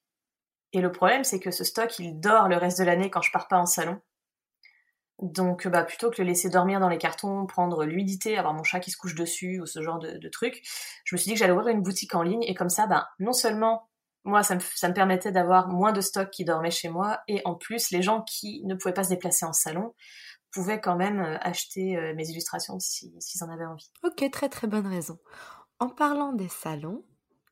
Et 0.72 0.80
le 0.80 0.92
problème, 0.92 1.24
c'est 1.24 1.40
que 1.40 1.50
ce 1.50 1.64
stock, 1.64 1.98
il 1.98 2.18
dort 2.20 2.48
le 2.48 2.56
reste 2.56 2.78
de 2.78 2.84
l'année 2.84 3.10
quand 3.10 3.22
je 3.22 3.32
pars 3.32 3.48
pas 3.48 3.58
en 3.58 3.66
salon. 3.66 4.00
Donc, 5.20 5.66
bah, 5.66 5.82
plutôt 5.82 6.10
que 6.10 6.22
le 6.22 6.28
laisser 6.28 6.48
dormir 6.48 6.78
dans 6.78 6.88
les 6.88 6.98
cartons, 6.98 7.46
prendre 7.46 7.84
l'humidité, 7.84 8.38
avoir 8.38 8.54
mon 8.54 8.62
chat 8.62 8.78
qui 8.78 8.92
se 8.92 8.96
couche 8.96 9.16
dessus 9.16 9.60
ou 9.60 9.66
ce 9.66 9.82
genre 9.82 9.98
de, 9.98 10.28
trucs, 10.28 10.62
je 11.04 11.14
me 11.14 11.18
suis 11.18 11.30
dit 11.30 11.34
que 11.34 11.40
j'allais 11.40 11.52
ouvrir 11.52 11.68
une 11.68 11.82
boutique 11.82 12.14
en 12.14 12.22
ligne 12.22 12.42
et 12.44 12.54
comme 12.54 12.68
ça, 12.68 12.86
bah, 12.86 13.08
non 13.18 13.32
seulement 13.32 13.88
moi, 14.24 14.42
ça 14.42 14.54
me, 14.56 14.92
permettait 14.92 15.32
d'avoir 15.32 15.68
moins 15.68 15.92
de 15.92 16.00
stock 16.00 16.30
qui 16.30 16.44
dormait 16.44 16.70
chez 16.70 16.88
moi 16.88 17.20
et 17.28 17.40
en 17.44 17.54
plus, 17.54 17.90
les 17.90 18.02
gens 18.02 18.22
qui 18.22 18.62
ne 18.64 18.74
pouvaient 18.74 18.94
pas 18.94 19.04
se 19.04 19.08
déplacer 19.08 19.46
en 19.46 19.52
salon 19.52 19.94
pouvaient 20.52 20.80
quand 20.80 20.96
même 20.96 21.20
euh, 21.20 21.38
acheter 21.40 21.96
euh, 21.96 22.14
mes 22.14 22.28
illustrations 22.28 22.78
s'ils 22.78 23.42
en 23.42 23.50
avaient 23.50 23.66
envie. 23.66 23.90
Ok, 24.02 24.30
très 24.30 24.48
très 24.48 24.66
bonne 24.66 24.86
raison. 24.86 25.18
En 25.78 25.88
parlant 25.88 26.32
des 26.32 26.48
salons, 26.48 27.04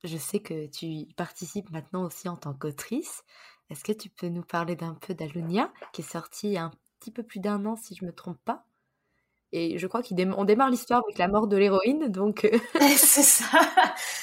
je 0.05 0.17
sais 0.17 0.41
que 0.41 0.67
tu 0.67 0.87
y 0.87 1.15
participes 1.15 1.71
maintenant 1.71 2.05
aussi 2.05 2.29
en 2.29 2.37
tant 2.37 2.55
qu'autrice. 2.55 3.23
Est-ce 3.71 3.85
que 3.85 3.93
tu 3.93 4.09
peux 4.09 4.29
nous 4.29 4.45
parler 4.45 4.77
d'un 4.77 4.95
peu 4.95 5.15
d'Alunia, 5.15 5.73
qui 5.93 6.03
est 6.03 6.11
sorti 6.11 6.59
un 6.59 6.71
petit 7.07 7.13
peu 7.13 7.23
plus 7.23 7.41
d'un 7.41 7.65
an, 7.67 7.77
si 7.77 7.95
je 7.95 8.05
me 8.05 8.13
trompe 8.13 8.39
pas 8.45 8.67
et 9.53 9.79
je 9.79 9.87
crois 9.87 10.03
qu'on 10.03 10.45
démarre 10.45 10.71
l'histoire 10.71 11.03
avec 11.05 11.19
la 11.19 11.29
mort 11.29 11.47
de 11.47 11.57
l'héroïne, 11.57 12.09
donc... 12.09 12.45
Euh. 12.45 12.59
c'est 12.97 13.23
ça, 13.23 13.61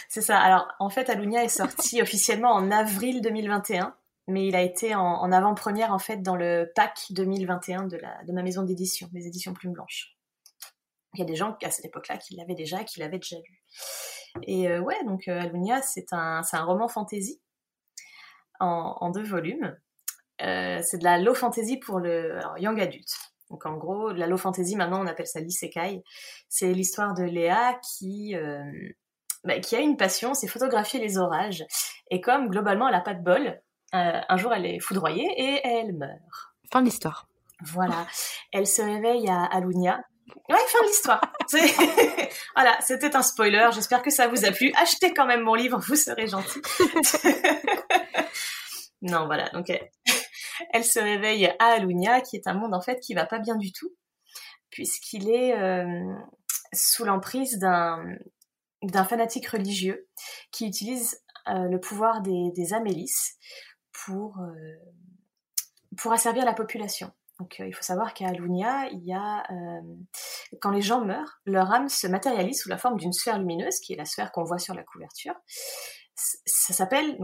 c'est 0.09 0.21
ça. 0.21 0.37
Alors, 0.37 0.67
en 0.79 0.89
fait, 0.89 1.09
Alunia 1.09 1.43
est 1.43 1.49
sorti 1.49 2.01
officiellement 2.01 2.51
en 2.51 2.71
avril 2.71 3.21
2021, 3.21 3.95
mais 4.27 4.47
il 4.47 4.55
a 4.55 4.61
été 4.61 4.95
en, 4.95 5.31
avant-première, 5.31 5.93
en 5.93 5.99
fait, 5.99 6.17
dans 6.17 6.35
le 6.35 6.71
pack 6.75 7.05
2021 7.11 7.87
de, 7.87 7.99
ma 8.33 8.43
maison 8.43 8.63
d'édition, 8.63 9.09
les 9.13 9.25
éditions 9.25 9.53
Plume 9.53 9.73
Blanche. 9.73 10.15
Il 11.15 11.19
y 11.19 11.23
a 11.23 11.25
des 11.25 11.35
gens 11.35 11.57
à 11.63 11.71
cette 11.71 11.85
époque-là 11.85 12.17
qui 12.17 12.35
l'avaient 12.35 12.55
déjà, 12.55 12.83
qui 12.83 12.99
l'avaient 12.99 13.19
déjà 13.19 13.37
lu. 13.37 13.63
Et 14.43 14.67
euh, 14.67 14.81
ouais, 14.81 15.03
donc 15.05 15.27
euh, 15.27 15.39
Alunia, 15.39 15.81
c'est 15.81 16.11
un, 16.11 16.41
un 16.51 16.63
roman 16.63 16.87
fantasy 16.87 17.39
en, 18.59 19.09
deux 19.11 19.23
volumes. 19.23 19.77
Euh, 20.41 20.79
c'est 20.81 20.97
de 20.97 21.03
la 21.03 21.19
low 21.19 21.33
fantasy 21.33 21.77
pour 21.77 21.99
le 21.99 22.39
young 22.57 22.79
adulte. 22.79 23.15
Donc 23.49 23.65
en 23.65 23.77
gros, 23.77 24.11
la 24.11 24.27
low 24.27 24.37
fantasy, 24.37 24.75
maintenant 24.75 25.03
on 25.03 25.07
appelle 25.07 25.27
ça 25.27 25.39
l'isekai. 25.39 26.03
C'est 26.49 26.73
l'histoire 26.73 27.13
de 27.13 27.23
Léa 27.23 27.79
qui, 27.83 28.35
bah, 29.43 29.59
qui 29.59 29.75
a 29.75 29.79
une 29.79 29.95
passion, 29.95 30.33
c'est 30.33 30.47
photographier 30.47 30.99
les 30.99 31.19
orages. 31.19 31.63
Et 32.09 32.19
comme 32.19 32.49
globalement 32.49 32.87
elle 32.87 32.95
n'a 32.95 33.01
pas 33.01 33.13
de 33.13 33.23
bol, 33.23 33.61
un 33.91 34.37
jour 34.37 34.53
elle 34.53 34.65
est 34.65 34.79
foudroyée 34.79 35.29
et 35.37 35.67
elle 35.67 35.93
meurt. 35.93 36.09
Fin 36.71 36.81
de 36.81 36.85
l'histoire. 36.85 37.27
Voilà. 37.61 38.07
Elle 38.51 38.65
se 38.65 38.81
réveille 38.81 39.29
à 39.29 39.43
Alunia, 39.43 39.99
Ouais, 40.49 40.57
fin 40.67 40.81
de 40.81 40.87
l'histoire. 40.87 41.21
voilà, 42.55 42.77
c'était 42.81 43.15
un 43.15 43.21
spoiler. 43.21 43.69
J'espère 43.73 44.01
que 44.01 44.09
ça 44.09 44.27
vous 44.27 44.45
a 44.45 44.51
plu. 44.51 44.71
Achetez 44.75 45.13
quand 45.13 45.25
même 45.25 45.41
mon 45.41 45.53
livre, 45.53 45.79
vous 45.79 45.95
serez 45.95 46.27
gentil. 46.27 46.61
non, 49.01 49.25
voilà. 49.25 49.49
Donc, 49.49 49.69
elle, 49.69 49.89
se 50.83 50.99
réveille 50.99 51.47
à 51.59 51.73
Alunia, 51.73 52.21
qui 52.21 52.35
est 52.35 52.47
un 52.47 52.53
monde 52.53 52.73
en 52.73 52.81
fait 52.81 52.99
qui 52.99 53.13
va 53.13 53.25
pas 53.25 53.39
bien 53.39 53.55
du 53.55 53.71
tout, 53.71 53.93
puisqu'il 54.69 55.29
est 55.29 55.57
euh, 55.57 56.15
sous 56.73 57.05
l'emprise 57.05 57.59
d'un 57.59 59.03
fanatique 59.03 59.47
religieux 59.47 60.07
qui 60.51 60.67
utilise 60.67 61.21
euh, 61.49 61.67
le 61.69 61.79
pouvoir 61.79 62.21
des, 62.21 62.51
des 62.55 62.73
Amélis 62.73 63.37
pour 64.05 64.39
euh, 64.39 66.11
asservir 66.11 66.45
la 66.45 66.53
population. 66.53 67.11
Donc 67.39 67.59
il 67.59 67.73
faut 67.73 67.83
savoir 67.83 68.13
qu'à 68.13 68.27
Alunia, 68.27 68.87
quand 70.61 70.69
les 70.69 70.81
gens 70.81 71.03
meurent, 71.03 71.41
leur 71.45 71.71
âme 71.73 71.89
se 71.89 72.05
matérialise 72.07 72.61
sous 72.61 72.69
la 72.69 72.77
forme 72.77 72.97
d'une 72.97 73.11
sphère 73.11 73.39
lumineuse, 73.39 73.79
qui 73.79 73.93
est 73.93 73.97
la 73.97 74.05
sphère 74.05 74.31
qu'on 74.31 74.43
voit 74.43 74.59
sur 74.59 74.75
la 74.75 74.83
couverture. 74.83 75.33
Ça 76.15 76.73
s'appelle 76.73 77.17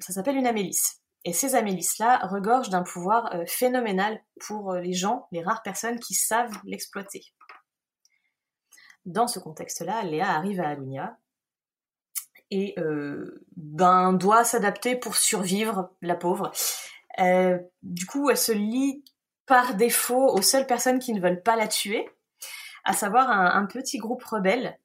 ça 0.00 0.12
s'appelle 0.12 0.36
une 0.36 0.46
amélis. 0.46 1.00
Et 1.26 1.34
ces 1.34 1.54
amélis-là 1.54 2.26
regorgent 2.26 2.70
d'un 2.70 2.82
pouvoir 2.82 3.34
euh, 3.34 3.44
phénoménal 3.46 4.22
pour 4.40 4.72
les 4.74 4.94
gens, 4.94 5.28
les 5.30 5.42
rares 5.42 5.62
personnes 5.62 6.00
qui 6.00 6.14
savent 6.14 6.58
l'exploiter. 6.64 7.34
Dans 9.04 9.28
ce 9.28 9.38
contexte-là, 9.38 10.02
Léa 10.02 10.30
arrive 10.30 10.60
à 10.60 10.68
Alunia 10.68 11.18
et 12.50 12.74
ben 13.56 14.12
doit 14.12 14.44
s'adapter 14.44 14.94
pour 14.94 15.16
survivre, 15.16 15.90
la 16.00 16.14
pauvre. 16.14 16.52
Euh, 17.18 17.58
du 17.82 18.06
coup, 18.06 18.30
elle 18.30 18.36
se 18.36 18.52
lie 18.52 19.04
par 19.46 19.74
défaut 19.74 20.28
aux 20.28 20.42
seules 20.42 20.66
personnes 20.66 20.98
qui 20.98 21.12
ne 21.12 21.20
veulent 21.20 21.42
pas 21.42 21.56
la 21.56 21.68
tuer, 21.68 22.08
à 22.84 22.92
savoir 22.92 23.30
un, 23.30 23.66
petit 23.66 23.98
groupe 23.98 24.24
rebelle 24.24 24.78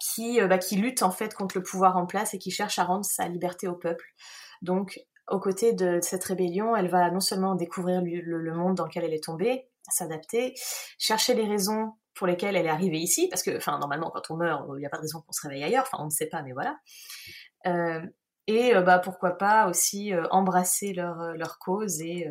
qui, 0.00 0.40
euh, 0.40 0.46
bah, 0.46 0.58
qui 0.58 0.76
lutte 0.76 1.02
en 1.02 1.10
fait 1.10 1.34
contre 1.34 1.58
le 1.58 1.62
pouvoir 1.62 1.96
en 1.96 2.06
place 2.06 2.34
et 2.34 2.38
qui 2.38 2.50
cherche 2.50 2.78
à 2.78 2.84
rendre 2.84 3.04
sa 3.04 3.28
liberté 3.28 3.68
au 3.68 3.74
peuple. 3.74 4.14
Donc, 4.62 5.00
aux 5.30 5.40
côtés 5.40 5.72
de 5.72 5.98
cette 6.02 6.24
rébellion, 6.24 6.76
elle 6.76 6.88
va 6.88 7.10
non 7.10 7.20
seulement 7.20 7.54
découvrir 7.54 8.02
le, 8.02 8.54
monde 8.54 8.76
dans 8.76 8.84
lequel 8.84 9.04
elle 9.04 9.14
est 9.14 9.24
tombée, 9.24 9.68
s'adapter, 9.88 10.54
chercher 10.98 11.34
les 11.34 11.46
raisons 11.46 11.94
pour 12.14 12.26
lesquelles 12.26 12.56
elle 12.56 12.66
est 12.66 12.70
arrivée 12.70 12.98
ici, 12.98 13.28
parce 13.28 13.42
que, 13.42 13.56
enfin, 13.56 13.78
normalement, 13.78 14.10
quand 14.10 14.30
on 14.30 14.36
meurt, 14.36 14.64
il 14.76 14.80
n'y 14.80 14.86
a 14.86 14.90
pas 14.90 14.96
de 14.96 15.02
raison 15.02 15.20
qu'on 15.20 15.32
se 15.32 15.42
réveille 15.46 15.62
ailleurs, 15.62 15.84
enfin, 15.86 16.02
on 16.02 16.06
ne 16.06 16.10
sait 16.10 16.26
pas, 16.26 16.42
mais 16.42 16.52
voilà. 16.52 16.76
Euh, 17.66 18.00
et 18.46 18.74
euh, 18.74 18.82
bah, 18.82 18.98
pourquoi 18.98 19.36
pas 19.36 19.68
aussi 19.68 20.12
euh, 20.12 20.26
embrasser 20.30 20.92
leur, 20.92 21.34
leur 21.34 21.58
cause 21.58 22.00
et, 22.00 22.26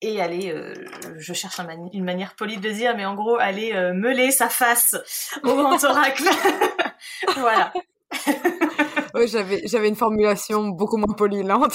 et 0.00 0.20
aller, 0.20 0.54
je 1.16 1.32
cherche 1.32 1.60
une 1.92 2.04
manière 2.04 2.34
polie 2.34 2.58
de 2.58 2.70
dire, 2.70 2.96
mais 2.96 3.04
en 3.04 3.14
gros, 3.14 3.36
aller 3.36 3.72
meuler 3.94 4.30
sa 4.30 4.48
face 4.48 4.96
au 5.42 5.54
grand 5.54 5.82
oracle. 5.84 6.24
voilà. 7.36 7.72
J'avais, 9.26 9.62
j'avais 9.66 9.88
une 9.88 9.96
formulation 9.96 10.68
beaucoup 10.68 10.96
moins 10.96 11.14
polie 11.14 11.42
là. 11.42 11.58
Ouais, 11.58 11.68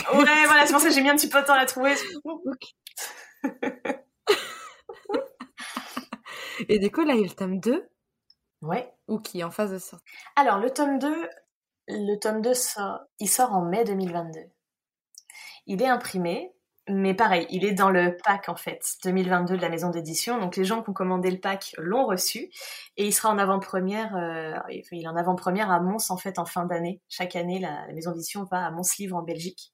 voilà, 0.45 0.65
c'est 0.65 0.73
pour 0.73 0.81
ça 0.81 0.89
que 0.89 0.93
j'ai 0.93 1.01
mis 1.01 1.09
un 1.09 1.15
petit 1.15 1.29
peu 1.29 1.41
de 1.41 1.45
temps 1.45 1.53
à 1.53 1.57
la 1.57 1.65
trouver. 1.65 1.93
Et 6.69 6.79
du 6.79 6.91
coup, 6.91 7.01
là, 7.01 7.13
il 7.13 7.21
y 7.21 7.23
a 7.23 7.27
le 7.27 7.35
tome 7.35 7.59
2. 7.59 7.87
Ouais. 8.61 8.91
Ou 9.07 9.19
qui 9.19 9.39
est 9.39 9.43
en 9.43 9.51
phase 9.51 9.71
de 9.71 9.77
sortie. 9.77 10.03
Alors, 10.35 10.57
le 10.57 10.71
tome 10.71 10.99
2, 10.99 11.29
le 11.89 12.15
tome 12.17 12.41
2 12.41 12.53
sort, 12.53 12.99
il 13.19 13.29
sort 13.29 13.53
en 13.53 13.63
mai 13.63 13.83
2022. 13.83 14.39
Il 15.67 15.81
est 15.81 15.87
imprimé, 15.87 16.53
mais 16.89 17.13
pareil, 17.13 17.45
il 17.49 17.65
est 17.65 17.73
dans 17.73 17.89
le 17.89 18.15
pack 18.23 18.47
en 18.47 18.55
fait 18.55 18.95
2022 19.03 19.57
de 19.57 19.61
la 19.61 19.69
maison 19.69 19.89
d'édition. 19.89 20.39
Donc 20.39 20.55
les 20.55 20.63
gens 20.63 20.81
qui 20.81 20.89
ont 20.89 20.93
commandé 20.93 21.29
le 21.29 21.39
pack 21.39 21.75
l'ont 21.77 22.05
reçu 22.05 22.49
et 22.95 23.05
il 23.05 23.13
sera 23.13 23.29
en 23.29 23.37
avant-première. 23.37 24.15
Euh, 24.15 24.57
il 24.69 25.03
est 25.03 25.07
en 25.07 25.15
avant-première 25.15 25.69
à 25.69 25.79
Mons 25.81 26.09
en 26.09 26.17
fait 26.17 26.39
en 26.39 26.45
fin 26.45 26.65
d'année. 26.65 27.01
Chaque 27.09 27.35
année, 27.35 27.59
la, 27.59 27.87
maison 27.93 28.11
d'édition 28.11 28.45
va 28.45 28.65
à 28.65 28.71
Mons 28.71 28.97
Livre 28.99 29.17
en 29.17 29.21
Belgique 29.21 29.73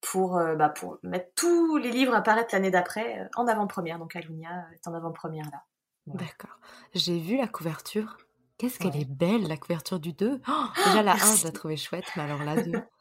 pour 0.00 0.36
euh, 0.36 0.54
bah, 0.54 0.68
pour 0.68 0.98
mettre 1.02 1.30
tous 1.34 1.76
les 1.76 1.90
livres 1.90 2.14
à 2.14 2.18
apparaître 2.18 2.54
l'année 2.54 2.70
d'après 2.70 3.20
euh, 3.20 3.28
en 3.34 3.48
avant-première. 3.48 3.98
Donc 3.98 4.14
Alunia 4.14 4.66
est 4.74 4.86
en 4.86 4.94
avant-première 4.94 5.46
là. 5.50 5.62
D'accord. 6.06 6.58
J'ai 6.94 7.18
vu 7.18 7.36
la 7.36 7.48
couverture. 7.48 8.16
Qu'est-ce 8.58 8.78
qu'elle 8.78 8.96
est 8.96 9.08
belle, 9.08 9.46
la 9.46 9.56
couverture 9.56 10.00
du 10.00 10.12
2. 10.12 10.40
déjà 10.86 11.02
la 11.02 11.12
1, 11.12 11.36
je 11.36 11.44
la 11.44 11.52
trouvais 11.52 11.76
chouette, 11.76 12.06
mais 12.16 12.22
alors 12.24 12.42
la 12.42 12.60
2. 12.60 12.72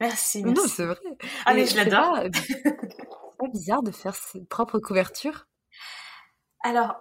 Merci, 0.00 0.44
Non, 0.44 0.54
c'est 0.66 0.86
vrai. 0.86 0.98
Ah, 1.44 1.54
mais 1.54 1.66
je 1.66 1.76
l'adore. 1.76 2.18
C'est 2.32 2.62
pas 3.38 3.48
bizarre 3.52 3.82
de 3.82 3.90
faire 3.90 4.14
ses 4.14 4.44
propres 4.44 4.78
couvertures 4.80 5.46
Alors, 6.60 6.96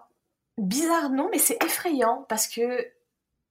bizarre 0.57 1.09
non, 1.09 1.29
mais 1.31 1.39
c'est 1.39 1.61
effrayant 1.63 2.25
parce 2.29 2.47
que, 2.47 2.87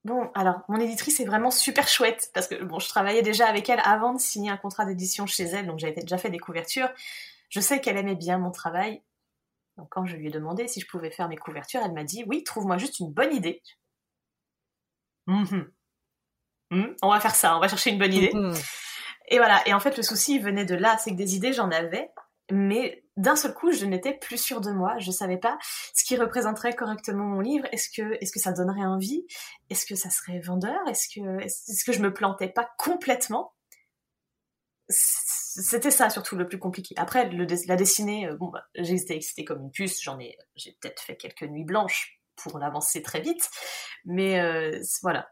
bon, 0.04 0.30
alors, 0.34 0.60
mon 0.68 0.78
éditrice 0.78 1.20
est 1.20 1.24
vraiment 1.24 1.50
super 1.50 1.88
chouette 1.88 2.30
parce 2.32 2.46
que, 2.46 2.62
bon, 2.62 2.78
je 2.78 2.88
travaillais 2.88 3.22
déjà 3.22 3.48
avec 3.48 3.68
elle 3.68 3.80
avant 3.84 4.14
de 4.14 4.20
signer 4.20 4.50
un 4.50 4.56
contrat 4.56 4.84
d'édition 4.84 5.26
chez 5.26 5.44
elle, 5.44 5.66
donc 5.66 5.78
j'avais 5.78 6.00
déjà 6.00 6.18
fait 6.18 6.30
des 6.30 6.38
couvertures. 6.38 6.88
Je 7.48 7.60
sais 7.60 7.80
qu'elle 7.80 7.96
aimait 7.96 8.14
bien 8.16 8.38
mon 8.38 8.50
travail. 8.50 9.02
Donc, 9.76 9.88
quand 9.90 10.06
je 10.06 10.16
lui 10.16 10.28
ai 10.28 10.30
demandé 10.30 10.68
si 10.68 10.80
je 10.80 10.86
pouvais 10.86 11.10
faire 11.10 11.28
mes 11.28 11.36
couvertures, 11.36 11.80
elle 11.84 11.92
m'a 11.92 12.04
dit 12.04 12.24
Oui, 12.28 12.44
trouve-moi 12.44 12.78
juste 12.78 13.00
une 13.00 13.12
bonne 13.12 13.34
idée. 13.34 13.62
Mhm. 15.26 15.70
Hmm, 16.70 16.94
on 17.02 17.10
va 17.10 17.20
faire 17.20 17.34
ça, 17.34 17.56
on 17.56 17.60
va 17.60 17.68
chercher 17.68 17.90
une 17.90 17.98
bonne 17.98 18.12
idée. 18.12 18.32
Mhm. 18.34 18.54
Et 19.28 19.38
voilà. 19.38 19.66
Et 19.66 19.74
en 19.74 19.80
fait, 19.80 19.96
le 19.96 20.02
souci 20.02 20.38
venait 20.38 20.64
de 20.64 20.74
là, 20.74 20.96
c'est 20.98 21.10
que 21.10 21.16
des 21.16 21.36
idées, 21.36 21.52
j'en 21.52 21.70
avais, 21.70 22.10
mais 22.50 23.04
d'un 23.16 23.36
seul 23.36 23.54
coup, 23.54 23.72
je 23.72 23.86
n'étais 23.86 24.14
plus 24.14 24.38
sûre 24.38 24.60
de 24.60 24.70
moi. 24.70 24.98
Je 24.98 25.10
savais 25.10 25.38
pas 25.38 25.58
ce 25.94 26.04
qui 26.04 26.16
représenterait 26.16 26.74
correctement 26.74 27.24
mon 27.24 27.40
livre. 27.40 27.66
Est-ce 27.72 27.88
que, 27.90 28.16
est-ce 28.20 28.32
que 28.32 28.38
ça 28.38 28.52
donnerait 28.52 28.84
envie? 28.84 29.26
Est-ce 29.70 29.86
que 29.86 29.94
ça 29.94 30.10
serait 30.10 30.40
vendeur? 30.40 30.78
Est-ce 30.88 31.08
que, 31.08 31.40
est-ce 31.42 31.84
que 31.84 31.92
je 31.92 32.02
me 32.02 32.12
plantais 32.12 32.48
pas 32.48 32.68
complètement? 32.78 33.54
C'était 34.88 35.90
ça 35.90 36.10
surtout 36.10 36.36
le 36.36 36.46
plus 36.46 36.58
compliqué. 36.58 36.94
Après, 36.98 37.28
la 37.30 37.76
dessiner, 37.76 38.28
euh, 38.28 38.36
bon, 38.36 38.48
bah, 38.48 38.64
j'étais 38.76 39.16
excitée 39.16 39.44
comme 39.44 39.62
une 39.62 39.70
puce. 39.70 40.00
J'en 40.02 40.20
ai, 40.20 40.36
j'ai 40.54 40.76
peut-être 40.80 41.02
fait 41.02 41.16
quelques 41.16 41.42
nuits 41.42 41.64
blanches 41.64 42.20
pour 42.36 42.58
l'avancer 42.58 43.02
très 43.02 43.20
vite, 43.20 43.48
mais 44.04 44.38
euh, 44.40 44.78
voilà. 45.02 45.28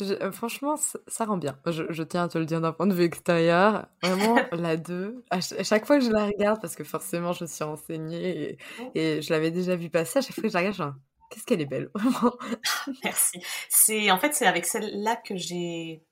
Euh, 0.00 0.32
franchement, 0.32 0.76
ça, 0.76 1.24
rend 1.24 1.36
bien. 1.36 1.58
Je, 1.66 2.02
tiens 2.02 2.24
à 2.24 2.28
te 2.28 2.38
le 2.38 2.44
dire 2.44 2.60
d'un 2.60 2.72
point 2.72 2.86
de 2.86 2.94
vue 2.94 3.04
extérieur. 3.04 3.86
Vraiment, 4.02 4.36
la 4.52 4.76
2, 4.76 5.24
à, 5.30 5.40
chaque 5.40 5.86
fois 5.86 5.98
que 5.98 6.04
je 6.04 6.10
la 6.10 6.26
regarde, 6.26 6.60
parce 6.60 6.76
que 6.76 6.84
forcément 6.84 7.32
je 7.32 7.44
suis 7.44 7.64
renseignée 7.64 8.58
et, 8.94 9.22
je 9.22 9.32
l'avais 9.32 9.50
déjà 9.50 9.76
vu 9.76 9.90
passer, 9.90 10.18
à 10.18 10.22
chaque 10.22 10.34
fois 10.34 10.42
que 10.42 10.48
je 10.48 10.54
la 10.54 10.60
regarde, 10.60 10.76
je 10.76 10.84
qu'est-ce 11.30 11.44
qu'elle 11.44 11.60
est 11.60 11.66
belle, 11.66 11.90
Merci. 13.04 13.40
C'est, 13.68 14.10
en 14.10 14.18
fait, 14.18 14.34
c'est 14.34 14.46
avec 14.46 14.66
celle-là 14.66 15.16
que 15.16 15.36
j'ai 15.36 16.02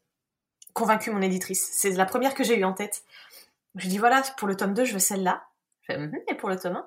convaincu 0.72 1.10
mon 1.10 1.22
éditrice. 1.22 1.68
C'est 1.72 1.90
la 1.90 2.06
première 2.06 2.34
que 2.34 2.44
j'ai 2.44 2.58
eue 2.58 2.64
en 2.64 2.72
tête. 2.72 3.04
Je 3.76 3.88
dis, 3.88 3.98
voilà, 3.98 4.22
pour 4.38 4.48
le 4.48 4.56
tome 4.56 4.74
2, 4.74 4.84
je 4.84 4.94
veux 4.94 4.98
celle-là. 4.98 5.44
Mm-hmm, 5.88 6.22
et 6.30 6.34
pour 6.34 6.48
le 6.48 6.58
tome 6.58 6.82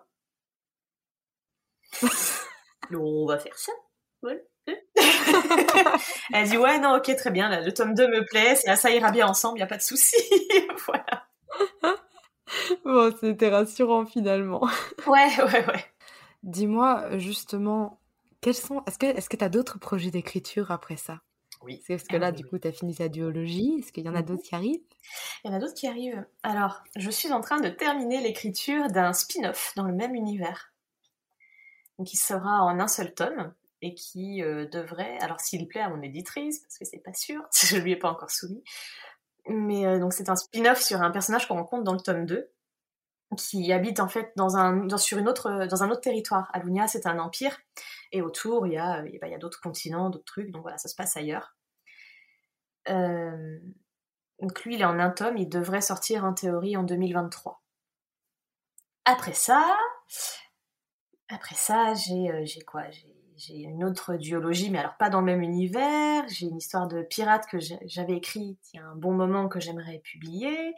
1 2.02 2.10
On 2.94 3.26
va 3.26 3.38
faire 3.38 3.58
ça. 3.58 3.72
Ouais. 4.24 4.47
Elle 6.34 6.50
dit 6.50 6.58
ouais 6.58 6.80
non 6.80 6.96
ok 6.98 7.16
très 7.16 7.32
bien 7.32 7.62
le 7.62 7.74
tome 7.74 7.94
2 7.94 8.08
me 8.08 8.26
plaît 8.26 8.56
ça 8.56 8.92
ira 8.92 9.12
bien 9.12 9.28
ensemble 9.28 9.58
il 9.58 9.62
y 9.62 9.64
a 9.64 9.68
pas 9.68 9.78
de 9.78 9.82
souci 9.82 10.16
voilà. 10.86 11.28
Bon 12.86 13.14
c'était 13.20 13.50
rassurant 13.50 14.06
finalement. 14.06 14.68
Ouais 15.06 15.30
ouais 15.38 15.66
ouais. 15.66 15.86
Dis-moi 16.44 17.18
justement 17.18 18.00
quels 18.42 18.56
sont 18.56 18.84
est-ce 18.88 18.98
que 18.98 19.06
est-ce 19.06 19.30
que 19.30 19.38
tu 19.38 19.44
as 19.44 19.50
d'autres 19.50 19.80
projets 19.80 20.12
d'écriture 20.12 20.72
après 20.72 20.98
ça? 20.98 21.22
Oui. 21.64 21.84
Parce 21.88 22.04
que 22.04 22.18
là 22.18 22.32
du 22.32 22.46
coup 22.46 22.58
tu 22.58 22.68
as 22.68 22.72
fini 22.72 22.96
ta 22.96 23.10
duologie 23.10 23.78
est-ce 23.80 23.92
qu'il 23.92 24.06
y 24.06 24.10
en 24.10 24.16
a 24.16 24.20
mhm. 24.20 24.26
d'autres 24.26 24.44
qui 24.44 24.56
arrivent? 24.56 24.84
Il 25.44 25.52
y 25.52 25.54
en 25.54 25.58
a 25.58 25.60
d'autres 25.60 25.74
qui 25.74 25.88
arrivent. 25.88 26.26
Alors 26.44 26.84
je 26.96 27.10
suis 27.10 27.32
en 27.32 27.42
train 27.42 27.60
de 27.60 27.70
terminer 27.70 28.22
l'écriture 28.22 28.88
d'un 28.88 29.14
spin-off 29.14 29.74
dans 29.76 29.86
le 29.86 29.94
même 29.94 30.16
univers 30.16 30.74
qui 32.06 32.18
sera 32.18 32.64
en 32.64 32.80
un 32.80 32.88
seul 32.88 33.14
tome 33.14 33.54
et 33.82 33.94
qui 33.94 34.44
euh, 34.44 34.66
devrait, 34.68 35.18
alors 35.20 35.40
s'il 35.40 35.68
plaît 35.68 35.82
à 35.82 35.90
mon 35.90 36.02
éditrice, 36.02 36.60
parce 36.60 36.78
que 36.78 36.86
c'est 36.86 37.00
pas 37.00 37.14
sûr, 37.14 37.42
je 37.54 37.78
lui 37.78 37.92
ai 37.92 37.96
pas 37.96 38.10
encore 38.10 38.32
soumis, 38.32 38.64
mais 39.48 39.86
euh, 39.86 40.00
donc 40.00 40.14
c'est 40.14 40.30
un 40.30 40.36
spin-off 40.36 40.82
sur 40.82 41.02
un 41.02 41.12
personnage 41.12 41.48
qu'on 41.48 41.56
rencontre 41.56 41.84
dans 41.84 41.94
le 41.94 42.00
tome 42.00 42.26
2, 42.26 42.52
qui 43.38 43.72
habite 43.74 44.00
en 44.00 44.08
fait 44.08 44.32
dans 44.36 44.56
un, 44.56 44.98
sur 44.98 45.18
une 45.18 45.28
autre, 45.28 45.68
dans 45.70 45.84
un 45.84 45.90
autre 45.92 46.02
territoire. 46.02 46.50
Alunia, 46.54 46.88
c'est 46.88 47.06
un 47.06 47.20
empire, 47.20 47.58
et 48.12 48.22
autour, 48.22 48.68
il 48.68 48.74
y 48.74 48.78
a, 48.78 49.06
y 49.06 49.34
a 49.34 49.38
d'autres 49.38 49.62
continents, 49.62 50.10
d'autres 50.10 50.26
trucs, 50.26 50.52
donc 50.52 50.62
voilà, 50.62 50.78
ça 50.78 50.88
se 50.90 50.96
passe 50.96 51.18
ailleurs. 51.18 51.56
Euh, 52.90 53.60
donc 54.42 54.64
lui, 54.64 54.76
il 54.76 54.82
est 54.82 54.86
en 54.86 55.00
un 55.00 55.10
tome, 55.10 55.38
il 55.38 55.50
devrait 55.50 55.82
sortir 55.82 56.24
en 56.24 56.34
théorie 56.34 56.78
en 56.78 56.84
2023. 56.84 57.62
Après 59.06 59.34
ça, 59.34 59.78
après 61.30 61.56
ça, 61.56 61.94
j'ai, 61.94 62.46
j'ai 62.46 62.62
quoi? 62.62 62.90
J'ai 62.90 63.17
j'ai 63.38 63.58
une 63.58 63.84
autre 63.84 64.16
duologie, 64.16 64.72
mais 64.72 64.80
alors 64.80 64.98
pas 64.98 65.10
dans 65.10 65.20
le 65.20 65.26
même 65.26 65.42
univers. 65.42 66.24
J'ai 66.28 66.48
une 66.48 66.58
histoire 66.58 66.88
de 66.88 67.04
pirate 67.04 67.46
que 67.50 67.58
j'avais 67.86 68.14
écrite 68.14 68.60
il 68.74 68.78
y 68.78 68.80
a 68.80 68.86
un 68.86 68.96
bon 68.96 69.14
moment 69.14 69.48
que 69.48 69.60
j'aimerais 69.60 70.00
publier. 70.00 70.74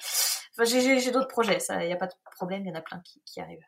Enfin, 0.51 0.65
j'ai 0.65 1.11
d'autres 1.11 1.29
projets, 1.29 1.59
il 1.69 1.87
n'y 1.87 1.93
a 1.93 1.97
pas 1.97 2.07
de 2.07 2.13
problème, 2.35 2.63
il 2.65 2.69
y 2.69 2.71
en 2.71 2.75
a 2.75 2.81
plein 2.81 3.01
qui, 3.25 3.39
arrivent. 3.39 3.65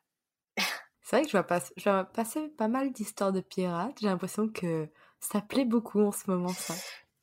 C'est 1.01 1.15
vrai 1.15 1.25
que 1.25 1.31
je 1.31 1.37
vais, 1.37 1.43
passer, 1.43 1.73
je 1.77 1.89
vais 1.89 2.03
passer 2.13 2.49
pas 2.49 2.67
mal 2.67 2.91
d'histoires 2.91 3.31
de 3.31 3.41
pirates. 3.41 3.97
J'ai 4.01 4.07
l'impression 4.07 4.49
que 4.49 4.89
ça 5.19 5.41
plaît 5.41 5.65
beaucoup 5.65 6.01
en 6.01 6.11
ce 6.11 6.29
moment, 6.29 6.49
ça. 6.49 6.73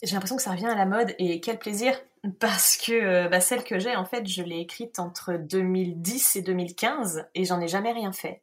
J'ai 0.03 0.12
l'impression 0.12 0.37
que 0.37 0.43
ça 0.43 0.53
revient 0.53 0.66
à 0.66 0.75
la 0.75 0.87
mode 0.87 1.14
et 1.19 1.41
quel 1.41 1.59
plaisir 1.59 1.99
parce 2.39 2.77
que 2.77 2.93
euh, 2.93 3.29
bah, 3.29 3.41
celle 3.41 3.64
que 3.64 3.79
j'ai, 3.79 3.97
en 3.97 4.05
fait, 4.05 4.27
je 4.27 4.43
l'ai 4.43 4.61
écrite 4.61 4.99
entre 4.99 5.35
2010 5.35 6.37
et 6.37 6.43
2015 6.43 7.27
et 7.35 7.45
j'en 7.45 7.61
ai 7.61 7.69
jamais 7.69 7.93
rien 7.93 8.12
fait. 8.12 8.43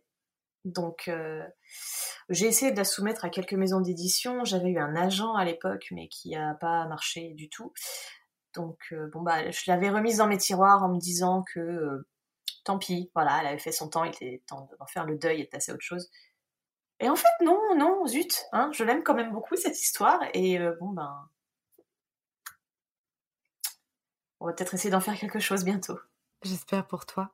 Donc, 0.65 1.07
euh, 1.07 1.43
j'ai 2.29 2.47
essayé 2.47 2.71
de 2.71 2.77
la 2.77 2.83
soumettre 2.83 3.23
à 3.23 3.29
quelques 3.29 3.53
maisons 3.53 3.81
d'édition. 3.81 4.43
J'avais 4.43 4.69
eu 4.69 4.79
un 4.79 4.95
agent 4.95 5.35
à 5.35 5.45
l'époque, 5.45 5.87
mais 5.91 6.07
qui 6.07 6.31
n'a 6.31 6.55
pas 6.55 6.87
marché 6.87 7.33
du 7.35 7.49
tout. 7.49 7.71
Donc, 8.55 8.79
euh, 8.91 9.07
bon, 9.13 9.21
bah, 9.21 9.51
je 9.51 9.61
l'avais 9.67 9.91
remise 9.91 10.17
dans 10.17 10.27
mes 10.27 10.39
tiroirs 10.39 10.83
en 10.83 10.89
me 10.89 10.99
disant 10.99 11.43
que 11.43 11.59
euh, 11.59 12.07
tant 12.63 12.79
pis, 12.79 13.11
voilà, 13.13 13.41
elle 13.41 13.47
avait 13.47 13.59
fait 13.59 13.71
son 13.71 13.89
temps, 13.89 14.03
il 14.05 14.09
était 14.09 14.41
temps 14.47 14.67
d'en 14.79 14.87
faire 14.87 15.05
le 15.05 15.17
deuil 15.17 15.41
et 15.41 15.45
de 15.45 15.49
passer 15.49 15.71
à 15.71 15.75
autre 15.75 15.83
chose. 15.83 16.09
Et 16.99 17.09
en 17.09 17.15
fait, 17.15 17.27
non, 17.43 17.61
non, 17.77 18.07
zut, 18.07 18.45
hein, 18.51 18.71
je 18.73 18.83
l'aime 18.83 19.03
quand 19.03 19.13
même 19.13 19.33
beaucoup 19.33 19.55
cette 19.55 19.79
histoire, 19.79 20.19
et 20.33 20.57
bon, 20.79 20.91
ben. 20.91 21.29
On 24.39 24.47
va 24.47 24.53
peut-être 24.53 24.73
essayer 24.73 24.89
d'en 24.89 25.01
faire 25.01 25.19
quelque 25.19 25.39
chose 25.39 25.65
bientôt. 25.65 25.99
J'espère 26.41 26.87
pour 26.87 27.05
toi. 27.05 27.31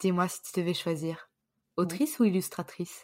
Dis-moi 0.00 0.28
si 0.28 0.42
tu 0.42 0.60
devais 0.60 0.74
choisir. 0.74 1.29
Autrice 1.76 2.18
ou 2.18 2.24
illustratrice? 2.24 3.02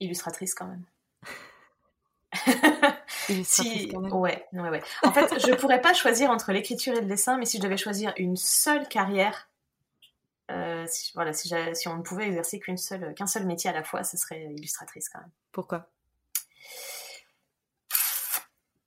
Illustratrice 0.00 0.54
quand 0.54 0.66
même. 0.66 0.84
si, 3.44 3.90
Ouais, 3.94 4.46
ouais, 4.52 4.68
ouais. 4.70 4.82
En 5.02 5.12
fait, 5.12 5.38
je 5.38 5.54
pourrais 5.54 5.80
pas 5.80 5.94
choisir 5.94 6.30
entre 6.30 6.52
l'écriture 6.52 6.94
et 6.94 7.00
le 7.00 7.06
dessin, 7.06 7.38
mais 7.38 7.46
si 7.46 7.58
je 7.58 7.62
devais 7.62 7.76
choisir 7.76 8.12
une 8.16 8.36
seule 8.36 8.88
carrière, 8.88 9.48
euh, 10.50 10.86
si, 10.88 11.12
voilà, 11.14 11.32
si, 11.32 11.52
si, 11.74 11.88
on 11.88 11.96
ne 11.96 12.02
pouvait 12.02 12.26
exercer 12.26 12.58
qu'une 12.58 12.76
seule, 12.76 13.14
qu'un 13.14 13.26
seul 13.26 13.46
métier 13.46 13.70
à 13.70 13.72
la 13.72 13.84
fois, 13.84 14.04
ce 14.04 14.16
serait 14.16 14.42
illustratrice 14.44 15.08
quand 15.08 15.20
même. 15.20 15.30
Pourquoi? 15.52 15.88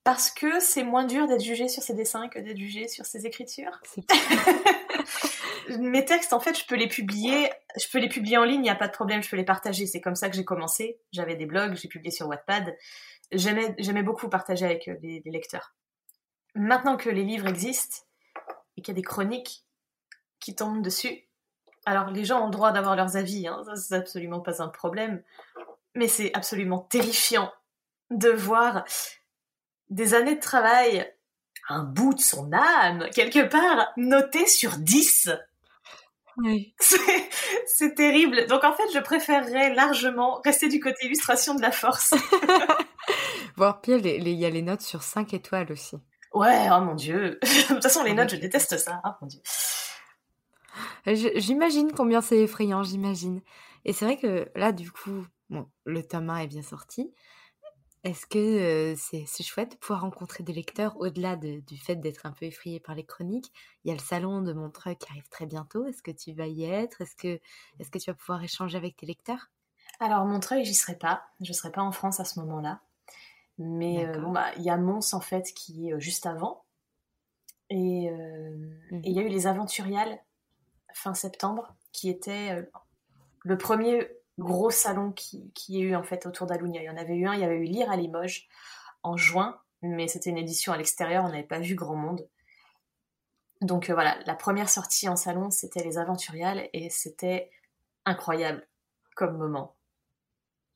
Parce 0.04 0.30
que 0.30 0.60
c'est 0.60 0.84
moins 0.84 1.04
dur 1.04 1.26
d'être 1.26 1.42
jugé 1.42 1.68
sur 1.68 1.82
ses 1.82 1.94
dessins 1.94 2.28
que 2.28 2.38
d'être 2.38 2.58
jugé 2.58 2.86
sur 2.86 3.04
ses 3.04 3.26
écritures. 3.26 3.80
mes 5.78 6.04
textes, 6.04 6.32
en 6.32 6.40
fait, 6.40 6.58
je 6.58 6.66
peux 6.66 6.76
les 6.76 6.88
publier, 6.88 7.50
je 7.76 7.86
peux 7.90 7.98
les 7.98 8.08
publier 8.08 8.38
en 8.38 8.44
ligne, 8.44 8.60
il 8.60 8.62
n'y 8.62 8.70
a 8.70 8.74
pas 8.76 8.88
de 8.88 8.92
problème, 8.92 9.22
je 9.22 9.28
peux 9.28 9.36
les 9.36 9.44
partager. 9.44 9.86
C'est 9.86 10.00
comme 10.00 10.14
ça 10.14 10.28
que 10.28 10.36
j'ai 10.36 10.44
commencé. 10.44 11.00
J'avais 11.12 11.36
des 11.36 11.46
blogs, 11.46 11.74
j'ai 11.74 11.88
publié 11.88 12.10
sur 12.10 12.26
Wattpad. 12.26 12.76
J'aimais, 13.32 14.02
beaucoup 14.02 14.28
partager 14.28 14.64
avec 14.64 14.88
euh, 14.88 14.96
les, 15.02 15.22
lecteurs. 15.26 15.74
Maintenant 16.54 16.96
que 16.96 17.10
les 17.10 17.24
livres 17.24 17.46
existent 17.46 18.04
et 18.76 18.82
qu'il 18.82 18.92
y 18.92 18.96
a 18.96 19.00
des 19.00 19.02
chroniques 19.02 19.64
qui 20.38 20.54
tombent 20.54 20.82
dessus, 20.82 21.28
alors 21.84 22.10
les 22.10 22.24
gens 22.24 22.42
ont 22.42 22.46
le 22.46 22.52
droit 22.52 22.72
d'avoir 22.72 22.96
leurs 22.96 23.16
avis, 23.16 23.46
hein, 23.48 23.62
c'est 23.74 23.94
absolument 23.94 24.40
pas 24.40 24.62
un 24.62 24.68
problème, 24.68 25.22
mais 25.94 26.08
c'est 26.08 26.32
absolument 26.34 26.80
terrifiant 26.80 27.52
de 28.10 28.30
voir 28.30 28.84
des 29.90 30.14
années 30.14 30.36
de 30.36 30.40
travail 30.40 31.12
un 31.68 31.82
bout 31.82 32.14
de 32.14 32.20
son 32.20 32.52
âme, 32.52 33.08
quelque 33.14 33.46
part, 33.48 33.92
noté 33.96 34.46
sur 34.46 34.76
10. 34.76 35.30
Oui. 36.38 36.74
C'est 37.66 37.94
terrible. 37.94 38.46
Donc 38.46 38.64
en 38.64 38.72
fait, 38.74 38.88
je 38.94 38.98
préférerais 38.98 39.74
largement 39.74 40.40
rester 40.44 40.68
du 40.68 40.80
côté 40.80 41.06
illustration 41.06 41.54
de 41.54 41.62
la 41.62 41.72
force. 41.72 42.14
Voir 43.56 43.80
pire, 43.80 43.98
il 44.04 44.28
y 44.28 44.44
a 44.44 44.50
les 44.50 44.62
notes 44.62 44.82
sur 44.82 45.02
5 45.02 45.32
étoiles 45.32 45.72
aussi. 45.72 45.96
Ouais, 46.34 46.68
oh 46.70 46.80
mon 46.80 46.94
dieu. 46.94 47.38
de 47.42 47.66
toute 47.68 47.82
façon, 47.82 48.02
les 48.02 48.12
notes, 48.12 48.30
je 48.30 48.36
déteste 48.36 48.76
ça. 48.76 49.00
Oh 49.04 49.10
mon 49.22 49.26
dieu. 49.26 49.40
J'imagine 51.06 51.92
combien 51.92 52.20
c'est 52.20 52.38
effrayant, 52.38 52.82
j'imagine. 52.82 53.40
Et 53.84 53.92
c'est 53.92 54.04
vrai 54.04 54.18
que 54.18 54.50
là, 54.54 54.72
du 54.72 54.90
coup, 54.90 55.24
bon, 55.48 55.66
le 55.84 56.02
tome 56.02 56.28
1 56.28 56.38
est 56.38 56.46
bien 56.48 56.62
sorti. 56.62 57.14
Est-ce 58.06 58.24
que 58.24 58.94
c'est 58.96 59.42
chouette 59.42 59.72
de 59.72 59.76
pouvoir 59.78 60.02
rencontrer 60.02 60.44
des 60.44 60.52
lecteurs 60.52 60.96
au-delà 61.00 61.34
du 61.34 61.76
fait 61.76 61.96
d'être 61.96 62.24
un 62.24 62.30
peu 62.30 62.44
effrayé 62.44 62.78
par 62.78 62.94
les 62.94 63.04
chroniques? 63.04 63.52
Il 63.82 63.88
y 63.88 63.90
a 63.90 63.96
le 63.96 64.00
salon 64.00 64.42
de 64.42 64.52
Montreux 64.52 64.94
qui 64.94 65.10
arrive 65.10 65.28
très 65.28 65.44
bientôt. 65.44 65.84
Est-ce 65.86 66.04
que 66.04 66.12
tu 66.12 66.32
vas 66.32 66.46
y 66.46 66.62
être? 66.62 67.00
Est-ce 67.00 67.16
que, 67.16 67.40
est 67.80 67.90
que 67.90 67.98
tu 67.98 68.08
vas 68.08 68.14
pouvoir 68.14 68.44
échanger 68.44 68.76
avec 68.76 68.96
tes 68.96 69.06
lecteurs? 69.06 69.50
Alors 69.98 70.24
Montreuil, 70.24 70.64
j'y 70.64 70.76
serai 70.76 70.96
pas. 70.96 71.24
Je 71.40 71.52
serai 71.52 71.72
pas 71.72 71.82
en 71.82 71.90
France 71.90 72.20
à 72.20 72.24
ce 72.24 72.38
moment-là. 72.38 72.80
Mais 73.58 74.06
bon, 74.18 74.30
bah, 74.30 74.52
il 74.56 74.62
y 74.62 74.70
a 74.70 74.76
Mons 74.76 75.12
en 75.12 75.20
fait 75.20 75.52
qui 75.52 75.90
est 75.90 75.98
juste 75.98 76.26
avant. 76.26 76.62
Et 77.70 78.08
mmh 78.08 79.00
il 79.02 79.12
y 79.12 79.18
a 79.18 79.22
eu 79.22 79.28
les 79.28 79.48
Aventuriales 79.48 80.22
fin 80.94 81.12
septembre 81.12 81.74
qui 81.90 82.08
était 82.08 82.64
le 83.42 83.58
premier 83.58 84.06
gros 84.38 84.70
salon 84.70 85.12
qui, 85.12 85.50
qui 85.54 85.78
est 85.78 85.82
eu 85.82 85.96
en 85.96 86.02
fait 86.02 86.26
autour 86.26 86.46
d'Alounia. 86.46 86.82
Il 86.82 86.86
y 86.86 86.90
en 86.90 86.96
avait 86.96 87.14
eu 87.14 87.26
un, 87.26 87.34
il 87.34 87.40
y 87.40 87.44
avait 87.44 87.58
eu 87.58 87.64
Lire 87.64 87.90
à 87.90 87.96
Limoges 87.96 88.48
en 89.02 89.16
juin, 89.16 89.60
mais 89.82 90.08
c'était 90.08 90.30
une 90.30 90.38
édition 90.38 90.72
à 90.72 90.76
l'extérieur, 90.76 91.24
on 91.24 91.28
n'avait 91.28 91.42
pas 91.42 91.60
vu 91.60 91.74
grand 91.74 91.96
monde. 91.96 92.28
Donc 93.62 93.88
euh, 93.88 93.94
voilà, 93.94 94.18
la 94.26 94.34
première 94.34 94.68
sortie 94.68 95.08
en 95.08 95.16
salon, 95.16 95.50
c'était 95.50 95.82
les 95.82 95.98
Aventuriales 95.98 96.68
et 96.72 96.90
c'était 96.90 97.50
incroyable 98.04 98.66
comme 99.14 99.36
moment. 99.38 99.76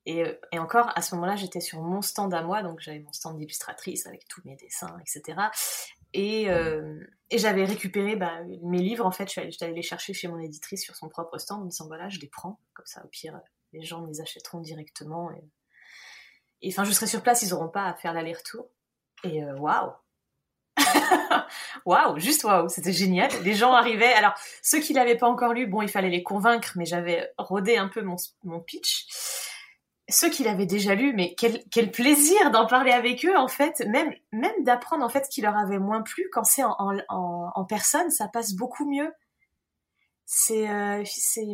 Euh, 0.09 0.35
et 0.51 0.59
encore, 0.59 0.91
à 0.97 1.03
ce 1.03 1.15
moment-là, 1.15 1.37
j'étais 1.37 1.61
sur 1.61 1.83
mon 1.83 2.01
stand 2.01 2.33
à 2.33 2.43
moi, 2.43 2.63
donc 2.63 2.81
j'avais 2.81 3.01
mon 3.01 3.13
stand 3.13 3.37
d'illustratrice 3.37 4.07
avec 4.07 4.27
tous 4.29 4.41
mes 4.45 4.57
dessins, 4.57 4.97
etc. 5.01 5.39
Et, 6.13 6.51
euh, 6.51 6.99
et 7.31 7.39
j'avais 7.39 7.65
récupéré 7.65 8.17
bah, 8.17 8.41
mes 8.63 8.79
livres, 8.79 9.07
en 9.07 9.11
fait, 9.11 9.29
je 9.29 9.51
suis 9.51 9.65
allée 9.65 9.75
les 9.75 9.83
chercher 9.83 10.13
chez 10.13 10.29
mon 10.29 10.39
éditrice 10.39 10.83
sur 10.83 10.97
son 10.97 11.09
propre 11.09 11.39
stand 11.39 11.61
en 11.61 11.65
me 11.65 11.71
disant 11.71 11.87
voilà, 11.87 12.09
je 12.09 12.19
les 12.19 12.29
prends, 12.29 12.61
comme 12.75 12.87
ça, 12.87 13.05
au 13.05 13.09
pire, 13.09 13.41
les 13.73 13.83
gens 13.83 14.03
me 14.03 14.09
les 14.09 14.21
achèteront 14.21 14.61
directement. 14.61 15.31
Et 16.63 16.69
enfin, 16.69 16.85
je 16.85 16.93
serai 16.93 17.07
sur 17.07 17.23
place, 17.23 17.43
ils 17.43 17.51
n'auront 17.51 17.69
pas 17.69 17.85
à 17.85 17.95
faire 17.95 18.13
l'aller-retour. 18.13 18.69
Et 19.25 19.45
euh, 19.45 19.57
waouh! 19.57 19.93
waouh, 21.85 22.19
juste 22.19 22.45
waouh, 22.45 22.69
c'était 22.69 22.93
génial. 22.93 23.31
Les 23.45 23.55
gens 23.55 23.73
arrivaient. 23.73 24.13
Alors, 24.15 24.35
ceux 24.63 24.81
qui 24.81 24.93
l'avaient 24.93 25.17
pas 25.17 25.29
encore 25.29 25.53
lu, 25.53 25.67
bon, 25.67 25.83
il 25.83 25.89
fallait 25.89 26.11
les 26.11 26.23
convaincre, 26.23 26.73
mais 26.77 26.85
j'avais 26.85 27.33
rodé 27.39 27.77
un 27.77 27.89
peu 27.89 28.03
mon, 28.03 28.17
mon 28.45 28.61
pitch 28.61 29.07
ceux 30.11 30.31
qui 30.31 30.45
l'avaient 30.45 30.67
déjà 30.67 30.95
lu, 30.95 31.13
mais 31.15 31.35
quel, 31.35 31.63
quel 31.71 31.91
plaisir 31.91 32.51
d'en 32.51 32.67
parler 32.67 32.93
avec 32.93 33.25
eux, 33.25 33.37
en 33.37 33.49
fait, 33.49 33.81
même, 33.89 34.13
même 34.33 34.65
d'apprendre 34.65 35.05
en 35.05 35.09
fait 35.09 35.25
ce 35.25 35.31
qui 35.31 35.41
leur 35.41 35.57
avait 35.57 35.79
moins 35.79 36.03
plu 36.03 36.29
quand 36.33 36.45
c'est 36.45 36.65
en, 36.65 36.77
en, 36.79 37.53
en, 37.55 37.65
personne, 37.65 38.11
ça 38.11 38.29
passe 38.29 38.55
beaucoup 38.55 38.89
mieux. 38.89 39.13
C'est, 40.27 40.71
euh, 40.71 41.03
c'est, 41.05 41.47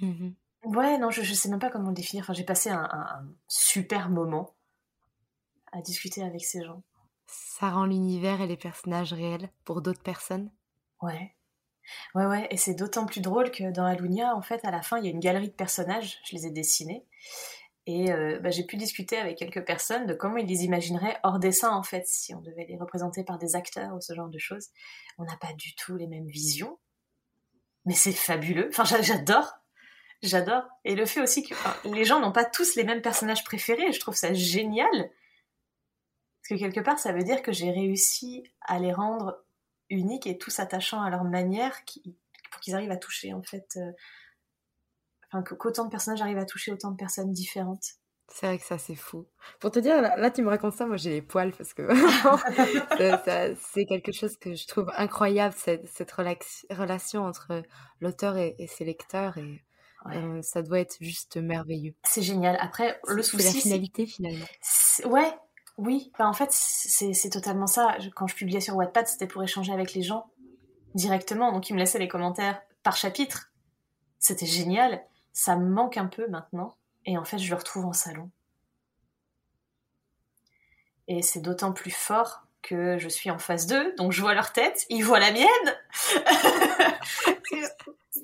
mmh 0.00 0.30
ouais, 0.64 0.98
non, 0.98 1.10
je, 1.10 1.22
je 1.22 1.34
sais 1.34 1.48
même 1.48 1.58
pas 1.58 1.70
comment 1.70 1.88
le 1.88 1.94
définir. 1.94 2.24
Enfin, 2.24 2.32
j'ai 2.32 2.44
passé 2.44 2.70
un, 2.70 2.88
un, 2.90 3.26
super 3.48 4.08
moment 4.08 4.54
à 5.72 5.80
discuter 5.80 6.22
avec 6.22 6.44
ces 6.44 6.64
gens. 6.64 6.82
Ça 7.26 7.70
rend 7.70 7.86
l'univers 7.86 8.40
et 8.40 8.46
les 8.46 8.56
personnages 8.56 9.12
réels 9.12 9.50
pour 9.64 9.82
d'autres 9.82 10.02
personnes. 10.02 10.50
Ouais. 11.02 11.34
Ouais, 12.14 12.26
ouais, 12.26 12.46
et 12.50 12.56
c'est 12.56 12.74
d'autant 12.74 13.06
plus 13.06 13.20
drôle 13.20 13.50
que 13.50 13.70
dans 13.70 13.84
Alunia, 13.84 14.34
en 14.34 14.42
fait, 14.42 14.64
à 14.64 14.70
la 14.70 14.82
fin, 14.82 14.98
il 14.98 15.04
y 15.04 15.08
a 15.08 15.10
une 15.10 15.20
galerie 15.20 15.48
de 15.48 15.54
personnages, 15.54 16.18
je 16.24 16.36
les 16.36 16.46
ai 16.46 16.50
dessinés, 16.50 17.06
et 17.86 18.10
euh, 18.12 18.38
bah, 18.40 18.50
j'ai 18.50 18.64
pu 18.64 18.76
discuter 18.76 19.18
avec 19.18 19.36
quelques 19.36 19.64
personnes 19.64 20.06
de 20.06 20.14
comment 20.14 20.38
ils 20.38 20.46
les 20.46 20.64
imagineraient 20.64 21.18
hors 21.22 21.38
dessin, 21.38 21.70
en 21.70 21.82
fait, 21.82 22.06
si 22.06 22.34
on 22.34 22.40
devait 22.40 22.66
les 22.66 22.78
représenter 22.78 23.24
par 23.24 23.38
des 23.38 23.56
acteurs 23.56 23.94
ou 23.94 24.00
ce 24.00 24.14
genre 24.14 24.28
de 24.28 24.38
choses. 24.38 24.68
On 25.18 25.24
n'a 25.24 25.36
pas 25.36 25.52
du 25.52 25.74
tout 25.74 25.96
les 25.96 26.06
mêmes 26.06 26.26
visions, 26.26 26.78
mais 27.84 27.94
c'est 27.94 28.12
fabuleux. 28.12 28.68
Enfin, 28.70 28.84
j'adore, 29.02 29.52
j'adore. 30.22 30.64
Et 30.84 30.94
le 30.94 31.04
fait 31.04 31.20
aussi 31.20 31.42
que 31.42 31.54
les 31.84 32.04
gens 32.04 32.20
n'ont 32.20 32.32
pas 32.32 32.46
tous 32.46 32.74
les 32.74 32.84
mêmes 32.84 33.02
personnages 33.02 33.44
préférés, 33.44 33.92
je 33.92 34.00
trouve 34.00 34.14
ça 34.14 34.32
génial. 34.32 35.10
Parce 36.40 36.60
que 36.60 36.64
quelque 36.64 36.80
part, 36.80 36.98
ça 36.98 37.12
veut 37.12 37.22
dire 37.22 37.42
que 37.42 37.52
j'ai 37.52 37.70
réussi 37.70 38.44
à 38.62 38.78
les 38.78 38.92
rendre 38.92 39.43
uniques 39.94 40.26
et 40.26 40.38
tous 40.38 40.60
attachants 40.60 41.02
à 41.02 41.10
leur 41.10 41.24
manière 41.24 41.84
qui, 41.84 42.16
pour 42.50 42.60
qu'ils 42.60 42.74
arrivent 42.74 42.90
à 42.90 42.96
toucher 42.96 43.32
en 43.32 43.42
fait 43.42 43.76
euh, 43.76 43.92
enfin 45.32 45.42
qu'autant 45.42 45.84
de 45.84 45.90
personnages 45.90 46.22
arrivent 46.22 46.38
à 46.38 46.44
toucher 46.44 46.72
autant 46.72 46.90
de 46.90 46.96
personnes 46.96 47.32
différentes. 47.32 47.84
C'est 48.28 48.46
vrai 48.46 48.58
que 48.58 48.64
ça 48.64 48.78
c'est 48.78 48.94
fou. 48.94 49.26
Pour 49.60 49.70
te 49.70 49.78
dire 49.78 50.00
là, 50.00 50.30
tu 50.30 50.42
me 50.42 50.48
racontes 50.48 50.74
ça 50.74 50.86
moi 50.86 50.96
j'ai 50.96 51.10
les 51.10 51.22
poils 51.22 51.52
parce 51.52 51.74
que 51.74 51.88
c'est 53.72 53.84
quelque 53.84 54.12
chose 54.12 54.36
que 54.36 54.54
je 54.54 54.66
trouve 54.66 54.90
incroyable 54.96 55.54
cette, 55.56 55.86
cette 55.88 56.12
relation 56.12 57.24
entre 57.24 57.62
l'auteur 58.00 58.38
et, 58.38 58.56
ses 58.66 58.84
lecteurs 58.84 59.36
et 59.36 59.62
euh, 60.12 60.40
ça 60.42 60.62
doit 60.62 60.80
être 60.80 60.96
juste 61.00 61.36
merveilleux. 61.36 61.94
C'est 62.04 62.22
génial. 62.22 62.56
Après 62.60 62.98
le 63.06 63.22
souci 63.22 63.42
c'est 63.42 63.54
la 63.54 63.60
finalité 63.60 64.06
finalement. 64.06 64.46
Ouais 65.04 65.34
oui, 65.76 66.12
bah, 66.18 66.28
en 66.28 66.32
fait, 66.32 66.50
c'est 66.52 67.30
totalement 67.30 67.66
ça. 67.66 67.96
Quand 68.14 68.26
je 68.26 68.34
publiais 68.34 68.60
sur 68.60 68.76
Wattpad, 68.76 69.08
c'était 69.08 69.26
pour 69.26 69.42
échanger 69.42 69.72
avec 69.72 69.94
les 69.94 70.02
gens 70.02 70.26
directement. 70.94 71.52
Donc, 71.52 71.68
ils 71.68 71.74
me 71.74 71.78
laissaient 71.78 71.98
les 71.98 72.08
commentaires 72.08 72.62
par 72.82 72.96
chapitre. 72.96 73.50
C'était 74.18 74.46
génial. 74.46 75.02
Ça 75.32 75.56
me 75.56 75.68
manque 75.68 75.96
un 75.96 76.06
peu 76.06 76.28
maintenant. 76.28 76.76
Et 77.06 77.18
en 77.18 77.24
fait, 77.24 77.38
je 77.38 77.50
le 77.50 77.56
retrouve 77.56 77.86
en 77.86 77.92
salon. 77.92 78.30
Et 81.08 81.22
c'est 81.22 81.40
d'autant 81.40 81.72
plus 81.72 81.90
fort 81.90 82.46
que 82.62 82.98
je 82.98 83.08
suis 83.08 83.30
en 83.30 83.38
phase 83.38 83.66
2, 83.66 83.94
donc 83.96 84.12
je 84.12 84.22
vois 84.22 84.32
leur 84.32 84.52
tête, 84.52 84.86
ils 84.88 85.04
voient 85.04 85.20
la 85.20 85.32
mienne. 85.32 85.46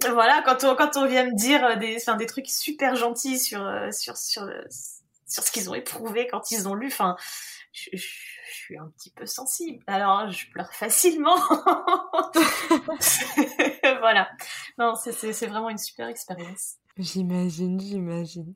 voilà, 0.12 0.42
quand 0.42 0.96
on, 0.96 1.06
vient 1.06 1.26
me 1.26 1.36
dire 1.36 1.78
des, 1.78 1.98
des 2.18 2.26
trucs 2.26 2.48
super 2.48 2.96
gentils 2.96 3.38
sur, 3.38 3.66
euh, 3.66 3.90
sur, 3.90 4.16
sur, 4.16 4.48
sur 5.30 5.42
ce 5.44 5.50
qu'ils 5.52 5.70
ont 5.70 5.74
éprouvé 5.74 6.26
quand 6.26 6.50
ils 6.50 6.68
ont 6.68 6.74
lu. 6.74 6.88
Enfin, 6.88 7.16
je, 7.72 7.96
suis 8.52 8.76
un 8.76 8.88
petit 8.90 9.10
peu 9.10 9.26
sensible. 9.26 9.82
Alors, 9.86 10.30
je 10.30 10.50
pleure 10.50 10.72
facilement. 10.74 11.36
voilà. 13.82 14.28
Non, 14.78 14.94
c'est 14.96 15.46
vraiment 15.46 15.70
une 15.70 15.78
super 15.78 16.08
expérience. 16.08 16.74
J'imagine, 16.98 17.80
j'imagine. 17.80 18.54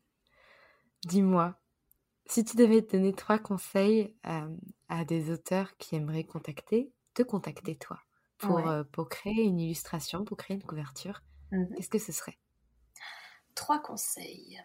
Dis-moi, 1.07 1.55
si 2.27 2.45
tu 2.45 2.57
devais 2.57 2.83
donner 2.83 3.13
trois 3.13 3.39
conseils 3.39 4.15
euh, 4.27 4.49
à, 4.89 5.05
des 5.05 5.31
auteurs 5.31 5.77
qui 5.77 5.95
aimeraient 5.97 6.25
contacter, 6.25 6.91
te 7.15 7.23
contacter 7.23 7.77
toi, 7.77 8.01
pour, 8.39 8.59
euh, 8.69 8.83
pour 8.85 9.09
créer 9.09 9.45
une 9.45 9.61
illustration, 9.61 10.25
pour 10.25 10.37
créer 10.37 10.57
une 10.57 10.63
couverture, 10.65 11.23
mhm. 11.53 11.75
qu'est-ce 11.77 11.89
que 11.91 11.99
ce 11.99 12.13
serait? 12.13 12.39
Trois 13.55 13.81
conseils 13.81 14.59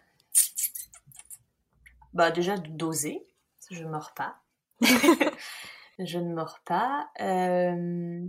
bah 2.12 2.30
déjà 2.30 2.56
d'oser, 2.58 3.26
je 3.70 3.84
mords 3.84 4.12
pas. 4.14 4.36
je 5.98 6.18
ne 6.18 6.34
mords 6.34 6.60
pas. 6.64 7.08
Euh, 7.20 8.26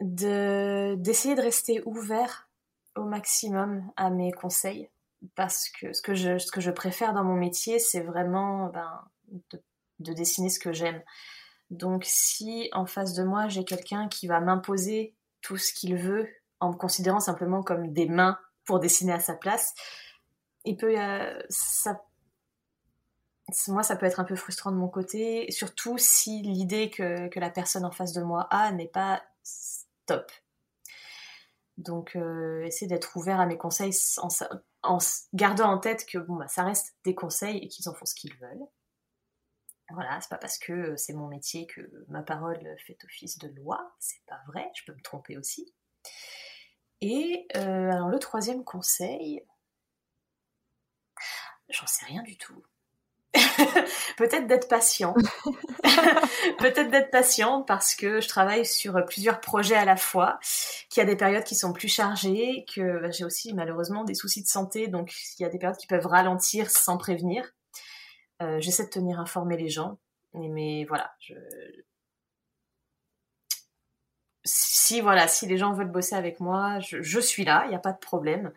de 0.00 0.94
d'essayer 0.96 1.34
de 1.34 1.42
rester 1.42 1.82
ouvert 1.84 2.48
au 2.96 3.04
maximum 3.04 3.90
à 3.96 4.10
mes 4.10 4.32
conseils 4.32 4.88
parce 5.34 5.68
que 5.68 5.92
ce 5.92 6.00
que 6.00 6.14
je 6.14 6.38
ce 6.38 6.50
que 6.50 6.60
je 6.60 6.70
préfère 6.70 7.12
dans 7.12 7.24
mon 7.24 7.36
métier 7.36 7.78
c'est 7.78 8.00
vraiment 8.00 8.68
ben, 8.68 9.04
de, 9.52 9.62
de 9.98 10.12
dessiner 10.14 10.48
ce 10.48 10.58
que 10.58 10.72
j'aime 10.72 11.02
donc 11.68 12.04
si 12.06 12.70
en 12.72 12.86
face 12.86 13.12
de 13.14 13.22
moi 13.22 13.48
j'ai 13.48 13.64
quelqu'un 13.64 14.08
qui 14.08 14.26
va 14.26 14.40
m'imposer 14.40 15.14
tout 15.42 15.58
ce 15.58 15.72
qu'il 15.74 15.96
veut 15.96 16.28
en 16.60 16.70
me 16.70 16.76
considérant 16.76 17.20
simplement 17.20 17.62
comme 17.62 17.92
des 17.92 18.06
mains 18.06 18.38
pour 18.64 18.80
dessiner 18.80 19.12
à 19.12 19.20
sa 19.20 19.34
place 19.34 19.74
il 20.64 20.76
peut, 20.76 20.98
euh, 20.98 21.42
ça, 21.48 22.04
moi, 23.68 23.82
ça 23.82 23.96
peut 23.96 24.06
être 24.06 24.20
un 24.20 24.24
peu 24.24 24.36
frustrant 24.36 24.70
de 24.70 24.76
mon 24.76 24.88
côté, 24.88 25.50
surtout 25.50 25.98
si 25.98 26.42
l'idée 26.42 26.90
que, 26.90 27.28
que, 27.28 27.40
la 27.40 27.50
personne 27.50 27.84
en 27.84 27.90
face 27.90 28.12
de 28.12 28.22
moi 28.22 28.46
a 28.50 28.70
n'est 28.72 28.88
pas 28.88 29.22
top. 30.06 30.30
Donc, 31.78 32.14
euh, 32.16 32.68
d'être 32.82 33.16
ouvert 33.16 33.40
à 33.40 33.46
mes 33.46 33.56
conseils 33.56 33.94
en, 34.82 34.98
gardant 35.32 35.70
en 35.70 35.78
tête 35.78 36.04
que 36.06 36.18
bon, 36.18 36.36
bah, 36.36 36.48
ça 36.48 36.62
reste 36.62 36.94
des 37.04 37.14
conseils 37.14 37.58
et 37.58 37.68
qu'ils 37.68 37.88
en 37.88 37.94
font 37.94 38.04
ce 38.04 38.14
qu'ils 38.14 38.36
veulent. 38.36 38.66
Voilà, 39.92 40.20
c'est 40.20 40.28
pas 40.28 40.38
parce 40.38 40.58
que 40.58 40.94
c'est 40.96 41.14
mon 41.14 41.26
métier 41.26 41.66
que 41.66 41.80
ma 42.08 42.22
parole 42.22 42.76
fait 42.86 42.96
office 43.04 43.38
de 43.38 43.48
loi, 43.48 43.92
c'est 43.98 44.24
pas 44.26 44.40
vrai, 44.46 44.70
je 44.74 44.84
peux 44.84 44.94
me 44.94 45.02
tromper 45.02 45.36
aussi. 45.36 45.74
Et 47.00 47.46
euh, 47.56 47.90
alors 47.90 48.08
le 48.08 48.18
troisième 48.18 48.62
conseil, 48.62 49.42
J'en 51.70 51.86
sais 51.86 52.06
rien 52.06 52.22
du 52.22 52.36
tout. 52.36 52.62
peut-être 54.16 54.46
d'être 54.48 54.68
patient. 54.68 55.14
peut-être 56.58 56.90
d'être 56.90 57.10
patient 57.10 57.62
parce 57.62 57.94
que 57.94 58.20
je 58.20 58.28
travaille 58.28 58.66
sur 58.66 59.04
plusieurs 59.06 59.40
projets 59.40 59.76
à 59.76 59.84
la 59.84 59.96
fois, 59.96 60.38
qu'il 60.88 61.00
y 61.00 61.06
a 61.06 61.06
des 61.06 61.16
périodes 61.16 61.44
qui 61.44 61.54
sont 61.54 61.72
plus 61.72 61.88
chargées, 61.88 62.64
que 62.74 63.00
bah, 63.00 63.10
j'ai 63.10 63.24
aussi 63.24 63.54
malheureusement 63.54 64.02
des 64.02 64.14
soucis 64.14 64.42
de 64.42 64.48
santé, 64.48 64.88
donc 64.88 65.12
il 65.38 65.42
y 65.42 65.46
a 65.46 65.48
des 65.48 65.58
périodes 65.58 65.78
qui 65.78 65.86
peuvent 65.86 66.06
ralentir 66.06 66.70
sans 66.70 66.98
prévenir. 66.98 67.44
Euh, 68.42 68.58
j'essaie 68.60 68.84
de 68.84 68.90
tenir 68.90 69.20
informé 69.20 69.56
les 69.56 69.68
gens, 69.68 69.98
mais 70.34 70.84
voilà, 70.86 71.12
je... 71.20 71.34
si 74.44 75.00
voilà, 75.00 75.28
si 75.28 75.46
les 75.46 75.58
gens 75.58 75.72
veulent 75.72 75.92
bosser 75.92 76.16
avec 76.16 76.40
moi, 76.40 76.80
je, 76.80 77.02
je 77.02 77.20
suis 77.20 77.44
là, 77.44 77.62
il 77.66 77.68
n'y 77.68 77.76
a 77.76 77.80
pas 77.80 77.92
de 77.92 77.98
problème 77.98 78.52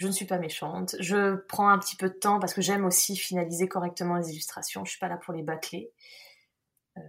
je 0.00 0.06
ne 0.06 0.12
suis 0.12 0.24
pas 0.24 0.38
méchante. 0.38 0.96
Je 0.98 1.36
prends 1.36 1.68
un 1.68 1.78
petit 1.78 1.94
peu 1.94 2.08
de 2.08 2.14
temps 2.14 2.40
parce 2.40 2.54
que 2.54 2.62
j'aime 2.62 2.86
aussi 2.86 3.16
finaliser 3.16 3.68
correctement 3.68 4.16
les 4.16 4.30
illustrations. 4.30 4.82
Je 4.86 4.92
suis 4.92 4.98
pas 4.98 5.08
là 5.08 5.18
pour 5.18 5.34
les 5.34 5.42
bâcler. 5.42 5.92
Euh, 6.96 7.02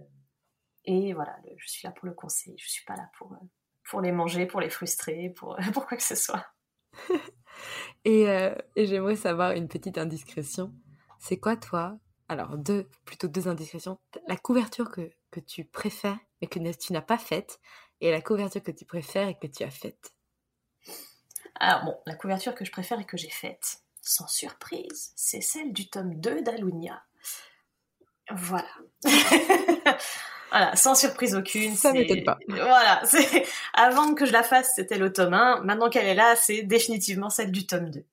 et 0.84 1.14
voilà, 1.14 1.34
je 1.56 1.70
suis 1.70 1.86
là 1.86 1.90
pour 1.90 2.06
le 2.06 2.12
conseil. 2.12 2.54
Je 2.58 2.68
suis 2.68 2.84
pas 2.84 2.94
là 2.94 3.08
pour, 3.16 3.32
euh, 3.32 3.46
pour 3.88 4.02
les 4.02 4.12
manger, 4.12 4.44
pour 4.44 4.60
les 4.60 4.68
frustrer, 4.68 5.30
pour, 5.30 5.56
pour 5.72 5.86
quoi 5.86 5.96
que 5.96 6.02
ce 6.02 6.14
soit. 6.14 6.44
et, 8.04 8.28
euh, 8.28 8.54
et 8.76 8.84
j'aimerais 8.84 9.16
savoir 9.16 9.52
une 9.52 9.68
petite 9.68 9.96
indiscrétion. 9.96 10.74
C'est 11.18 11.38
quoi, 11.38 11.56
toi 11.56 11.98
Alors, 12.28 12.58
deux, 12.58 12.90
plutôt 13.06 13.26
deux 13.26 13.48
indiscrétions. 13.48 13.98
La 14.28 14.36
couverture 14.36 14.90
que, 14.90 15.10
que 15.30 15.40
tu 15.40 15.64
préfères 15.64 16.18
et 16.42 16.46
que 16.46 16.58
tu 16.58 16.92
n'as 16.92 17.00
pas 17.00 17.16
faite, 17.16 17.58
et 18.02 18.10
la 18.10 18.20
couverture 18.20 18.62
que 18.62 18.70
tu 18.70 18.84
préfères 18.84 19.28
et 19.28 19.38
que 19.38 19.46
tu 19.46 19.62
as 19.62 19.70
faite? 19.70 20.12
Alors 21.62 21.84
bon, 21.84 21.96
la 22.06 22.16
couverture 22.16 22.56
que 22.56 22.64
je 22.64 22.72
préfère 22.72 22.98
et 22.98 23.04
que 23.04 23.16
j'ai 23.16 23.30
faite, 23.30 23.78
sans 24.00 24.26
surprise, 24.26 25.12
c'est 25.14 25.40
celle 25.40 25.72
du 25.72 25.88
tome 25.88 26.16
2 26.16 26.42
d'Alunia. 26.42 27.04
Voilà. 28.32 28.68
voilà, 30.50 30.74
sans 30.74 30.96
surprise 30.96 31.36
aucune. 31.36 31.76
Ça 31.76 31.92
m'étonne 31.92 32.24
pas. 32.24 32.40
Voilà, 32.48 33.00
c'est 33.06 33.46
avant 33.74 34.14
que 34.14 34.26
je 34.26 34.32
la 34.32 34.42
fasse, 34.42 34.74
c'était 34.74 34.98
le 34.98 35.12
tome 35.12 35.34
1. 35.34 35.60
Maintenant 35.60 35.88
qu'elle 35.88 36.08
est 36.08 36.16
là, 36.16 36.34
c'est 36.34 36.64
définitivement 36.64 37.30
celle 37.30 37.52
du 37.52 37.64
tome 37.64 37.90
2. 37.90 38.04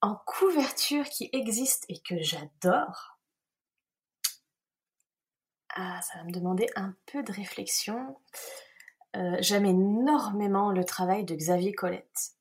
En 0.00 0.16
couverture 0.26 1.04
qui 1.04 1.30
existe 1.32 1.84
et 1.88 2.00
que 2.00 2.20
j'adore, 2.20 3.20
ah, 5.76 6.00
ça 6.02 6.18
va 6.18 6.24
me 6.24 6.32
demander 6.32 6.66
un 6.74 6.92
peu 7.06 7.22
de 7.22 7.32
réflexion. 7.32 8.16
Euh, 9.16 9.36
j'aime 9.40 9.66
énormément 9.66 10.70
le 10.70 10.84
travail 10.84 11.24
de 11.24 11.34
Xavier 11.34 11.72
Colette. 11.72 12.36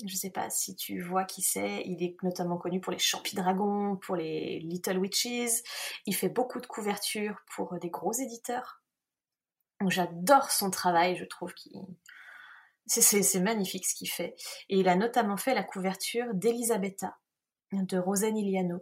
Je 0.00 0.12
ne 0.12 0.18
sais 0.18 0.30
pas 0.30 0.50
si 0.50 0.76
tu 0.76 1.00
vois 1.00 1.24
qui 1.24 1.42
c'est. 1.42 1.82
Il 1.86 2.02
est 2.02 2.16
notamment 2.22 2.58
connu 2.58 2.80
pour 2.80 2.92
les 2.92 2.98
Champis 2.98 3.34
Dragons, 3.34 3.96
pour 3.96 4.16
les 4.16 4.58
Little 4.60 4.98
Witches. 4.98 5.62
Il 6.04 6.14
fait 6.14 6.28
beaucoup 6.28 6.60
de 6.60 6.66
couvertures 6.66 7.40
pour 7.54 7.78
des 7.78 7.88
gros 7.88 8.12
éditeurs. 8.12 8.82
J'adore 9.88 10.50
son 10.50 10.70
travail. 10.70 11.16
Je 11.16 11.24
trouve 11.24 11.54
qu'il 11.54 11.80
c'est 12.86 13.40
magnifique 13.40 13.86
ce 13.86 13.94
qu'il 13.94 14.10
fait. 14.10 14.36
Et 14.68 14.78
il 14.78 14.88
a 14.88 14.96
notamment 14.96 15.36
fait 15.36 15.54
la 15.54 15.64
couverture 15.64 16.34
d'Elisabetta 16.34 17.18
de 17.72 17.98
Rosanne 17.98 18.36
Iliano, 18.36 18.78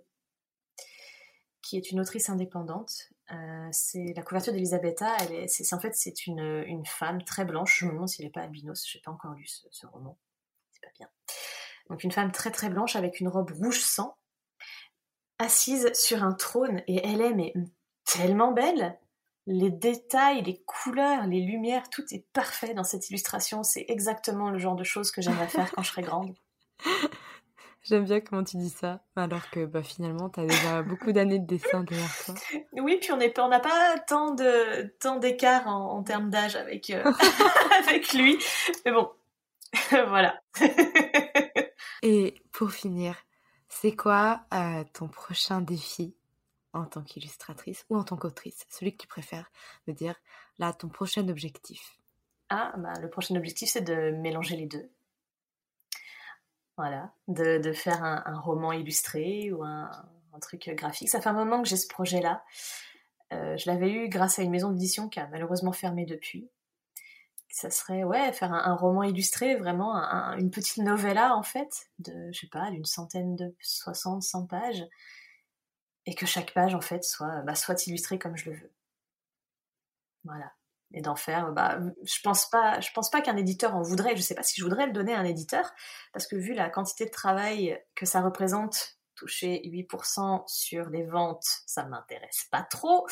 qui 1.62 1.76
est 1.76 1.90
une 1.90 2.00
autrice 2.00 2.28
indépendante 2.28 3.10
euh, 3.32 3.68
c'est 3.72 4.12
la 4.14 4.22
couverture 4.22 4.52
d'Elisabetta. 4.52 5.16
C'est, 5.46 5.72
en 5.72 5.80
fait 5.80 5.94
c'est 5.94 6.26
une, 6.26 6.64
une, 6.66 6.84
femme 6.84 7.22
très 7.24 7.44
blanche. 7.44 7.78
Je 7.80 7.86
me 7.86 7.92
demande 7.92 8.08
s'il 8.08 8.24
n'est 8.24 8.30
pas 8.30 8.42
albinos. 8.42 8.86
J'ai 8.86 9.00
pas 9.00 9.10
encore 9.10 9.32
lu 9.32 9.46
ce, 9.46 9.86
roman. 9.86 10.18
C'est 10.70 10.82
pas 10.82 10.92
bien. 10.96 11.08
Donc 11.88 12.04
une 12.04 12.12
femme 12.12 12.32
très 12.32 12.50
très 12.50 12.68
blanche 12.68 12.96
avec 12.96 13.20
une 13.20 13.28
robe 13.28 13.50
rouge 13.52 13.80
sang, 13.80 14.16
assise 15.38 15.92
sur 15.94 16.22
un 16.22 16.32
trône 16.32 16.82
et 16.86 17.06
elle 17.06 17.20
est 17.20 17.34
mais 17.34 17.54
tellement 18.04 18.52
belle. 18.52 18.98
Les 19.46 19.70
détails, 19.70 20.42
les 20.42 20.62
couleurs, 20.62 21.26
les 21.26 21.40
lumières, 21.40 21.90
tout 21.90 22.04
est 22.12 22.26
parfait 22.32 22.72
dans 22.72 22.84
cette 22.84 23.10
illustration. 23.10 23.62
C'est 23.62 23.84
exactement 23.88 24.50
le 24.50 24.58
genre 24.58 24.76
de 24.76 24.84
choses 24.84 25.10
que 25.10 25.20
j'aimerais 25.20 25.48
faire 25.48 25.70
quand 25.72 25.82
je 25.82 25.90
serai 25.90 26.02
grande. 26.02 26.34
J'aime 27.84 28.04
bien 28.04 28.20
comment 28.20 28.42
tu 28.42 28.56
dis 28.56 28.70
ça, 28.70 29.04
alors 29.14 29.50
que 29.50 29.66
bah, 29.66 29.82
finalement, 29.82 30.30
tu 30.30 30.40
as 30.40 30.46
déjà 30.46 30.82
beaucoup 30.82 31.12
d'années 31.12 31.38
de 31.38 31.46
dessin 31.46 31.84
derrière 31.84 32.24
toi. 32.24 32.34
Oui, 32.72 32.98
puis 32.98 33.12
on 33.12 33.48
n'a 33.48 33.60
pas 33.60 33.98
tant 34.06 34.30
de 34.34 34.94
tant 35.00 35.16
d'écart 35.16 35.68
en, 35.68 36.02
termes 36.02 36.30
d'âge 36.30 36.56
avec, 36.56 36.88
euh, 36.88 37.04
avec 37.86 38.14
lui. 38.14 38.38
Mais 38.86 38.92
bon, 38.92 39.10
voilà. 40.08 40.40
Et 42.02 42.42
pour 42.52 42.70
finir, 42.72 43.16
c'est 43.68 43.94
quoi 43.94 44.46
euh, 44.54 44.84
ton 44.94 45.08
prochain 45.08 45.60
défi 45.60 46.16
en 46.72 46.86
tant 46.86 47.02
qu'illustratrice 47.02 47.84
ou 47.90 47.98
en 47.98 48.04
tant 48.04 48.16
qu'autrice? 48.16 48.64
Celui 48.70 48.92
que 48.96 49.02
tu 49.02 49.08
préfères 49.08 49.50
me 49.86 49.92
dire, 49.92 50.14
là, 50.58 50.72
ton 50.72 50.88
prochain 50.88 51.28
objectif. 51.28 51.98
Ah, 52.48 52.72
bah, 52.78 52.94
le 53.00 53.10
prochain 53.10 53.36
objectif, 53.36 53.68
c'est 53.70 53.82
de 53.82 54.10
mélanger 54.10 54.56
les 54.56 54.66
deux. 54.66 54.90
Voilà, 56.76 57.12
de, 57.28 57.58
de 57.58 57.72
faire 57.72 58.02
un, 58.02 58.40
roman 58.40 58.72
illustré 58.72 59.52
ou 59.52 59.62
un, 59.62 59.90
truc 60.40 60.68
graphique. 60.74 61.08
Ça 61.08 61.20
fait 61.20 61.28
un 61.28 61.34
moment 61.34 61.62
que 61.62 61.68
j'ai 61.68 61.76
ce 61.76 61.86
projet-là. 61.86 62.42
Euh, 63.32 63.56
je 63.56 63.70
l'avais 63.70 63.90
eu 63.90 64.08
grâce 64.08 64.40
à 64.40 64.42
une 64.42 64.50
maison 64.50 64.70
d'édition 64.72 65.08
qui 65.08 65.20
a 65.20 65.28
malheureusement 65.28 65.72
fermé 65.72 66.04
depuis. 66.04 66.50
Ça 67.48 67.70
serait, 67.70 68.02
ouais, 68.02 68.32
faire 68.32 68.52
un, 68.52 68.64
un 68.64 68.74
roman 68.74 69.04
illustré, 69.04 69.54
vraiment 69.54 69.94
une 70.36 70.50
petite 70.50 70.78
novella 70.78 71.36
en 71.36 71.44
fait, 71.44 71.88
de, 72.00 72.32
je 72.32 72.40
sais 72.40 72.48
pas, 72.48 72.70
d'une 72.72 72.84
centaine 72.84 73.36
de 73.36 73.54
60, 73.60 74.24
100 74.24 74.46
pages. 74.46 74.84
Et 76.06 76.14
que 76.14 76.26
chaque 76.26 76.52
page 76.52 76.74
en 76.74 76.80
fait 76.80 77.04
soit, 77.04 77.42
bah, 77.42 77.54
soit 77.54 77.86
illustrée 77.86 78.18
comme 78.18 78.36
je 78.36 78.50
le 78.50 78.56
veux. 78.56 78.72
Voilà 80.24 80.52
et 80.94 81.02
d'en 81.02 81.16
faire. 81.16 81.52
Bah, 81.52 81.78
je 82.02 82.20
pense 82.22 82.48
pas, 82.48 82.80
je 82.80 82.90
pense 82.94 83.10
pas 83.10 83.20
qu'un 83.20 83.36
éditeur 83.36 83.74
en 83.74 83.82
voudrait. 83.82 84.16
Je 84.16 84.22
sais 84.22 84.34
pas 84.34 84.42
si 84.42 84.58
je 84.58 84.64
voudrais 84.64 84.86
le 84.86 84.92
donner 84.92 85.14
à 85.14 85.18
un 85.18 85.24
éditeur 85.24 85.70
parce 86.12 86.26
que 86.26 86.36
vu 86.36 86.54
la 86.54 86.70
quantité 86.70 87.04
de 87.04 87.10
travail 87.10 87.78
que 87.94 88.06
ça 88.06 88.20
représente, 88.20 88.96
toucher 89.16 89.60
8% 89.64 90.44
sur 90.46 90.88
les 90.88 91.04
ventes, 91.04 91.46
ça 91.66 91.84
m'intéresse 91.84 92.46
pas 92.50 92.62
trop. 92.62 93.06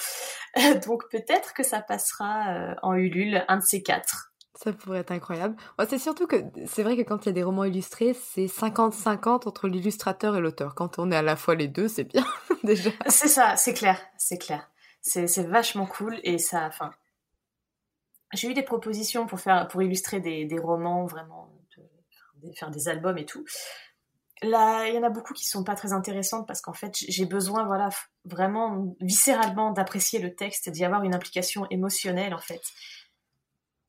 Donc 0.87 1.09
peut-être 1.11 1.53
que 1.53 1.63
ça 1.63 1.81
passera 1.81 2.55
euh, 2.55 2.75
en 2.83 2.95
Ulule, 2.95 3.45
un 3.49 3.59
de 3.59 3.65
ces 3.65 3.83
quatre. 3.83 4.33
Ça 4.55 4.73
pourrait 4.73 4.99
être 4.99 5.13
incroyable. 5.13 5.57
c'est 5.89 5.99
surtout 5.99 6.27
que 6.27 6.37
c'est 6.67 6.83
vrai 6.83 6.97
que 6.97 7.03
quand 7.03 7.25
il 7.25 7.27
y 7.27 7.31
a 7.31 7.33
des 7.33 7.43
romans 7.43 7.65
illustrés, 7.65 8.15
c'est 8.15 8.47
50-50 8.47 9.49
entre 9.49 9.67
l'illustrateur 9.67 10.37
et 10.37 10.41
l'auteur. 10.41 10.75
Quand 10.75 10.99
on 10.99 11.11
est 11.11 11.17
à 11.17 11.23
la 11.23 11.37
fois 11.37 11.55
les 11.55 11.69
deux, 11.69 11.89
c'est 11.89 12.05
bien 12.05 12.25
déjà. 12.63 12.91
C'est 13.09 13.29
ça, 13.29 13.57
c'est 13.57 13.73
clair, 13.73 13.99
c'est 14.19 14.39
clair. 14.39 14.71
C'est 15.01 15.49
vachement 15.49 15.87
cool 15.87 16.21
et 16.23 16.39
ça, 16.39 16.67
enfin, 16.67 16.93
j'ai 18.33 18.49
eu 18.49 18.55
des 18.55 18.63
propositions 18.63 19.27
pour 19.27 19.41
faire, 19.41 19.69
pour 19.69 19.83
illustrer 19.83 20.21
des, 20.21 20.59
romans, 20.59 21.07
vraiment, 21.07 21.53
faire 22.55 22.71
des 22.71 22.89
albums 22.89 23.19
et 23.19 23.27
tout. 23.27 23.45
Là, 24.43 24.89
il 24.89 24.95
y 24.95 24.99
en 24.99 25.05
a 25.05 25.11
beaucoup 25.11 25.35
qui 25.35 25.47
sont 25.47 25.63
pas 25.63 25.77
très 25.77 25.93
intéressantes 25.93 26.49
parce 26.49 26.61
qu'en 26.61 26.73
fait, 26.73 26.97
j'ai 26.97 27.27
besoin, 27.27 27.65
voilà, 27.65 27.91
vraiment 28.25 28.97
viscéralement 29.01 29.71
d'apprécier 29.71 30.19
le 30.19 30.35
texte, 30.35 30.69
d'y 30.69 30.85
avoir 30.85 31.05
une 31.05 31.15
implication 31.15 31.67
émotionnelle 31.71 32.35
en 32.35 32.41
fait. 32.41 32.63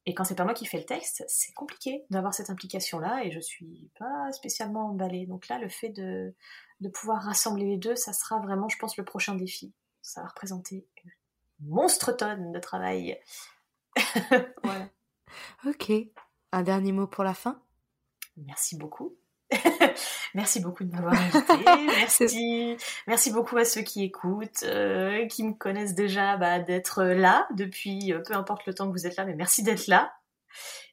Et 0.06 0.14
quand 0.14 0.26
c'est 0.26 0.36
pas 0.36 0.44
moi 0.44 0.54
qui 0.54 0.66
fais 0.66 0.78
le 0.78 0.86
texte, 0.86 1.24
c'est 1.28 1.54
compliqué 1.54 2.04
d'avoir 2.10 2.34
cette 2.34 2.50
implication-là 2.50 3.24
et 3.24 3.32
je 3.32 3.40
suis 3.40 3.90
pas 3.98 4.32
spécialement 4.34 4.90
emballée. 4.90 5.26
Donc 5.26 5.48
là, 5.48 5.58
le 5.58 5.70
fait 5.70 5.90
de, 5.90 6.36
de 6.82 6.90
pouvoir 6.90 7.24
rassembler 7.24 7.66
les 7.66 7.78
deux, 7.78 7.96
ça 7.96 8.14
sera 8.14 8.40
vraiment, 8.40 8.68
je 8.68 8.78
pense, 8.78 8.98
le 8.98 9.06
prochain 9.06 9.34
défi. 9.34 9.74
Ça 10.02 10.22
va 10.22 10.28
représenter 10.28 10.86
une 11.06 11.70
monstre 11.70 12.12
tonne 12.12 12.52
de 12.52 12.60
travail 12.60 13.18
voilà. 14.64 14.90
Ok. 15.66 15.92
Un 16.52 16.62
dernier 16.62 16.92
mot 16.92 17.08
pour 17.08 17.24
la 17.24 17.34
fin? 17.34 17.62
Merci 18.38 18.78
beaucoup. 18.78 19.18
Merci 20.34 20.60
beaucoup 20.60 20.84
de 20.84 20.92
m'avoir 20.92 21.14
invité. 21.14 21.66
Merci. 21.88 22.78
Merci 23.08 23.32
beaucoup 23.32 23.58
à 23.58 23.66
ceux 23.66 23.82
qui 23.82 24.04
écoutent, 24.04 24.64
euh, 24.64 25.26
qui 25.28 25.44
me 25.44 25.54
connaissent 25.54 25.96
déjà, 25.96 26.38
bah, 26.38 26.60
d'être 26.60 27.04
là 27.04 27.48
depuis 27.56 28.14
euh, 28.14 28.20
peu 28.20 28.34
importe 28.34 28.66
le 28.66 28.74
temps 28.74 28.88
que 28.88 28.92
vous 28.92 29.08
êtes 29.08 29.16
là, 29.16 29.26
mais 29.26 29.36
merci 29.36 29.64
d'être 29.64 29.88
là. 29.88 30.14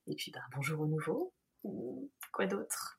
Et 0.06 0.14
puis, 0.14 0.30
bah, 0.30 0.40
bonjour 0.54 0.80
au 0.80 0.86
nouveau. 0.86 1.32
Quoi 2.32 2.46
d'autre 2.46 2.98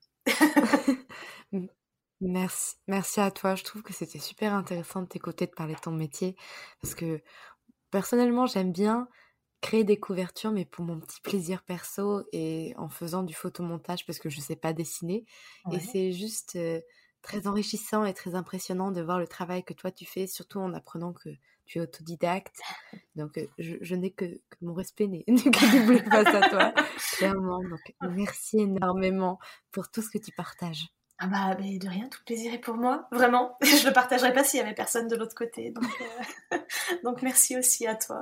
Merci, 2.22 2.76
merci 2.88 3.20
à 3.20 3.32
toi. 3.32 3.56
Je 3.56 3.64
trouve 3.64 3.82
que 3.82 3.94
c'était 3.94 4.20
super 4.20 4.54
intéressant 4.54 5.02
de 5.02 5.08
t'écouter, 5.08 5.48
de 5.48 5.52
parler 5.52 5.74
de 5.74 5.80
ton 5.80 5.92
métier, 5.92 6.36
parce 6.82 6.94
que 6.94 7.22
personnellement, 7.90 8.46
j'aime 8.46 8.72
bien 8.72 9.08
créer 9.62 9.84
des 9.84 10.00
couvertures, 10.00 10.52
mais 10.52 10.66
pour 10.66 10.84
mon 10.84 11.00
petit 11.00 11.22
plaisir 11.22 11.64
perso 11.64 12.24
et 12.32 12.74
en 12.78 12.90
faisant 12.90 13.24
du 13.24 13.34
photomontage 13.34 14.06
parce 14.06 14.20
que 14.20 14.30
je 14.30 14.42
sais 14.42 14.56
pas 14.56 14.74
dessiner. 14.74 15.26
Et 15.72 15.80
c'est 15.80 16.12
juste 16.12 16.58
très 17.22 17.48
enrichissant 17.48 18.06
et 18.06 18.14
très 18.14 18.36
impressionnant 18.36 18.92
de 18.92 19.02
voir 19.02 19.20
le 19.20 19.28
travail 19.28 19.64
que 19.64 19.74
toi 19.74 19.92
tu 19.92 20.06
fais, 20.06 20.28
surtout 20.28 20.60
en 20.60 20.74
apprenant 20.74 21.14
que 21.14 21.30
tu 21.66 21.78
es 21.78 21.82
autodidacte. 21.82 22.60
Donc 23.16 23.40
je, 23.58 23.96
n'ai 23.96 24.12
que, 24.12 24.42
mon 24.62 24.74
respect 24.74 25.08
n'est 25.08 25.24
que 25.28 25.80
doublé 25.80 26.00
face 26.12 26.36
à 26.36 26.50
toi, 26.50 26.74
clairement. 27.18 27.62
Donc 27.62 27.94
merci 28.02 28.60
énormément 28.60 29.40
pour 29.72 29.90
tout 29.90 30.02
ce 30.02 30.10
que 30.10 30.18
tu 30.18 30.32
partages. 30.32 30.88
Ah 31.24 31.28
bah, 31.28 31.54
de 31.54 31.88
rien, 31.88 32.10
tout 32.10 32.20
plaisir 32.26 32.52
est 32.52 32.58
pour 32.58 32.78
moi, 32.78 33.08
vraiment. 33.12 33.56
Je 33.62 33.88
le 33.88 33.94
partagerais 33.94 34.34
pas 34.34 34.44
s'il 34.44 34.60
y 34.60 34.64
avait 34.64 34.74
personne 34.74 35.08
de 35.08 35.16
l'autre 35.16 35.36
côté. 35.36 35.70
Donc, 35.70 35.86
euh, 36.52 36.58
donc 37.04 37.22
merci 37.22 37.56
aussi 37.56 37.86
à 37.86 37.94
toi. 37.94 38.22